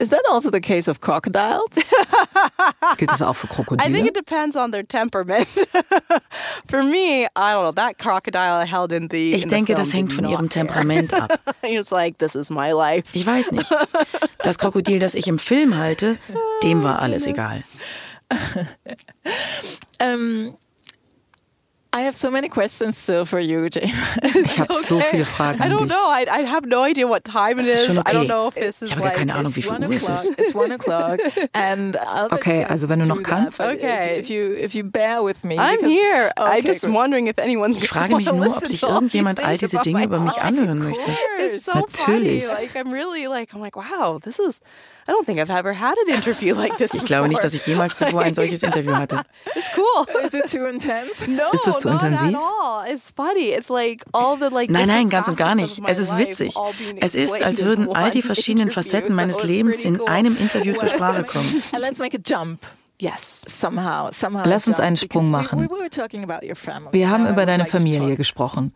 Is 0.00 0.08
that 0.08 0.22
also 0.30 0.50
the 0.50 0.60
case 0.60 0.88
of 0.88 1.00
crocodiles? 1.02 1.68
Gilt 2.96 3.10
das 3.10 3.20
auch 3.20 3.34
für 3.36 3.46
I 3.46 3.48
think 3.48 3.66
Krokodile? 3.66 4.06
it 4.06 4.14
depends 4.14 4.56
on 4.56 4.70
their 4.72 4.82
temperament. 4.82 5.46
for 6.66 6.82
me, 6.82 7.26
I 7.26 7.52
don't 7.52 7.64
know. 7.64 7.72
That 7.72 7.98
crocodile 7.98 8.54
I 8.62 8.64
held 8.64 8.92
in 8.92 9.08
the 9.10 9.34
Ich 9.34 9.42
in 9.44 9.48
the 9.50 9.54
denke, 9.54 9.66
film 9.74 9.78
das 9.78 9.92
hängt 9.92 10.12
von 10.14 10.24
ihrem 10.24 10.48
care. 10.48 10.66
Temperament 10.66 11.12
ab. 11.12 11.38
he 11.62 11.76
was 11.76 11.90
like, 11.92 12.16
"This 12.18 12.34
is 12.34 12.50
my 12.50 12.72
life." 12.72 13.10
Ich 13.14 13.26
weiß 13.26 13.52
nicht. 13.52 13.70
Das 14.38 14.58
Krokodil, 14.58 14.98
das 14.98 15.14
ich 15.14 15.28
im 15.28 15.38
Film 15.38 15.76
halte, 15.76 16.16
dem 16.62 16.82
war 16.82 17.00
alles 17.00 17.26
egal. 17.26 17.62
um, 20.00 20.56
I 21.96 22.00
have 22.02 22.14
so 22.14 22.30
many 22.30 22.48
questions 22.50 22.98
still 22.98 23.24
for 23.24 23.40
you, 23.40 23.70
Jane. 23.70 23.90
Ich 24.44 24.58
habe 24.60 24.74
so 24.74 25.00
viele 25.00 25.24
Fragen 25.24 25.62
I 25.62 25.68
don't 25.70 25.86
know. 25.88 26.08
I, 26.10 26.26
I 26.30 26.44
have 26.44 26.66
no 26.66 26.84
idea 26.84 27.06
what 27.08 27.24
time 27.24 27.58
it 27.58 27.66
is. 27.66 27.86
Schon 27.86 27.98
I 27.98 28.12
don't 28.12 28.26
know 28.28 28.48
if 28.48 28.54
this 28.54 28.82
Ich 28.82 28.90
is 28.90 28.96
habe 28.96 29.04
like. 29.04 29.14
keine 29.16 29.34
Ahnung, 29.34 29.54
wie 29.56 29.62
viel 29.62 29.72
one 29.72 29.86
Uhr 29.88 29.92
es 29.94 30.02
o'clock. 30.04 30.20
ist. 30.24 30.38
It's 30.40 30.54
one 30.54 30.72
o'clock, 30.74 31.20
and 31.54 31.96
I'll 31.96 32.32
Okay, 32.34 32.64
also 32.68 32.88
wenn 32.90 33.00
du 33.00 33.06
noch 33.06 33.22
kannst. 33.22 33.58
That, 33.58 33.70
äh, 33.70 33.76
Okay. 33.76 34.20
If, 34.20 34.28
you 34.28 34.52
if 34.52 34.74
you 34.74 34.84
bear 34.84 35.22
with 35.24 35.42
me, 35.44 35.56
I'm 35.58 35.76
because- 35.78 35.90
here. 35.90 36.32
I'm 36.36 36.62
just 36.64 36.82
good. 36.84 36.92
wondering 36.94 37.28
if 37.28 37.38
anyone's. 37.38 37.76
Ich 37.82 37.88
frage 37.88 38.14
mich 38.14 38.26
nur, 38.30 38.46
ob 38.46 38.66
sich 38.66 38.80
to 38.80 38.86
all 38.88 39.00
these 39.00 39.16
irgendjemand 39.16 39.40
all 39.44 39.56
diese 39.56 39.78
Dinge 39.78 40.04
über 40.04 40.20
mich 40.20 40.36
anhören 40.38 40.78
möchte. 40.78 41.00
It's 41.40 41.64
so 41.64 41.72
Natürlich. 41.72 42.44
funny. 42.44 42.60
Like 42.60 42.74
I'm 42.76 42.92
really 42.92 43.26
like 43.26 43.52
I'm 43.54 43.60
like 43.60 43.76
wow. 43.76 44.18
This 44.22 44.38
is. 44.38 44.60
I 45.08 45.12
don't 45.12 45.24
think 45.24 45.38
I've 45.38 45.50
ever 45.50 45.72
had 45.72 45.94
an 46.08 46.14
interview 46.14 46.54
like 46.54 46.76
this. 46.78 46.92
Ich 46.94 47.04
glaube 47.04 47.28
nicht, 47.28 47.42
dass 47.42 47.54
ich 47.54 47.64
jemals 47.66 47.96
zuvor 47.96 48.22
ein 48.22 48.34
solches 48.34 48.62
Interview 48.64 48.92
hatte. 48.94 49.22
It's 49.54 49.70
cool. 49.76 50.04
Is 50.26 50.34
it 50.34 50.50
too 50.50 50.66
intense? 50.66 51.30
No, 51.30 51.44
Ist 51.52 51.64
das 51.66 51.85
zu 51.86 51.92
intensiv? 51.92 52.36
Nein, 54.70 54.88
nein, 54.88 55.10
ganz 55.10 55.28
und 55.28 55.36
gar 55.36 55.54
nicht. 55.54 55.80
Es 55.86 55.98
ist 55.98 56.18
witzig. 56.18 56.54
Es 57.00 57.14
ist, 57.14 57.42
als 57.42 57.64
würden 57.64 57.94
all 57.94 58.10
die 58.10 58.22
verschiedenen 58.22 58.70
Facetten 58.70 59.14
meines 59.14 59.42
Lebens 59.42 59.84
in 59.84 60.00
einem 60.06 60.36
Interview 60.36 60.74
zur 60.74 60.88
Sprache 60.88 61.24
kommen. 61.32 61.62
And 61.72 61.82
let's 61.82 61.98
make 61.98 62.16
a 62.16 62.20
jump. 62.24 62.60
Yes. 63.00 63.42
somehow, 63.46 64.10
somehow. 64.10 64.42
Lass 64.46 64.66
uns 64.68 64.80
einen 64.80 64.96
Sprung 64.96 65.30
machen. 65.30 65.68
Wir 66.92 67.10
haben 67.10 67.26
über 67.26 67.44
deine 67.44 67.66
Familie 67.66 68.16
gesprochen. 68.16 68.74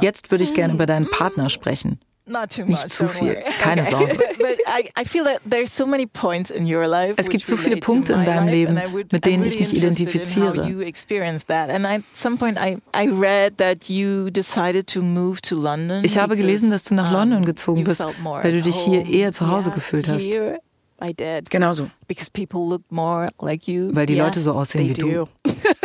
Jetzt 0.00 0.30
würde 0.30 0.44
ich 0.44 0.54
gerne 0.54 0.74
über 0.74 0.86
deinen 0.86 1.08
Partner 1.08 1.48
sprechen. 1.50 2.00
Not 2.30 2.50
too 2.50 2.64
Nicht 2.64 2.84
much, 2.84 2.92
zu 2.92 3.08
viel, 3.08 3.42
keine. 3.60 3.90
Sorge. 3.90 4.14
But, 4.14 4.38
but 4.38 4.58
I, 4.68 4.88
I 4.96 5.04
feel 5.04 5.24
that 5.24 5.40
there's 5.44 5.74
so 5.74 5.84
many 5.84 6.06
points 6.06 6.50
in 6.50 6.64
your 6.64 6.86
life. 6.86 7.14
Es 7.16 7.28
gibt 7.28 7.46
so 7.46 7.56
viele 7.56 7.78
Punkte 7.78 8.12
in 8.12 8.24
deinem 8.24 8.46
Leben, 8.46 8.74
mit 9.10 9.24
denen 9.24 9.44
ich 9.44 9.58
mich 9.58 9.76
identifiziere. 9.76 10.68
you 10.68 10.80
experienced 10.80 11.48
that. 11.48 11.70
And 11.70 11.84
at 11.84 12.02
some 12.12 12.36
point 12.36 12.56
I, 12.56 12.76
I 12.94 13.08
read 13.08 13.58
that 13.58 13.88
you 13.88 14.30
decided 14.30 14.86
to 14.88 15.02
move 15.02 15.40
to 15.42 15.56
London. 15.56 16.04
Ich 16.04 16.18
habe 16.18 16.36
gelesen, 16.36 16.70
dass 16.70 16.84
du 16.84 16.94
nach 16.94 17.10
because, 17.10 17.18
London 17.18 17.44
gezogen 17.44 17.82
bist, 17.82 18.00
weil 18.00 18.52
du 18.52 18.62
dich 18.62 18.76
hier 18.76 19.04
eher 19.06 19.32
zu 19.32 19.48
Hause 19.48 19.72
gefühlt 19.72 20.08
hast. 20.08 20.22
Here, 20.22 20.60
I 21.02 21.12
did. 21.12 21.50
Genau 21.50 21.72
so. 21.72 21.90
because 22.06 22.30
people 22.30 22.68
look 22.68 22.82
more 22.90 23.30
like 23.40 23.66
you. 23.66 23.90
Weil 23.92 24.06
die 24.06 24.16
Leute 24.16 24.38
so 24.38 24.52
aussehen 24.52 24.88
wie 24.88 24.92
du. 24.92 25.28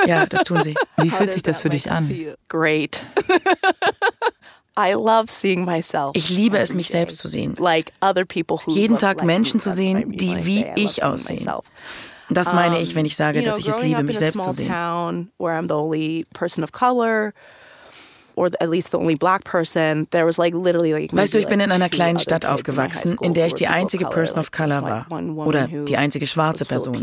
Ja, 0.06 0.26
das 0.26 0.44
tun 0.44 0.62
sie. 0.62 0.76
Wie 0.98 1.10
fühlt 1.10 1.32
sich 1.32 1.42
das 1.42 1.60
für 1.60 1.70
dich 1.70 1.90
an? 1.90 2.08
Great. 2.50 3.04
I 4.78 4.94
love 4.94 5.30
seeing 5.30 5.66
myself. 5.66 6.12
Ich 6.16 6.30
liebe 6.30 6.58
es, 6.58 6.74
mich 6.74 6.90
selbst 6.90 7.20
zu 7.20 7.28
sehen. 7.28 7.56
Like 7.58 7.94
other 8.02 8.26
people 8.26 8.58
who 8.66 8.72
Jeden 8.72 8.98
Tag 8.98 9.18
like 9.18 9.26
Menschen 9.26 9.58
me. 9.58 9.62
zu 9.64 9.70
That's 9.70 9.78
what 9.78 9.86
I 9.86 9.94
sehen, 9.94 10.10
mean 10.10 10.18
die 10.18 10.28
when 10.30 10.40
I 10.40 10.46
wie 10.46 10.54
say 10.54 10.66
I 10.66 10.68
love 10.70 10.80
ich 10.82 11.04
aussehen. 11.04 11.50
das 12.30 12.54
meine 12.54 12.80
ich, 12.82 12.96
wenn 12.96 13.06
ich 13.06 13.16
sage, 13.16 13.40
you 13.40 13.44
know, 13.46 13.52
dass 13.52 13.60
ich 13.60 13.68
es 13.68 13.82
liebe, 13.82 14.04
mich 14.04 14.18
selbst 14.18 14.44
zu 14.44 14.52
sehen. 14.52 14.68
Or 18.36 18.50
at 18.60 18.70
least 18.70 18.92
the 18.92 18.98
only 18.98 19.16
black 19.16 19.44
person, 19.44 20.08
there 20.12 20.26
was 20.26 20.38
like 20.38 20.54
literally 20.54 20.94
like. 20.94 21.14
Weißt 21.14 21.34
du, 21.34 21.40
ich 21.40 21.48
bin 21.48 21.60
like 21.60 21.68
in 21.68 21.72
einer 21.72 21.90
kleinen 21.90 22.20
Stadt 22.20 22.46
aufgewachsen, 22.46 23.18
in 23.22 23.34
der 23.34 23.48
ich 23.48 23.54
die 23.54 23.68
einzige. 23.68 24.06
Person 24.06 24.40
of 24.40 24.52
Color 24.52 24.84
was, 24.84 25.10
war. 25.10 25.48
Oder 25.48 25.68
die 25.68 25.98
einzige 25.98 26.28
schwarze 26.28 26.66
Person. 26.66 26.96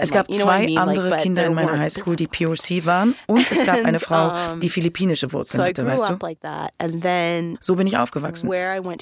Es 0.00 0.10
gab 0.10 0.30
zwei 0.30 0.76
andere 0.76 1.16
Kinder 1.18 1.46
in 1.46 1.54
meiner 1.54 1.78
Highschool, 1.78 2.16
die 2.16 2.26
POC 2.26 2.84
waren. 2.86 3.14
Und 3.26 3.50
es 3.50 3.64
gab 3.64 3.84
eine 3.84 3.98
Frau, 3.98 4.56
die 4.56 4.68
philippinische 4.68 5.32
Wurzeln 5.32 5.64
hatte, 5.64 5.86
weißt 5.86 6.08
du? 6.08 6.18
like 6.24 6.40
that, 6.40 6.72
and 6.78 7.02
then 7.02 7.58
So 7.60 7.76
bin 7.76 7.86
ich 7.86 7.96
aufgewachsen. 7.96 8.48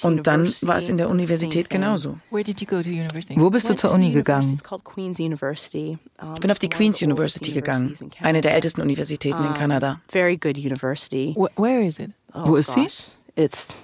Und 0.02 0.26
dann 0.26 0.52
war 0.62 0.78
es 0.78 0.88
in 0.88 0.96
der 0.96 1.08
was 1.08 1.12
the 1.12 1.22
same 1.22 1.22
Universität 1.22 1.70
genauso. 1.70 2.18
Where 2.30 2.44
did 2.44 2.60
you 2.60 2.66
go 2.66 2.82
to 2.82 2.88
university? 2.88 3.34
Wo 3.38 3.50
bist 3.50 3.68
du 3.68 3.74
zur 3.74 3.92
Uni 3.92 4.10
gegangen? 4.10 4.50
It's 4.50 4.62
called 4.62 4.84
Queen's 4.84 5.18
University. 5.18 5.98
Ich 6.34 6.40
bin 6.40 6.50
auf 6.50 6.58
die 6.58 6.66
it's 6.66 6.74
one 6.74 6.78
of 6.78 6.78
Queen's 6.78 6.98
the 6.98 7.06
oldest 7.06 7.42
University 7.42 7.52
gegangen, 7.52 7.86
universities 7.86 8.20
in 8.20 8.24
eine 8.24 8.40
der 8.40 8.50
Canada. 8.50 8.54
ältesten 8.56 8.80
Universitäten 8.82 9.44
in 9.44 9.54
Kanada. 9.54 10.00
Very 10.08 10.36
good 10.36 10.56
university. 10.56 11.34
Wh- 11.62 11.70
where 11.70 11.80
is 11.80 11.98
it? 11.98 12.10
Oh, 12.34 12.44
Wo 12.50 12.56
ist 12.56 12.70
sie? 12.72 12.88
It's 13.36 13.74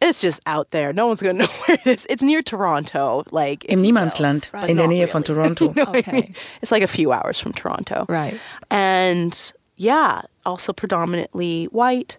it's 0.00 0.20
just 0.20 0.40
out 0.46 0.70
there. 0.72 0.92
No 0.92 1.06
one's 1.06 1.22
gonna 1.22 1.38
know 1.44 1.46
where 1.66 1.78
it 1.80 1.86
is. 1.86 2.06
It's 2.10 2.22
near 2.22 2.42
Toronto, 2.42 3.22
like 3.30 3.64
if 3.64 3.70
Im 3.72 3.82
Niemandsland, 3.82 4.50
but 4.52 4.68
in 4.70 4.76
der 4.76 4.84
not 4.86 4.90
Nähe 4.92 5.08
von. 5.08 5.22
Toronto. 5.22 5.66
You 5.68 5.74
know 5.74 5.84
what 5.90 5.96
I 5.96 5.98
Okay. 6.00 6.12
mean? 6.12 6.34
It's 6.60 6.72
like 6.72 6.82
a 6.82 6.88
few 6.88 7.12
hours 7.12 7.38
from 7.40 7.52
Toronto. 7.52 8.06
Right. 8.08 8.38
And 8.70 9.52
yeah, 9.76 10.22
also 10.44 10.72
predominantly 10.72 11.64
white. 11.66 12.18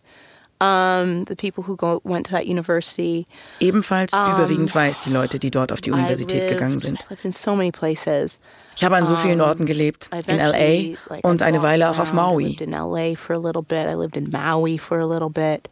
Um, 0.64 1.26
the 1.26 1.36
people 1.36 1.66
who 1.66 1.76
go 1.76 1.99
went 2.05 2.26
to 2.28 2.32
that 2.32 2.45
university. 2.45 3.26
Ebenfalls 3.59 4.14
überwiegend 4.14 4.74
weiß 4.74 5.01
die 5.01 5.09
Leute, 5.09 5.38
die 5.38 5.51
dort 5.51 5.74
auf 5.74 5.82
die 5.82 5.91
Universität 5.91 6.47
gegangen 6.47 6.76
lived, 6.76 6.84
sind. 6.86 7.09
Lived 7.09 7.26
in 7.26 7.34
so 7.34 7.53
many 7.53 7.70
places. 7.72 8.39
Ich 8.78 8.84
habe 8.86 8.95
an 8.95 9.05
so 9.05 9.18
vielen 9.18 9.41
Orten 9.41 9.66
gelebt. 9.66 10.09
I 10.14 10.20
In 10.32 10.38
LA 10.38 10.97
like, 11.09 11.24
und 11.28 11.41
eine 11.41 11.61
Weile 11.61 11.89
auch 11.89 11.99
auf 11.99 12.14
around. 12.14 12.14
I 12.14 12.16
Maui. 12.16 12.43
lived 12.45 12.61
in 12.61 12.72
LA 12.72 13.16
for 13.16 13.36
a 13.36 13.39
little 13.39 13.61
bit. 13.61 13.88
I 13.88 13.95
lived 13.95 14.16
in 14.16 14.30
Maui 14.32 14.78
for 14.78 14.99
a 14.99 15.05
little 15.05 15.30
bit. 15.30 15.70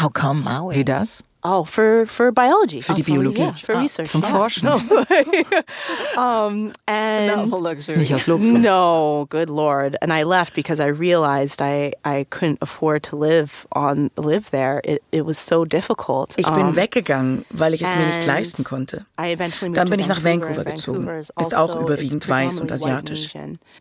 How 0.00 0.08
come 0.08 0.42
Maui? 0.42 0.74
Wie 0.74 0.84
das? 0.84 1.22
Oh, 1.42 1.64
for 1.64 2.04
for 2.06 2.30
biology. 2.32 2.82
Für 2.82 2.92
die 2.94 3.00
Oh, 3.02 3.04
for- 3.04 3.14
Biologie. 3.14 3.38
Yeah, 3.40 3.54
for 3.54 3.74
Ah, 3.76 3.80
research. 3.80 4.08
Zum 4.10 4.20
yeah. 4.22 4.30
Forschen. 4.30 4.68
Um, 6.16 6.72
and 6.86 7.26
Not 7.36 7.48
for 7.48 7.58
luxury. 7.60 7.96
Nicht 7.98 8.12
aus 8.12 8.26
Luxus. 8.26 8.52
no, 8.52 9.26
good 9.30 9.48
lord. 9.48 9.96
And 10.02 10.12
I 10.12 10.22
left 10.24 10.54
because 10.54 10.80
I 10.80 10.88
realized 10.88 11.62
I, 11.62 11.92
I 12.04 12.24
couldn't 12.30 12.58
afford 12.60 13.02
to 13.04 13.16
live 13.16 13.66
on 13.72 14.10
live 14.16 14.50
there. 14.50 14.80
It 14.84 15.02
it 15.12 15.24
was 15.24 15.38
so 15.38 15.64
difficult. 15.64 16.34
Ich 16.36 16.46
bin 16.46 16.66
Um, 16.66 16.76
weggegangen, 16.76 17.44
weil 17.50 17.74
ich 17.74 17.82
es 17.82 17.94
mir 17.94 18.06
nicht 18.06 18.26
leisten 18.26 18.64
konnte. 18.64 19.06
I 19.18 19.30
eventually 19.32 19.70
moved 19.70 19.78
Dann 19.78 19.86
to 19.86 19.90
bin 19.90 20.00
ich 20.00 20.08
nach 20.08 20.22
Vancouver. 20.22 20.64
Gezogen. 20.64 21.08
Ist 21.08 21.32
auch 21.38 21.52
also- 21.68 21.80
überwiegend 21.80 22.24
it's 22.24 22.28
weiß 22.28 22.60
und 22.60 22.70
asiatisch. 22.72 23.32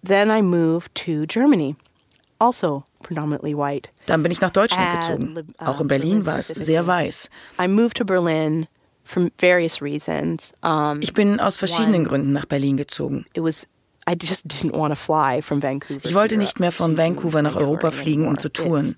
Then 0.05 0.30
I 0.30 0.41
moved 0.41 0.93
to 1.05 1.26
Germany, 1.28 1.76
also. 2.39 2.84
Dann 4.06 4.24
bin 4.24 4.32
ich 4.32 4.41
nach 4.41 4.52
Deutschland 4.52 4.93
And 4.93 5.36
gezogen. 5.36 5.54
uh, 5.60 5.66
Auch 5.66 5.82
in 5.82 5.88
Berlin 5.88 6.26
war 6.26 6.38
es 6.38 6.47
sehr 6.47 6.86
weiß. 6.86 7.30
I 7.62 7.68
moved 7.68 7.97
to 7.97 8.06
Berlin 8.06 8.68
for 9.04 9.30
various 9.39 9.82
reasons. 9.82 10.54
Ich 11.00 11.14
bin 11.14 11.39
aus 11.39 11.58
verschiedenen. 11.58 12.04
Gründen 12.04 12.34
nach 12.34 12.45
Berlin 12.45 12.78
gezogen. 12.78 13.26
Ich 16.04 16.16
wollte 16.16 16.38
nicht 16.38 16.60
mehr 16.60 16.72
von 16.72 16.97
Vancouver 16.97 17.41
nach 17.41 17.56
Europa 17.56 17.91
fliegen, 17.91 18.28
um 18.28 18.39
zu 18.39 18.50
touren. 18.50 18.95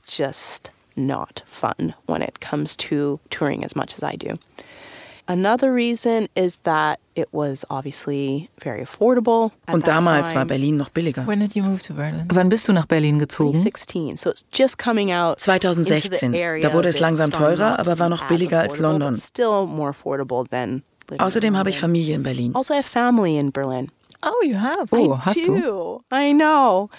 Und 9.67 9.83
that 9.85 9.87
damals 9.87 10.29
time, 10.29 10.35
war 10.39 10.45
Berlin 10.45 10.77
noch 10.77 10.89
billiger. 10.89 11.25
When 11.27 11.39
did 11.39 11.55
you 11.55 11.63
move 11.63 11.81
to 11.83 11.93
Berlin? 11.93 12.25
Wann 12.31 12.49
bist 12.49 12.67
du 12.67 12.73
nach 12.73 12.85
Berlin 12.85 13.19
gezogen? 13.19 13.53
2016, 13.53 14.17
so 14.17 14.29
it's 14.29 14.45
just 14.53 14.77
coming 14.77 15.11
out. 15.11 15.37
into 15.37 15.45
2016. 15.45 16.31
the 16.31 16.41
area 16.41 16.61
Da 16.67 16.73
wurde 16.73 16.89
es 16.89 16.99
langsam 16.99 17.31
teurer, 17.31 17.79
aber 17.79 17.99
war 17.99 18.09
noch 18.09 18.27
billiger 18.27 18.59
als 18.61 18.77
London. 18.79 19.13
but 19.13 19.21
Still 19.23 19.65
more 19.67 19.91
affordable 19.91 20.47
than. 20.49 20.83
living 21.11 21.19
in 21.19 21.19
Außerdem 21.19 21.57
habe 21.57 21.69
ich. 21.69 21.79
Familie 21.79 22.15
in 22.15 22.23
Berlin. 22.23 22.55
Also, 22.55 22.73
I 22.73 22.77
have 22.77 22.89
family 22.89 23.37
in 23.37 23.51
Berlin. 23.51 23.89
Oh, 24.23 24.45
you 24.45 24.55
have. 24.55 24.87
Oh, 24.91 25.15
I 25.15 25.19
hast 25.25 25.35
du? 25.45 26.01
I 26.13 26.33
know. 26.33 26.89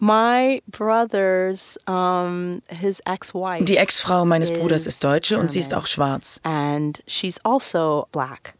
My 0.00 0.62
brother's, 0.68 1.76
um, 1.86 2.62
his 2.68 3.00
ex-wife. 3.04 3.64
Die 3.64 3.76
Ex-Frau 3.76 4.24
meines 4.24 4.52
Bruders 4.52 4.86
ist 4.86 5.02
Deutsche 5.02 5.38
und 5.38 5.50
sie 5.50 5.58
ist 5.58 5.74
auch 5.74 5.86
schwarz. 5.86 6.40
and 6.44 7.02
she's 7.06 7.38
also 7.44 8.06
black. 8.12 8.54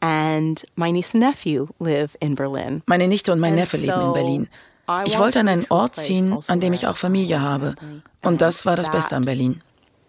And 0.00 0.62
my 0.76 0.90
niece 0.92 1.12
and 1.14 1.22
nephew 1.24 1.66
live 1.80 2.16
in 2.20 2.34
Berlin. 2.36 2.82
Meine 2.86 3.08
Nichte 3.08 3.32
und 3.32 3.40
mein 3.40 3.52
And 3.52 3.60
Neffe 3.60 3.76
leben 3.76 4.00
in 4.00 4.12
Berlin. 4.12 4.48
Ich 5.04 5.18
wollte 5.18 5.40
an 5.40 5.48
einen 5.48 5.66
Ort 5.68 5.96
ziehen, 5.96 6.32
also 6.32 6.50
an 6.50 6.60
dem 6.60 6.72
ich 6.72 6.86
auch 6.86 6.96
Familie 6.96 7.42
habe. 7.42 7.74
Und 8.22 8.40
das 8.40 8.64
war 8.64 8.76
das 8.76 8.90
Beste 8.90 9.16
an 9.16 9.24
Berlin. 9.24 9.60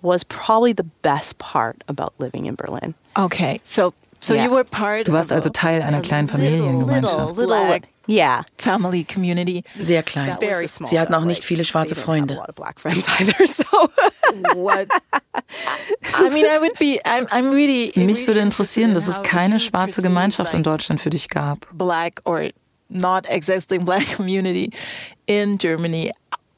Was 0.01 0.23
probably 0.23 0.73
the 0.77 0.85
best 1.01 1.37
part 1.39 1.75
about 1.87 2.13
living 2.19 2.45
in 2.45 2.55
Berlin. 2.55 2.95
Okay, 3.15 3.59
so 3.65 3.93
so 4.19 4.33
Yeah. 4.33 4.45
you 4.45 4.51
were 4.51 4.63
part 4.63 5.07
Du 5.07 5.11
warst 5.13 5.31
of 5.31 5.37
also 5.37 5.49
a 5.49 5.53
Teil 5.53 5.81
einer 5.81 6.01
kleinen 6.01 6.27
Familiengemeinschaft. 6.27 7.37
Little, 7.37 7.47
little, 7.47 7.65
Black. 7.67 7.83
yeah, 8.07 8.43
family 8.57 9.03
community. 9.03 9.63
Sehr 9.79 10.03
klein. 10.03 10.37
very 10.39 10.67
small. 10.67 10.89
Sie 10.89 10.99
hatten 10.99 11.13
auch 11.13 11.23
nicht 11.25 11.43
viele 11.45 11.63
schwarze 11.63 11.95
Freunde. 11.95 12.33
Have 12.35 12.39
a 12.39 12.41
lot 12.41 12.49
of 12.49 12.55
black 12.55 12.79
friends 12.79 13.07
either. 13.19 13.45
So 13.47 13.63
What? 14.55 14.87
I 16.15 16.29
mean, 16.29 16.45
I 16.45 16.59
would 16.59 16.77
be. 16.79 16.99
I'm. 17.05 17.25
I'm 17.31 17.51
really. 17.51 17.91
Mich 17.95 18.27
würde 18.27 18.41
interessieren, 18.41 18.93
dass 18.93 19.07
es 19.07 19.21
keine 19.23 19.59
schwarze 19.59 20.01
Gemeinschaft 20.01 20.53
in 20.53 20.63
Deutschland 20.63 21.01
für 21.01 21.09
dich 21.09 21.29
gab. 21.29 21.67
Black 21.73 22.21
or 22.25 22.49
not 22.89 23.25
existing 23.29 23.85
black 23.85 24.05
community 24.15 24.71
in 25.25 25.57
Germany. 25.57 26.11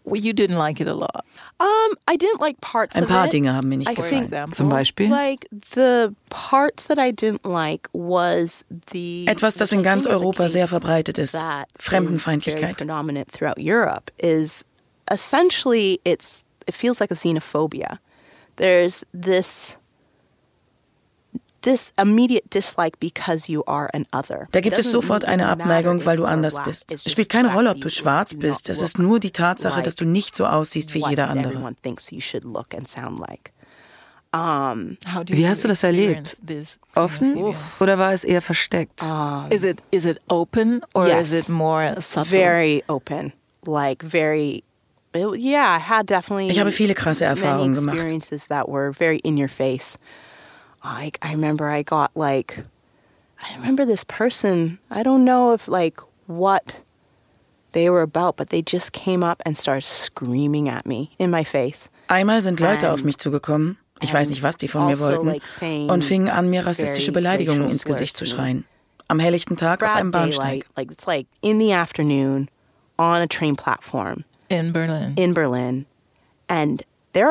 You 0.06 0.34
didn't 0.34 0.58
like 0.58 0.80
it 0.82 0.88
a 0.88 0.94
lot. 0.94 1.24
Um, 1.62 1.96
I 2.08 2.16
didn't 2.18 2.42
like 2.42 2.60
parts 2.62 2.96
Ein 2.98 3.04
of 3.04 3.10
paar 3.10 3.26
it. 3.28 3.34
Dinge 3.34 3.54
haben 3.54 3.70
mir 3.70 3.78
nicht 3.78 3.90
I 3.90 3.94
think 3.94 4.08
gefallen. 4.08 4.24
example, 4.24 4.56
Zum 4.56 4.70
Beispiel? 4.70 5.10
Like 5.10 5.48
the 5.52 6.14
parts 6.30 6.88
that 6.88 6.98
I 6.98 7.12
didn't 7.12 7.46
like 7.46 7.88
was 7.94 8.66
the 8.92 9.26
Etwas, 9.28 9.56
das 9.56 9.72
in 9.72 9.84
ganz 9.84 10.06
think 10.06 10.16
Europa 10.16 10.50
sehr 10.50 10.68
verbreitet 10.68 11.18
ist. 11.18 11.36
Fremdenfeindlichkeit. 11.78 12.78
predominant 12.78 13.32
throughout 13.32 13.60
Europe 13.60 14.12
is 14.18 14.66
essentially 15.12 16.00
it's 16.04 16.44
it 16.68 16.74
feels 16.74 17.00
like 17.00 17.12
a 17.12 17.16
xenophobia. 17.16 18.00
There's 18.56 19.04
this 19.14 19.20
this 19.20 19.20
immediate 19.20 19.20
dislike 19.20 19.78
because 21.00 21.36
you 21.36 21.36
are 21.36 21.36
an 21.36 21.40
other. 21.40 21.51
Da 24.52 24.62
gibt 24.62 24.78
es 24.80 24.92
sofort 24.92 25.26
eine 25.26 25.48
Abneigung, 25.48 26.06
weil 26.06 26.18
du 26.18 26.26
anders 26.26 26.54
black. 26.56 26.66
bist. 26.66 26.92
It's 26.92 27.06
Es 27.06 27.12
spielt 27.12 27.30
keine 27.30 27.50
that 27.50 27.58
Rolle, 27.58 27.70
ob 27.72 27.78
du 27.78 27.84
you 27.84 27.90
schwarz 27.90 28.34
bist. 28.34 28.70
Es 28.70 28.82
ist 28.82 28.98
look 28.98 29.08
nur 29.08 29.20
die 29.20 29.32
Tatsache, 29.32 29.76
like 29.76 29.84
dass 29.86 29.96
du 29.96 30.06
nicht 30.06 30.36
so 30.36 30.46
aussiehst 30.46 30.94
wie 30.94 31.04
jeder 31.08 31.30
andere. 31.30 31.54
everyone 31.54 31.76
thinks 31.82 32.10
you 32.12 32.20
should 32.22 32.44
look 32.44 32.74
and 32.76 32.88
sound 32.90 33.20
like. 33.20 33.52
How 34.34 34.76
do 35.26 35.34
Wie 35.36 35.42
you 35.42 35.48
hast 35.50 35.64
du 35.64 35.68
das 35.68 35.84
erlebt? 35.84 36.20
experience 36.20 36.40
This 36.48 36.80
Offen 36.96 37.54
oder 37.82 37.98
war 38.00 38.14
es 38.14 38.24
eher 38.24 38.42
versteckt? 38.42 39.02
Is 39.50 39.64
it 39.66 39.84
is 39.92 40.06
it 40.06 40.22
open 40.30 40.82
or 40.94 41.06
Yes. 41.08 41.34
is 41.34 41.44
it 41.44 41.50
more 41.50 41.94
subtle? 42.02 42.32
very 42.32 42.82
open, 42.88 43.34
like 43.66 44.02
very. 44.04 44.64
It, 45.14 45.28
yeah, 45.38 45.76
I 45.78 45.82
had 45.82 46.10
definitely. 46.10 46.50
Ich 46.50 46.60
habe 46.62 46.72
viele 46.72 46.94
krasse 46.94 47.26
Erfahrungen 47.26 47.74
gemacht. 47.74 47.98
Like 50.84 51.18
I 51.22 51.34
remember, 51.34 51.70
I 51.70 51.84
got 51.84 52.12
like, 52.16 52.64
I 53.40 53.56
remember 53.58 53.86
this 53.86 54.04
person. 54.04 54.80
I 54.90 55.04
don't 55.04 55.24
know 55.26 55.54
if 55.54 55.68
like 55.68 56.00
what 56.28 56.82
they 57.74 57.90
were 57.90 58.02
about, 58.02 58.36
but 58.38 58.50
they 58.50 58.62
just 58.62 58.92
came 58.92 59.24
up 59.24 59.42
and 59.46 59.58
started 59.58 59.84
screaming 59.86 60.68
at 60.70 60.86
me 60.86 61.12
in 61.20 61.30
my 61.32 61.44
face. 61.44 61.90
Einmal 62.10 62.42
sind 62.42 62.60
Leute 62.60 62.88
And- 62.88 62.94
auf 62.96 63.04
mich 63.04 63.18
zugekommen, 63.18 63.78
ich 64.02 64.12
weiß 64.14 64.30
nicht, 64.30 64.42
was 64.42 64.58
die 64.58 64.68
von 64.68 64.86
mir 64.86 64.92
also, 64.92 65.08
wollten, 65.24 65.28
like, 65.28 65.44
und 65.92 66.04
fingen 66.04 66.28
an, 66.30 66.50
mir 66.50 66.66
rassistische 66.66 67.12
Beleidigungen 67.12 67.70
ins 67.70 67.86
Gesicht 67.86 68.18
zu 68.18 68.26
schreien. 68.26 68.66
am 69.08 69.20
helllichten 69.20 69.58
Tag 69.58 69.84
auf 69.84 69.94
einem 69.96 70.12
Bahnsteig. 70.12 70.46
daylight, 70.46 70.66
like 70.78 70.92
it's 70.92 71.06
like 71.06 71.28
in 71.42 71.60
the 71.60 71.72
afternoon 71.74 72.50
on 72.98 73.22
a 73.22 73.28
train 73.28 73.56
platform 73.56 74.24
In 74.50 74.74
Berlin. 74.74 75.14
in 75.18 75.34
Berlin, 75.34 75.86
and 76.50 76.84
In 77.16 77.24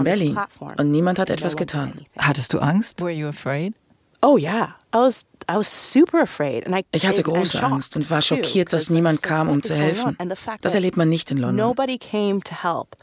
on 0.00 0.04
this 0.04 0.18
Berlin. 0.18 0.32
platform. 0.34 0.74
Und 0.78 0.90
niemand 0.92 1.18
hat 1.18 1.30
and 1.30 1.40
no 1.40 1.46
etwas 1.46 1.54
one 1.54 1.58
did 1.58 1.68
getan. 1.68 1.82
anything. 1.92 2.06
Hattest 2.18 2.52
du 2.52 2.58
Angst? 2.58 3.00
Were 3.00 3.10
you 3.10 3.28
afraid? 3.28 3.74
Oh 4.22 4.36
yeah, 4.38 4.70
I 4.94 4.98
was 4.98 5.26
I 5.48 5.56
was 5.56 5.68
super 5.68 6.20
afraid, 6.20 6.64
and 6.66 6.74
I 6.74 6.84
Ich 6.92 7.04
hatte 7.06 7.18
and- 7.18 7.28
and 7.28 7.36
große 7.36 7.58
shocked, 7.58 7.72
Angst 7.72 7.96
und 7.96 8.10
war 8.10 8.22
schockiert, 8.22 8.72
dass 8.72 8.86
'cause 8.86 8.92
I 8.92 8.94
niemand 8.96 9.18
was 9.18 9.24
like, 9.24 9.28
kam, 9.36 9.48
um 9.48 9.62
zu 9.62 9.68
going 9.74 9.82
helfen. 9.82 10.08
on? 10.08 10.16
And 10.18 10.30
the 10.30 10.36
fact 10.36 10.64
Das 10.64 10.72
that 10.72 10.78
erlebt 10.82 10.96
man 10.96 11.08
nicht 11.08 11.30
in 11.30 11.36
London. 11.38 11.56
Nobody 11.56 11.98
came 11.98 12.40
to 12.42 12.54
help, 12.54 12.96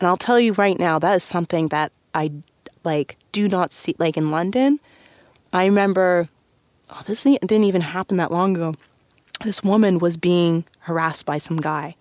and 0.00 0.08
I'll 0.08 0.16
tell 0.16 0.38
you 0.38 0.54
right 0.54 0.78
now, 0.78 0.98
that 1.00 1.16
is 1.16 1.24
something 1.28 1.68
that 1.70 1.90
I 2.14 2.30
like 2.84 3.16
do 3.32 3.48
not 3.48 3.74
see. 3.74 3.94
Like 3.98 4.16
in 4.16 4.30
London, 4.30 4.78
I 5.52 5.66
remember. 5.66 6.28
Oh, 6.92 7.02
this 7.06 7.24
didn't 7.24 7.42
didn't 7.46 7.64
even 7.66 7.82
happen 7.82 8.16
that 8.16 8.30
long 8.30 8.56
ago. 8.56 8.74
This 9.44 9.62
woman 9.62 9.98
was 9.98 10.16
being 10.16 10.64
harassed 10.86 11.24
by 11.26 11.38
some 11.38 11.58
guy. 11.60 11.94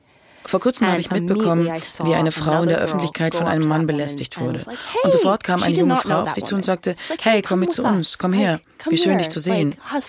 Vor 0.46 0.60
kurzem 0.60 0.88
habe 0.88 1.00
ich 1.00 1.12
mitbekommen, 1.12 1.66
wie 2.04 2.16
eine 2.16 2.32
Frau 2.32 2.64
in 2.64 2.70
der 2.70 2.80
Öffentlichkeit 2.80 3.36
von 3.36 3.48
einem 3.48 3.68
Mann 3.68 3.86
belästigt 3.88 4.40
wurde. 4.40 4.60
Und 5.04 5.12
sofort 5.12 5.44
kam 5.44 5.62
eine 5.64 5.76
junge 5.76 5.98
Frau 5.98 6.22
auf 6.22 6.32
sie 6.32 6.44
zu 6.44 6.56
und 6.56 6.66
sagte, 6.66 6.96
hey, 7.22 7.42
komm 7.42 7.60
mit 7.60 7.74
zu 7.74 7.84
uns, 7.84 8.18
komm 8.18 8.34
her, 8.34 8.60
wie 8.90 8.98
schön 8.98 9.18
dich 9.18 9.30
zu 9.30 9.40
sehen. 9.40 9.76
"Ah. 9.92 10.00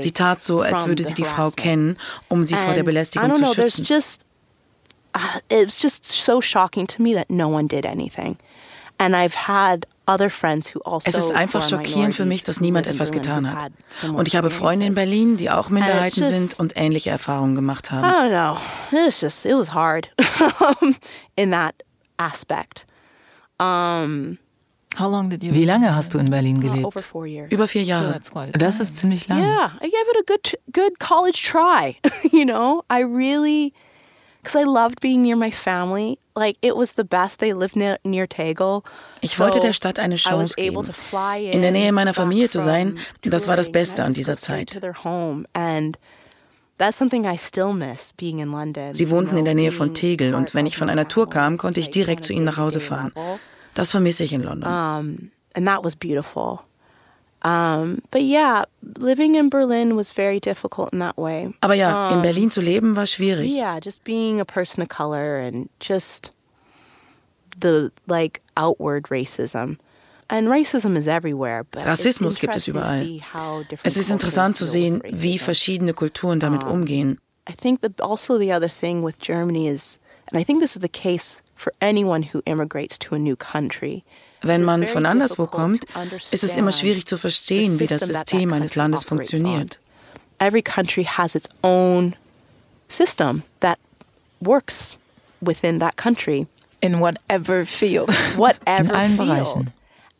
Sie 0.00 0.12
tat 0.12 0.42
so, 0.42 0.60
als 0.60 0.86
würde 0.86 1.04
sie 1.04 1.14
die 1.14 1.24
Frau 1.24 1.50
kennen, 1.50 1.96
um 2.28 2.44
sie 2.44 2.54
vor 2.54 2.74
der 2.74 2.82
Belästigung 2.82 3.34
zu 3.36 3.44
schützen. 3.54 3.84
uh, 5.14 5.18
it's 5.48 5.82
just 5.82 6.04
so 6.04 6.40
shocking 6.40 6.86
to 6.86 7.02
me 7.02 7.14
that 7.14 7.30
no 7.30 7.48
one 7.48 7.66
did 7.66 7.84
anything. 7.86 8.36
And 8.98 9.16
I've 9.16 9.34
had 9.34 9.86
other 10.12 10.30
friends 10.30 10.74
who 10.74 10.80
also 10.82 11.08
Es 11.08 11.14
ist 11.14 11.32
einfach 11.32 11.66
schockierend 11.68 12.14
für 12.14 12.24
mich, 12.26 12.42
dass 12.44 12.60
niemand 12.60 12.86
etwas 12.86 13.12
getan 13.12 13.52
hat. 13.52 13.72
Und 14.14 14.28
ich 14.28 14.36
habe 14.36 14.50
Freunde 14.50 14.86
in. 14.86 14.94
Berlin, 14.94 15.36
die 15.36 15.50
auch 15.50 15.70
Minderheiten 15.70 16.20
just- 16.20 16.32
sind 16.32 16.58
und 16.60 16.72
ähnliche 16.76 17.10
Erfahrungen 17.10 17.54
gemacht 17.54 17.88
I 17.90 17.94
haben. 17.94 18.04
don't 18.04 18.30
know. 18.30 19.06
It's 19.06 19.20
just 19.20 19.46
it 19.46 19.54
was 19.54 19.72
hard 19.74 20.10
in 21.36 21.50
that 21.52 21.74
aspect. 22.18 22.86
Um, 23.58 24.38
How 24.98 25.08
long 25.08 25.30
did 25.30 25.42
you 25.44 25.54
Wie 25.54 25.64
lange 25.64 25.94
hast 25.94 26.14
du 26.14 26.18
in 26.18 26.26
Berlin 26.26 26.56
uh, 26.56 26.60
gelebt? 26.60 26.84
over 26.84 27.00
four 27.00 27.26
years. 27.26 27.50
Über 27.52 27.68
vier 27.68 27.82
Jahre. 27.82 28.12
that's 28.12 28.30
quite 28.30 28.54
a 28.54 28.58
Das 28.58 28.80
ist 28.80 28.96
ziemlich 28.96 29.28
lang. 29.28 29.38
Yeah, 29.40 29.70
I 29.80 29.88
gave 29.88 30.06
it 30.12 30.16
a 30.18 30.24
good 30.26 30.58
good 30.72 30.98
college 30.98 31.42
try. 31.48 31.96
you 32.32 32.44
know, 32.44 32.82
I 32.90 33.02
really 33.02 33.72
because 34.42 34.56
I 34.56 34.64
loved 34.64 35.00
being 35.00 35.22
near 35.22 35.36
my 35.36 35.50
family. 35.50 36.18
Like 36.34 36.56
it 36.62 36.76
was 36.76 36.94
the 36.94 37.04
best. 37.04 37.40
They 37.40 37.52
lived 37.52 37.76
near, 37.76 37.98
near 38.04 38.26
Tegel. 38.26 38.82
Ich 39.20 39.38
wollte 39.38 39.60
der 39.60 39.72
Stadt 39.72 39.98
eine 39.98 40.16
Chance 40.16 40.54
geben. 40.56 40.88
In 41.52 41.62
der 41.62 41.72
Nähe 41.72 41.92
meiner 41.92 42.14
Familie 42.14 42.48
zu 42.48 42.60
sein, 42.60 42.98
das 43.22 43.48
war 43.48 43.56
das 43.56 43.70
Beste 43.70 44.04
an 44.04 44.14
dieser 44.14 44.36
Zeit. 44.36 44.70
Sie 48.92 49.10
wohnten 49.10 49.36
in 49.36 49.44
der 49.44 49.54
Nähe 49.54 49.72
von 49.72 49.94
Tegel 49.94 50.34
und 50.34 50.54
wenn 50.54 50.66
ich 50.66 50.78
von 50.78 50.88
einer 50.88 51.08
Tour 51.08 51.28
kam, 51.28 51.58
konnte 51.58 51.80
ich 51.80 51.90
direkt 51.90 52.24
zu 52.24 52.32
ihnen 52.32 52.46
nach 52.46 52.56
Hause 52.56 52.80
fahren. 52.80 53.12
Das 53.74 53.90
vermisse 53.90 54.24
ich 54.24 54.32
in 54.32 54.42
London. 54.42 55.30
And 55.52 55.66
that 55.66 55.84
was 55.84 55.96
beautiful. 55.96 56.60
Um, 57.42 58.02
but 58.10 58.22
yeah, 58.22 58.64
living 58.98 59.34
in 59.34 59.48
Berlin 59.48 59.96
was 59.96 60.12
very 60.12 60.40
difficult 60.40 60.92
in 60.92 60.98
that 60.98 61.16
way. 61.16 61.52
Aber 61.62 61.74
ja, 61.74 62.12
in 62.12 62.22
Berlin 62.22 62.50
zu 62.50 62.60
leben 62.60 62.94
war 62.94 63.04
schwierig. 63.04 63.48
Yeah, 63.50 63.80
just 63.80 64.04
being 64.04 64.40
a 64.40 64.44
person 64.44 64.82
of 64.82 64.88
color 64.88 65.38
and 65.38 65.70
just 65.80 66.32
the 67.58 67.90
like 68.06 68.40
outward 68.56 69.04
racism. 69.04 69.78
And 70.28 70.48
racism 70.48 70.96
is 70.96 71.08
everywhere, 71.08 71.64
but 71.64 71.84
Rassismus 71.86 72.38
gibt 72.38 72.54
es 72.54 72.68
überall. 72.68 73.20
Es 73.82 73.96
ist 73.96 74.10
interessant 74.10 74.54
zu 74.54 74.64
sehen, 74.64 75.02
wie 75.10 75.38
verschiedene 75.38 75.92
Kulturen 75.92 76.38
damit 76.38 76.62
umgehen. 76.62 77.18
I 77.48 77.52
think 77.52 77.80
the, 77.80 77.92
also 78.00 78.38
the 78.38 78.52
other 78.52 78.68
thing 78.68 79.02
with 79.02 79.18
Germany 79.18 79.66
is, 79.66 79.98
and 80.30 80.38
I 80.38 80.44
think 80.44 80.60
this 80.60 80.76
is 80.76 80.82
the 80.82 80.88
case 80.88 81.42
for 81.56 81.72
anyone 81.80 82.22
who 82.22 82.42
immigrates 82.46 82.96
to 82.98 83.16
a 83.16 83.18
new 83.18 83.34
country. 83.34 84.04
Wenn 84.42 84.64
man 84.64 84.86
von 84.86 85.06
anderswo 85.06 85.46
kommt, 85.46 85.84
ist 86.32 86.44
es 86.44 86.56
immer 86.56 86.72
schwierig 86.72 87.06
zu 87.06 87.18
verstehen, 87.18 87.78
wie 87.78 87.86
das 87.86 88.02
system 88.02 88.52
eines 88.52 88.74
Landes 88.74 89.04
funktioniert. 89.04 89.78
Every 90.38 90.62
country 90.62 91.04
has 91.04 91.34
its 91.34 91.48
own 91.62 92.14
system 92.88 93.42
that 93.60 93.78
works 94.40 94.96
within 95.42 95.78
that 95.80 95.96
country, 95.96 96.46
in 96.80 96.98
whatever 97.00 97.66
field. 97.66 98.08
whatever 98.36 98.94
allen 98.94 99.16
field. 99.16 99.28
Bereichen. 99.28 99.70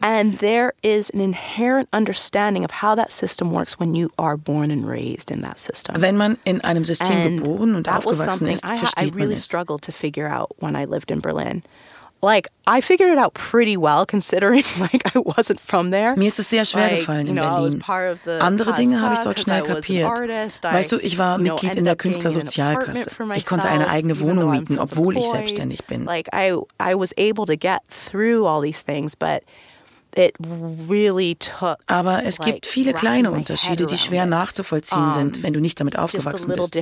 And 0.02 0.38
there 0.38 0.72
is 0.82 1.10
an 1.10 1.20
inherent 1.20 1.88
understanding 1.92 2.64
of 2.64 2.70
how 2.82 2.94
that 2.94 3.12
system 3.12 3.52
works 3.52 3.78
when 3.78 3.94
you 3.94 4.08
are 4.18 4.38
born 4.38 4.70
and 4.70 4.86
raised 4.86 5.30
in 5.30 5.42
that 5.42 5.58
system. 5.58 5.94
Wenn 6.00 6.16
man 6.16 6.38
in 6.44 6.62
einem 6.62 6.84
System 6.84 7.12
And 7.12 7.42
geboren 7.42 7.74
und 7.74 7.86
aufgewachsen 7.88 8.46
ist, 8.48 8.64
I, 8.64 8.68
ha- 8.68 8.74
I 8.74 8.78
versteht 8.78 9.14
man 9.14 9.22
really 9.22 9.34
es. 9.34 9.44
struggled 9.44 9.82
to 9.82 9.92
figure 9.92 10.26
out 10.26 10.50
when 10.58 10.74
I 10.74 10.86
lived 10.86 11.10
in 11.10 11.20
Berlin. 11.20 11.62
Like 12.22 12.48
I 12.66 12.82
figured 12.82 13.10
it 13.10 13.18
out 13.18 13.32
pretty 13.32 13.76
well, 13.78 14.04
considering 14.04 14.62
like 14.78 15.16
I 15.16 15.18
wasn't 15.20 15.58
from 15.58 15.90
there. 15.90 16.14
Mir 16.16 16.28
ist 16.28 16.38
es 16.38 16.50
sehr 16.50 16.64
schwer 16.64 16.88
Like, 16.88 16.98
gefallen 16.98 17.26
in 17.26 17.34
Berlin. 17.36 17.82
Andere 18.40 18.74
Dinge 18.74 19.00
habe 19.00 19.14
ich 19.14 19.20
dort 19.20 19.40
schnell 19.40 19.60
I 19.60 19.62
was 19.62 19.68
an 19.68 19.74
kapiert. 19.76 20.06
artist. 20.08 20.64
I, 20.64 20.74
Weißt 20.74 20.92
du, 20.92 20.98
ich 20.98 21.16
war 21.16 21.38
Mitglied 21.38 21.76
in 21.76 21.84
der 21.84 21.96
Künstlersozialkasse. 21.96 23.06
Ich 23.36 23.46
konnte 23.46 23.68
eine 23.68 23.88
eigene 23.88 24.20
Wohnung 24.20 24.50
mieten, 24.50 24.78
obwohl 24.78 25.16
ich 25.16 25.28
selbstständig 25.28 25.84
bin. 25.86 26.04
Like 26.04 26.28
I, 26.34 26.56
I 26.80 26.94
was 26.94 27.12
able 27.16 27.46
to 27.46 27.56
get 27.56 27.80
through 27.88 28.46
all 28.46 28.62
these 28.62 28.84
things, 28.84 29.16
but 29.16 29.42
it 30.14 30.34
really 30.88 31.36
took. 31.36 31.78
Aber 31.86 32.24
es 32.24 32.38
gibt 32.38 32.66
viele 32.66 32.92
kleine 32.92 33.30
Unterschiede, 33.30 33.86
die 33.86 33.96
schwer 33.96 34.26
nachzuvollziehen 34.26 35.12
sind, 35.12 35.42
wenn 35.42 35.54
du 35.54 35.60
nicht 35.60 35.80
damit 35.80 35.98
aufgewachsen 35.98 36.48
bist. 36.48 36.74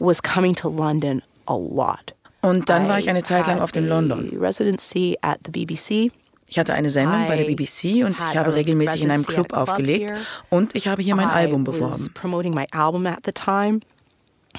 was 0.00 0.20
coming 0.20 0.54
to 0.56 0.68
London 0.68 1.22
a 1.46 1.56
lot. 1.56 2.12
Und 2.42 2.68
dann 2.68 2.88
war 2.88 2.98
I 2.98 3.00
ich 3.00 3.08
eine 3.08 3.24
Zeit 3.24 3.46
lang 3.46 3.60
oft 3.60 3.76
in 3.76 3.88
London. 3.88 4.30
Residency 4.40 5.16
at 5.22 5.40
the 5.44 5.50
BBC. 5.50 6.12
Ich 6.50 6.58
hatte 6.58 6.72
eine 6.72 6.90
Sendung 6.90 7.26
bei 7.28 7.36
der 7.36 7.44
BBC 7.44 8.04
und 8.04 8.16
ich 8.16 8.36
habe 8.36 8.54
regelmäßig 8.54 9.04
in 9.04 9.10
einem 9.10 9.24
Club 9.24 9.48
club 9.48 9.68
aufgelegt 9.68 10.10
here. 10.10 10.20
und 10.50 10.74
ich 10.74 10.88
habe 10.88 11.02
hier 11.02 11.14
mein 11.16 11.28
I 11.28 11.32
Album 11.32 11.66
was 11.66 11.74
beworben. 11.74 12.14
promoting 12.14 12.54
my 12.54 12.66
album 12.72 13.06
at 13.06 13.26
the 13.26 13.32
time. 13.32 13.80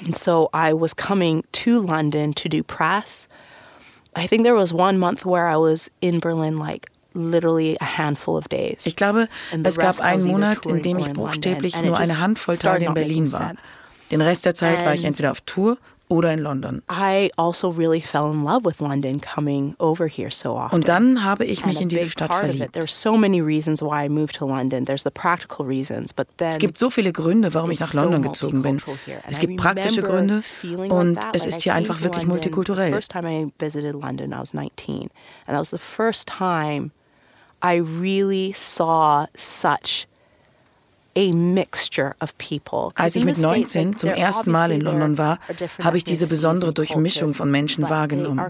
And 0.04 0.16
so 0.16 0.50
I 0.54 0.72
was 0.72 0.94
coming 0.94 1.42
to 1.52 1.80
London 1.80 2.32
to 2.34 2.48
do 2.48 2.62
press. 2.62 3.28
I 4.16 4.26
think 4.26 4.44
there 4.44 4.54
was 4.54 4.72
one 4.72 4.98
month 4.98 5.24
where 5.24 5.46
I 5.46 5.56
was 5.56 5.90
in 6.00 6.20
Berlin 6.20 6.58
like 6.58 6.90
literally 7.14 7.76
a 7.80 7.84
handful 7.84 8.36
of 8.36 8.48
days. 8.48 8.86
Ich 8.86 8.96
glaube, 8.96 9.28
es 9.64 9.76
gab 9.78 10.00
einen 10.00 10.26
Monat, 10.26 10.66
in 10.66 10.82
dem 10.82 10.98
ich 10.98 11.12
buchstäblich 11.12 11.80
nur 11.82 11.98
eine 11.98 12.18
Handvoll 12.18 12.56
Tage 12.56 12.86
in 12.86 12.94
Berlin 12.94 13.30
war. 13.32 13.54
Den 14.10 14.20
Rest 14.20 14.44
der 14.44 14.54
Zeit 14.54 14.84
war 14.84 14.94
ich 14.94 15.04
entweder 15.04 15.30
auf 15.30 15.40
Tour 15.42 15.78
oder 16.10 16.32
in 16.32 16.40
London. 16.40 16.82
I 16.90 17.30
also 17.36 17.70
really 17.70 18.00
fell 18.00 18.30
in 18.32 18.44
love 18.44 18.64
with 18.66 18.80
London 18.80 19.20
coming 19.20 19.74
over 19.78 20.06
here 20.08 20.30
so 20.30 20.56
often. 20.56 20.74
Und 20.74 20.88
dann 20.88 21.24
habe 21.24 21.44
ich 21.44 21.64
mich 21.64 21.80
in 21.80 21.88
diese 21.88 22.08
Stadt 22.10 22.32
verliebt. 22.34 22.74
so 22.84 23.10
London. 24.48 24.84
The 24.86 26.44
Es 26.44 26.58
gibt 26.58 26.76
so 26.76 26.90
viele 26.90 27.12
Gründe, 27.12 27.54
warum 27.54 27.70
ich 27.70 27.78
nach 27.80 27.88
so 27.92 28.00
London 28.02 28.22
gezogen 28.22 28.62
bin. 28.62 28.80
Es 29.28 29.38
gibt 29.38 29.56
praktische 29.56 30.02
Gründe 30.02 30.42
und 30.88 31.14
that. 31.14 31.34
es 31.34 31.42
Like, 31.44 31.48
ist 31.54 31.62
hier 31.62 31.74
einfach 31.74 32.02
wirklich 32.02 32.24
London 32.24 32.42
The 32.42 32.48
multikulturell. 32.50 32.92
first 32.92 33.12
time 33.12 33.30
I 33.30 33.52
visited 33.58 33.94
London, 33.94 34.32
I 34.32 34.38
was 34.40 34.52
19, 34.52 35.02
and 35.02 35.10
that 35.46 35.58
was 35.58 35.70
the 35.70 35.78
first 35.78 36.28
time 36.28 36.90
I 37.62 37.76
really 37.78 38.52
saw 38.52 39.26
such 39.36 40.08
a 40.08 40.08
mixture 40.08 40.08
of 40.08 40.08
people. 40.08 40.08
'Cause 40.10 40.99
Als 41.16 43.16
ich 43.16 43.24
mit 43.24 43.36
the 43.36 43.42
States, 43.42 43.74
19 43.74 43.88
like, 43.88 43.98
zum 43.98 44.10
ersten 44.10 44.50
Mal 44.50 44.70
in 44.70 44.80
London 44.80 45.18
war, 45.18 45.38
habe 45.82 45.96
ich 45.96 46.04
diese 46.04 46.28
besondere 46.28 46.72
Durchmischung 46.72 47.34
von 47.34 47.50
Menschen 47.50 47.88
wahrgenommen. 47.88 48.40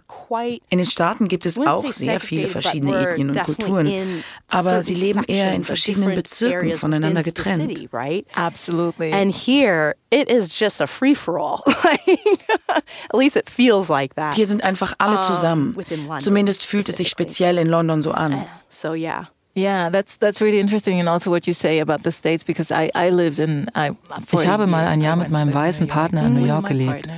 In 0.69 0.79
den 0.79 0.87
Staaten 0.87 1.29
gibt 1.29 1.47
es 1.47 1.59
auch 1.59 1.91
sehr 1.91 2.21
viele 2.21 2.49
verschiedene 2.49 2.97
Ethnien 2.97 3.31
und 3.31 3.43
Kulturen, 3.45 3.87
in 3.87 4.25
aber 4.49 4.83
sie 4.83 4.95
leben 4.95 5.25
eher 5.25 5.55
in 5.55 5.65
verschiedenen 5.65 6.11
different 6.11 6.25
Bezirken 6.25 6.79
voneinander 6.79 7.23
getrennt. 7.23 7.71
city, 7.71 7.89
right? 7.93 8.27
Absolutely. 8.35 9.13
And 9.13 9.35
here, 9.35 9.95
it 10.11 10.31
is 10.31 10.59
just 10.59 10.81
a 10.81 10.87
free 10.87 11.15
for 11.15 11.39
all. 11.39 11.63
At 12.69 13.15
least 13.15 13.37
it 13.37 13.49
feels 13.49 13.89
like 13.89 14.15
that. 14.17 14.35
Hier 14.35 14.47
sind 14.47 14.63
einfach 14.63 14.95
alle 14.99 15.21
zusammen. 15.23 15.75
Zumindest 16.21 16.65
fühlt 16.65 16.89
es 16.89 16.97
sich 16.97 17.09
speziell 17.09 17.59
in 17.59 17.69
London 17.69 18.03
so 18.03 18.13
an. 18.13 18.45
So 18.69 18.95
yeah. 18.95 19.29
Yeah, 19.55 19.91
that's 19.91 20.17
that's 20.19 20.41
really 20.41 20.61
interesting, 20.61 21.01
and 21.01 21.09
also 21.09 21.31
what 21.31 21.47
you 21.47 21.53
say 21.53 21.81
about 21.81 22.03
the 22.03 22.13
states 22.13 22.45
because 22.45 22.71
I 22.73 22.91
I 22.95 23.11
lived 23.11 23.39
in 23.39 23.67
I. 23.75 23.91
Ich 24.33 24.47
habe 24.47 24.67
mal 24.67 24.87
ein 24.87 25.01
Jahr 25.01 25.17
mit 25.17 25.31
meinem 25.31 25.53
weißen 25.53 25.87
Partner 25.89 26.27
in 26.27 26.35
New 26.35 26.47
York 26.47 26.69
gelebt. 26.69 27.07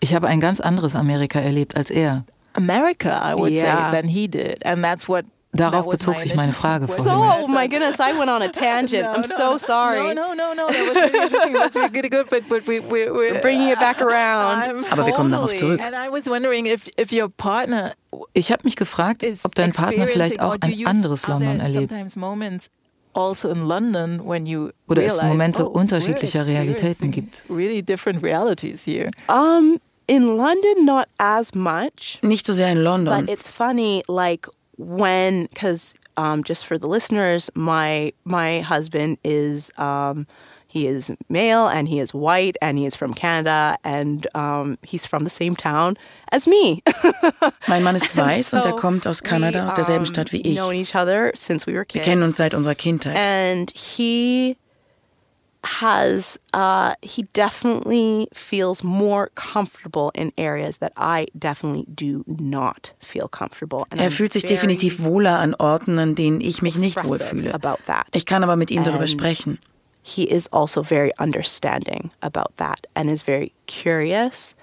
Ich 0.00 0.14
habe 0.14 0.28
ein 0.28 0.40
ganz 0.40 0.60
anderes 0.60 0.94
Amerika 0.94 1.40
erlebt 1.40 1.76
als 1.76 1.90
er. 1.90 2.24
America, 2.54 3.30
I 3.30 3.34
would 3.38 3.52
Yeah. 3.52 3.90
say, 3.90 4.00
than 4.00 4.08
he 4.08 4.28
did, 4.28 4.64
and 4.64 4.82
that's 4.82 5.08
what 5.08 5.24
Darauf 5.52 5.88
bezog 5.88 6.18
sich 6.18 6.34
meine 6.34 6.52
Frage 6.52 6.86
So, 6.86 7.04
vorhin. 7.04 7.44
oh 7.44 7.48
my 7.48 7.66
goodness, 7.68 7.98
I 7.98 8.18
went 8.18 8.30
on 8.30 8.42
a 8.42 8.48
tangent. 8.48 9.06
I'm 9.14 9.24
so 9.24 9.56
sorry. 9.56 10.14
No, 10.14 10.34
no, 10.34 10.34
no, 10.34 10.54
no. 10.54 10.66
That 10.66 10.88
was 10.88 10.96
really 10.96 11.22
interesting. 11.22 11.52
That 11.54 11.74
was 11.74 11.92
really 11.94 12.08
good, 12.10 12.28
but 12.28 12.48
but 12.48 12.66
we 12.66 12.80
we 12.80 13.10
we're 13.10 13.40
Bringing 13.40 13.68
it 13.70 13.78
back 13.78 14.00
around. 14.02 14.84
Aber 14.90 15.06
wir 15.06 15.12
kommen 15.14 15.32
darauf 15.32 15.54
zurück. 15.54 15.80
And 15.80 15.94
I 15.94 16.10
was 16.10 16.26
wondering 16.28 16.66
if 16.66 16.88
if 16.98 17.12
your 17.12 17.28
partner 17.28 17.92
Ich 18.34 18.50
habe 18.50 18.62
mich 18.64 18.76
gefragt, 18.76 19.24
ob 19.44 19.54
dein 19.54 19.72
Partner 19.72 20.06
vielleicht 20.06 20.40
auch 20.40 20.56
ein 20.60 20.86
anderes 20.86 21.26
London 21.26 21.60
erlebt. 21.60 21.90
Sometimes 21.90 22.16
moments 22.16 22.70
also 23.14 23.50
in 23.50 23.62
London 23.62 24.20
when 24.24 24.46
you 24.46 24.70
Oder 24.88 25.02
es 25.02 25.20
Momente 25.22 25.64
oh, 25.64 25.72
unterschiedlicher 25.72 26.46
Realitäten 26.46 27.10
gibt. 27.10 27.42
Really 27.48 27.82
different 27.82 28.22
realities 28.22 28.84
here. 28.84 29.10
Um, 29.28 29.78
in 30.06 30.24
London, 30.24 30.84
not 30.84 31.06
as 31.18 31.54
much. 31.54 32.20
Nicht 32.22 32.46
so 32.46 32.52
sehr 32.52 32.70
in 32.70 32.82
London. 32.82 33.24
But 33.26 33.30
it's 33.30 33.48
funny, 33.48 34.02
like 34.06 34.48
when, 34.76 35.46
because 35.46 35.94
um, 36.16 36.42
just 36.44 36.66
for 36.66 36.78
the 36.78 36.86
listeners, 36.88 37.50
my 37.54 38.12
my 38.24 38.60
husband 38.60 39.18
is 39.24 39.70
um, 39.78 40.26
he 40.68 40.86
is 40.86 41.10
male 41.28 41.68
and 41.68 41.88
he 41.88 42.00
is 42.00 42.12
white 42.12 42.56
and 42.60 42.76
he 42.78 42.86
is 42.86 42.96
from 42.96 43.14
Canada 43.14 43.78
and 43.84 44.26
um, 44.34 44.78
he's 44.82 45.06
from 45.06 45.24
the 45.24 45.30
same 45.30 45.56
town 45.56 45.96
as 46.32 46.46
me. 46.46 46.82
Mein 47.68 47.82
Mann 47.82 47.96
ist 47.96 48.16
weiß 48.16 48.52
und 48.54 48.64
er 48.64 48.70
So 48.70 48.76
kommt 48.76 49.06
aus 49.06 49.22
Kanada, 49.22 49.62
we, 49.62 49.66
aus 49.68 49.74
derselben 49.74 50.04
um, 50.04 50.06
Stadt 50.06 50.32
wie 50.32 50.40
ich. 50.42 50.56
Known 50.56 50.74
each 50.74 50.94
other 50.94 51.32
since 51.34 51.66
we 51.66 51.74
were 51.74 51.84
kids. 51.84 52.04
Wir 52.04 52.12
kennen 52.12 52.22
uns 52.22 52.36
seit 52.36 52.52
unserer 52.54 52.74
Kindheit. 52.74 53.16
and 53.16 53.70
he 53.70 54.56
has 55.80 56.38
uh, 56.54 56.94
he 57.02 57.24
definitely 57.32 58.28
feels 58.32 58.82
more 58.82 59.28
comfortable 59.34 60.10
in 60.14 60.32
areas 60.36 60.78
that 60.78 60.92
I 60.96 61.26
definitely 61.38 61.86
do 61.92 62.24
not 62.26 62.94
feel 63.00 63.28
comfortable. 63.28 63.86
And 63.90 64.00
Er 64.00 64.06
I'm 64.08 64.12
fühlt 64.12 64.32
sich 64.32 64.44
definitiv 64.44 65.02
wohler 65.02 65.38
an 65.38 65.54
Orten, 65.54 65.98
an 65.98 66.14
denen 66.14 66.40
ich 66.40 66.62
mich 66.62 66.76
nicht 66.76 67.02
wohlfühle. 67.04 67.52
about 67.54 67.78
that. 67.86 68.06
Ich 68.12 68.26
kann 68.26 68.42
aber 68.42 68.56
mit 68.56 68.70
ihm 68.70 68.84
darüber 68.84 69.00
And 69.02 69.10
sprechen. 69.10 69.58
He 70.02 70.22
is 70.24 70.52
also 70.52 70.82
very 70.82 71.12
understanding 71.18 72.10
about 72.20 72.52
that 72.58 72.86
and 72.94 73.10
is 73.10 73.24
very 73.24 73.52
curious 73.66 74.54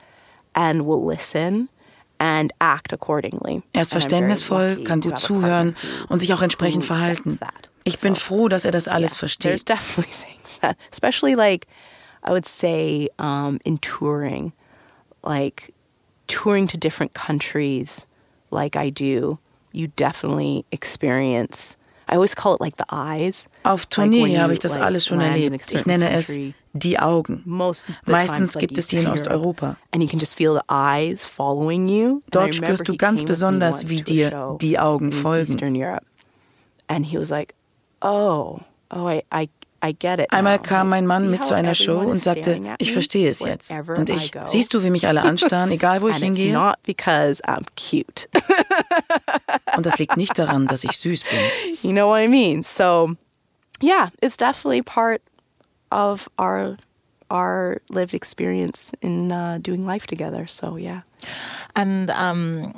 and 0.53 0.85
will 0.85 1.05
listen 1.05 1.67
and 2.17 2.51
act 2.59 2.93
accordingly. 2.93 3.61
Er 3.73 3.81
ist 3.81 3.91
verständnisvoll, 3.91 4.83
kann 4.85 5.01
gut 5.01 5.19
zuhören 5.19 5.75
und 6.07 6.19
sich 6.19 6.33
auch 6.33 6.41
entsprechend 6.41 6.85
verhalten. 6.85 7.37
Ich 7.83 7.99
bin 8.01 8.15
So- 8.15 8.21
froh, 8.21 8.47
dass 8.49 8.65
er 8.65 8.71
das 8.71 8.87
alles 8.87 9.13
Yeah, 9.13 9.19
There's 9.19 9.63
versteht. 9.63 9.69
definitely 9.69 10.13
things 10.13 10.59
that, 10.59 10.77
especially 10.91 11.35
like, 11.35 11.67
I 12.25 12.31
would 12.31 12.47
say 12.47 13.09
um, 13.19 13.59
in 13.65 13.77
touring, 13.79 14.53
like 15.23 15.73
touring 16.27 16.67
to 16.67 16.77
different 16.77 17.13
countries, 17.13 18.07
like 18.51 18.75
I 18.77 18.89
do, 18.89 19.39
you 19.73 19.87
definitely 19.95 20.65
experience. 20.71 21.75
I 22.07 22.15
always 22.15 22.35
call 22.35 22.53
it 22.55 22.61
like 22.61 22.75
the 22.77 22.85
eyes. 22.91 23.47
Auf 23.65 23.81
Like 23.83 23.89
Tournee 23.89 24.33
you, 24.33 24.39
habe 24.39 24.53
ich 24.53 24.59
das 24.59 24.73
like, 24.73 24.83
alles 24.83 25.05
schon 25.05 25.19
erlebt. 25.21 25.71
Ich 25.73 25.85
nenne 25.85 26.11
es 26.11 26.27
country, 26.27 26.53
die 26.73 26.99
Augen. 26.99 27.41
Meistens 27.45 28.37
times, 28.37 28.55
like 28.55 28.61
gibt 28.61 28.77
es 28.77 28.87
die 28.87 28.97
in 28.97 29.07
Osteuropa. 29.07 29.77
And 29.91 30.03
you 30.03 30.07
can 30.09 30.19
just 30.19 30.35
feel 30.35 30.53
the 30.53 30.63
eyes 30.69 31.25
following 31.25 31.87
you. 31.87 32.07
And 32.07 32.23
I 32.27 32.29
Dort 32.31 32.55
spürst 32.55 32.87
du 32.87 32.95
ganz 32.97 33.23
besonders, 33.23 33.89
wie 33.89 34.01
dir 34.01 34.57
die 34.61 34.77
Augen 34.79 35.11
folgen. 35.11 35.99
And 36.87 37.05
he 37.05 37.17
was 37.17 37.29
like, 37.29 37.55
oh, 38.03 38.59
oh, 38.91 39.07
I, 39.07 39.23
I, 39.31 39.49
I 39.81 39.93
get 39.93 40.19
it. 40.19 40.31
Einmal 40.31 40.59
kam 40.59 40.89
mein 40.89 41.05
Mann 41.07 41.29
mit 41.29 41.43
zu 41.43 41.53
einer 41.53 41.73
Show 41.75 41.99
und 41.99 42.17
sagte, 42.21 42.61
ich 42.77 42.93
verstehe 42.93 43.29
es 43.29 43.39
jetzt. 43.39 43.71
Und 43.71 44.09
ich, 44.09 44.31
siehst 44.45 44.73
du, 44.73 44.83
wie 44.83 44.89
mich 44.89 45.07
alle 45.07 45.23
anstarren, 45.23 45.71
egal 45.71 46.01
wo 46.01 46.09
ich 46.09 46.17
hingehe? 46.23 46.53
not 46.53 46.75
because 46.83 47.43
I'm 47.43 47.65
cute. 47.75 48.29
Und 49.75 49.85
das 49.85 49.97
liegt 49.97 50.17
nicht 50.17 50.37
daran, 50.37 50.67
dass 50.67 50.83
ich 50.83 50.91
süß 50.91 51.23
bin. 51.23 51.39
you 51.81 51.91
know 51.91 52.07
what 52.09 52.21
I 52.21 52.27
mean? 52.27 52.63
So, 52.63 53.15
yeah, 53.81 54.09
it's 54.21 54.37
definitely 54.37 54.83
part 54.83 55.21
of 55.91 56.29
our 56.39 56.77
our 57.33 57.81
lived 57.89 58.13
experience 58.13 58.93
in 59.01 59.31
uh, 59.31 59.57
doing 59.61 59.85
life 59.85 60.05
together. 60.07 60.47
So, 60.47 60.77
yeah. 60.77 61.01
And 61.75 62.09
um, 62.11 62.73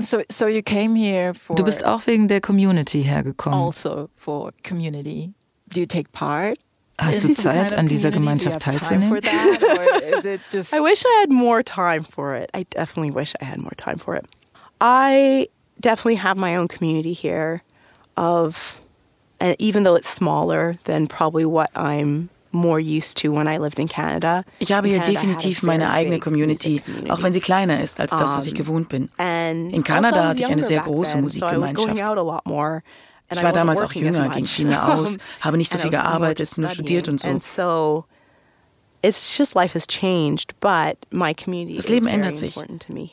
so 0.00 0.22
so 0.30 0.46
you 0.46 0.62
came 0.62 0.94
here 0.94 1.34
for 1.34 1.54
Du 1.56 1.64
bist 1.64 1.84
auch 1.84 2.06
wegen 2.06 2.26
der 2.28 2.40
Community 2.40 3.04
hergekommen. 3.04 3.54
also 3.54 4.08
for 4.14 4.52
community. 4.62 5.34
Do 5.68 5.80
you 5.80 5.86
take 5.86 6.10
part? 6.12 6.58
Hast 6.98 7.22
du 7.22 7.28
in 7.28 7.34
some 7.34 7.52
Zeit, 7.52 7.54
kind 7.54 7.72
of 7.72 7.78
an 7.78 7.86
dieser 7.86 8.10
community? 8.10 8.44
Do 8.44 8.50
you 8.50 8.56
Gemeinschaft 8.56 8.64
have 8.64 8.88
time 8.88 9.02
for 9.02 9.20
teilzunehmen? 9.20 9.60
that, 9.60 9.78
or 9.78 10.18
is 10.18 10.24
it 10.24 10.40
just 10.50 10.72
I 10.72 10.80
wish 10.80 11.04
I 11.04 11.20
had 11.20 11.30
more 11.32 11.62
time 11.62 12.02
for 12.04 12.34
it. 12.34 12.50
I 12.54 12.64
definitely 12.70 13.10
wish 13.10 13.34
I 13.40 13.44
had 13.44 13.58
more 13.58 13.74
time 13.76 13.98
for 13.98 14.16
it. 14.16 14.24
I 14.80 15.48
definitely 15.80 16.16
have 16.16 16.36
my 16.36 16.56
own 16.56 16.68
community 16.68 17.12
here 17.12 17.62
of 18.16 18.80
and 19.40 19.56
even 19.58 19.82
though 19.82 19.96
it's 19.96 20.08
smaller 20.08 20.76
than 20.84 21.08
probably 21.08 21.44
what 21.44 21.70
I'm 21.74 22.30
more 22.52 22.78
used 22.80 23.20
to 23.22 23.32
when 23.34 23.46
I 23.48 23.58
lived 23.58 23.78
in 23.78 23.88
Canada. 23.88 24.44
Ich 24.58 24.72
habe 24.72 24.88
hier 24.88 25.00
definitiv 25.00 25.62
meine 25.62 25.90
eigene 25.90 26.18
Community, 26.18 26.82
auch 27.08 27.22
wenn 27.22 27.32
sie 27.32 27.40
kleiner 27.40 27.82
ist 27.82 27.98
als 28.00 28.12
das, 28.12 28.34
was 28.34 28.46
ich 28.46 28.54
gewohnt 28.54 28.88
bin. 28.88 29.08
In 29.18 29.82
Kanada 29.84 30.06
also 30.06 30.16
I 30.16 30.22
was 30.22 30.28
hatte 30.30 30.40
ich 30.42 30.48
eine 30.48 30.64
sehr 30.64 30.80
große 30.80 31.18
Musikgemeinschaft. 31.18 32.02
out 32.02 32.18
a 32.18 32.22
lot 32.22 32.46
more. 32.46 32.82
And 33.28 33.38
Ich 33.38 33.40
I 33.40 33.44
war 33.44 33.52
damals 33.52 33.80
auch 33.80 33.92
jünger, 33.92 34.28
ging 34.28 34.46
viel 34.46 34.66
mehr 34.66 34.88
aus, 34.94 35.16
habe 35.40 35.56
nicht 35.56 35.72
so 35.72 35.78
viel 35.78 35.90
gearbeitet, 35.90 36.58
nur 36.58 36.68
studiert 36.68 37.08
und 37.08 37.20
so. 37.20 38.04
Das 39.02 39.42
Leben 41.88 42.06
ändert 42.06 42.38
sich. 42.38 42.56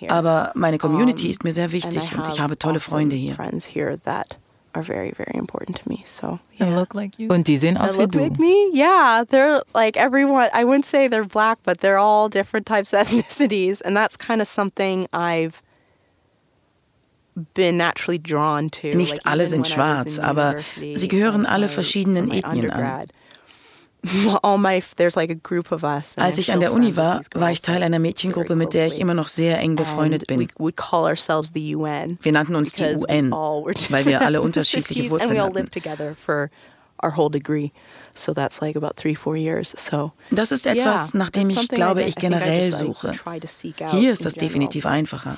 Aber 0.09 0.51
meine 0.55 0.77
Community 0.77 1.29
ist 1.29 1.43
mir 1.43 1.53
sehr 1.53 1.71
wichtig 1.71 2.11
I 2.11 2.15
und 2.15 2.27
ich 2.27 2.39
habe 2.39 2.59
tolle 2.59 2.79
Freunde 2.79 3.15
hier. 3.15 3.35
Friends 4.73 4.87
here 4.87 4.95
that 5.03 5.09
are 5.09 5.09
very, 5.09 5.11
very 5.11 5.35
important 5.35 5.77
to 5.77 5.89
me. 5.89 6.03
So 6.05 6.39
they 6.59 6.69
look 6.69 6.95
like 6.95 7.19
you? 7.19 7.29
Und 7.29 7.47
die 7.47 7.57
sehen 7.57 7.75
They 7.75 7.81
aus 7.81 7.97
wie 7.97 8.01
look 8.01 8.11
du. 8.11 8.19
like 8.19 8.39
me? 8.39 8.71
Yeah, 8.73 9.23
they're 9.27 9.61
like 9.73 9.97
everyone. 9.97 10.49
I 10.53 10.63
wouldn't 10.63 10.85
say 10.85 11.07
they're 11.07 11.23
black, 11.25 11.59
but 11.63 11.79
they're 11.79 11.97
all 11.97 12.29
different 12.29 12.65
types 12.65 12.93
of 12.93 12.99
ethnicities, 13.07 13.81
and 13.81 13.95
that's 13.95 14.17
kind 14.17 14.41
of 14.41 14.47
something 14.47 15.07
I've 15.13 15.61
been 17.53 17.77
naturally 17.77 18.17
drawn 18.17 18.69
to. 18.69 18.93
Nicht 18.95 19.13
like, 19.25 19.33
alle 19.33 19.43
even 19.43 19.63
sind 19.63 19.77
when 19.77 19.79
I 19.79 20.03
was 20.03 20.13
schwarz, 20.13 20.17
in 20.17 20.23
aber 20.23 20.61
sie 20.97 21.07
gehören 21.07 21.45
um, 21.45 21.45
alle 21.45 21.69
verschiedenen 21.69 22.31
Ethnien 22.31 22.71
an. 22.71 23.07
Als 26.17 26.37
ich 26.37 26.51
an 26.51 26.59
der 26.59 26.73
Uni 26.73 26.95
war, 26.95 27.21
war 27.33 27.51
ich 27.51 27.61
Teil 27.61 27.83
einer 27.83 27.99
Mädchengruppe, 27.99 28.55
mit 28.55 28.73
der 28.73 28.87
ich 28.87 28.99
immer 28.99 29.13
noch 29.13 29.27
sehr 29.27 29.59
eng 29.59 29.75
befreundet 29.75 30.27
bin. 30.27 30.47
would 30.57 30.77
call 30.77 31.03
ourselves 31.03 31.51
the 31.53 31.75
UN. 31.75 32.17
Wir 32.21 32.31
nannten 32.31 32.55
uns 32.55 32.73
die 32.73 32.83
UN, 32.83 33.31
weil 33.31 34.05
wir 34.05 34.21
alle 34.21 34.41
unterschiedliche 34.49 35.11
Wurzeln 35.11 35.39
hatten. 35.41 35.53
lived 35.53 35.73
together 35.73 36.15
for 36.15 36.49
our 37.03 37.15
whole 37.15 37.29
degree. 37.29 37.71
So 38.15 38.33
that's 38.33 38.61
like 38.61 38.75
about 38.75 38.95
three, 38.95 39.15
four 39.15 39.35
years. 39.35 39.73
So 39.77 40.11
Das 40.31 40.51
ist 40.51 40.65
etwas, 40.65 41.13
nach 41.13 41.29
dem 41.29 41.49
ich 41.49 41.55
something 41.55 41.75
glaube, 41.75 42.03
I, 42.03 42.07
ich 42.07 42.15
generell 42.15 42.71
suche. 42.71 43.11
Hier 43.91 44.11
ist 44.13 44.25
das 44.25 44.33
definitiv 44.33 44.85
einfacher. 44.85 45.37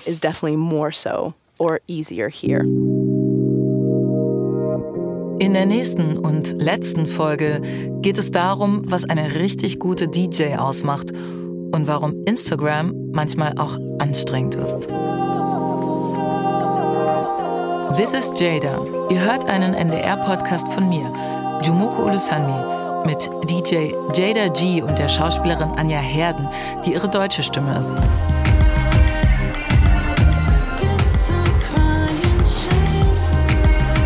In 5.41 5.55
der 5.55 5.65
nächsten 5.65 6.19
und 6.19 6.61
letzten 6.61 7.07
Folge 7.07 7.63
geht 8.03 8.19
es 8.19 8.29
darum, 8.29 8.83
was 8.85 9.05
eine 9.05 9.33
richtig 9.33 9.79
gute 9.79 10.07
DJ 10.07 10.57
ausmacht 10.57 11.11
und 11.13 11.87
warum 11.87 12.23
Instagram 12.25 12.93
manchmal 13.11 13.57
auch 13.57 13.75
anstrengend 13.97 14.53
ist. 14.53 14.87
This 17.97 18.13
is 18.13 18.31
Jada. 18.39 18.85
Ihr 19.09 19.19
hört 19.19 19.45
einen 19.45 19.73
NDR-Podcast 19.73 20.71
von 20.73 20.87
mir, 20.87 21.11
Jumoko 21.63 22.03
Ulusanmi, 22.03 23.07
mit 23.07 23.27
DJ 23.49 23.95
Jada 24.13 24.47
G 24.49 24.83
und 24.83 24.99
der 24.99 25.09
Schauspielerin 25.09 25.71
Anja 25.71 25.97
Herden, 25.97 26.47
die 26.85 26.93
ihre 26.93 27.09
deutsche 27.09 27.41
Stimme 27.41 27.79
ist. 27.79 27.95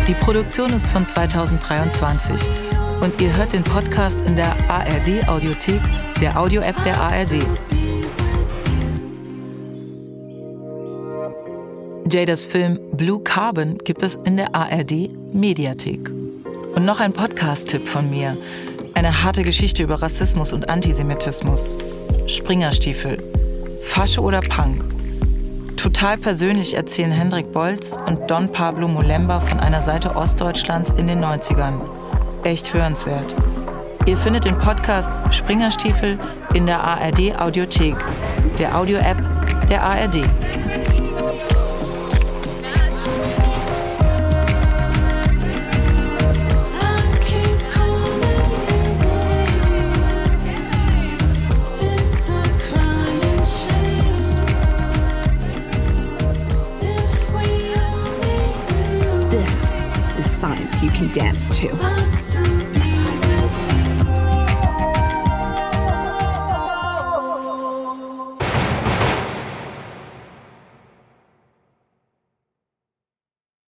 Die 0.08 0.14
Produktion 0.14 0.72
ist 0.72 0.90
von 0.90 1.04
2023 1.04 2.36
und 3.00 3.20
ihr 3.20 3.36
hört 3.36 3.52
den 3.52 3.64
Podcast 3.64 4.16
in 4.24 4.36
der 4.36 4.54
ARD 4.70 5.26
Audiothek, 5.26 5.80
der 6.20 6.38
Audio-App 6.38 6.76
der 6.84 7.00
ARD. 7.00 7.44
Jadas 12.08 12.46
Film 12.46 12.78
Blue 12.92 13.20
Carbon 13.20 13.78
gibt 13.78 14.04
es 14.04 14.14
in 14.14 14.36
der 14.36 14.54
ARD 14.54 15.10
Mediathek. 15.32 16.08
Und 16.76 16.84
noch 16.84 17.00
ein 17.00 17.12
Podcast-Tipp 17.12 17.84
von 17.84 18.08
mir. 18.08 18.36
Eine 18.94 19.24
harte 19.24 19.42
Geschichte 19.42 19.82
über 19.82 20.00
Rassismus 20.00 20.52
und 20.52 20.70
Antisemitismus. 20.70 21.76
Springerstiefel. 22.28 23.20
Fasche 23.82 24.20
oder 24.20 24.40
Punk. 24.40 24.95
Total 25.86 26.18
persönlich 26.18 26.74
erzählen 26.74 27.12
Hendrik 27.12 27.52
Bolz 27.52 27.96
und 28.08 28.28
Don 28.28 28.50
Pablo 28.50 28.88
Molemba 28.88 29.38
von 29.38 29.60
einer 29.60 29.82
Seite 29.82 30.16
Ostdeutschlands 30.16 30.90
in 30.98 31.06
den 31.06 31.24
90ern. 31.24 31.74
Echt 32.42 32.74
hörenswert. 32.74 33.36
Ihr 34.04 34.16
findet 34.16 34.46
den 34.46 34.58
Podcast 34.58 35.08
Springerstiefel 35.30 36.18
in 36.54 36.66
der 36.66 36.82
ARD 36.82 37.40
Audiothek, 37.40 37.94
der 38.58 38.76
Audio-App 38.76 39.16
der 39.70 39.84
ARD. 39.84 40.24
dance 61.16 61.48
to. 61.48 62.35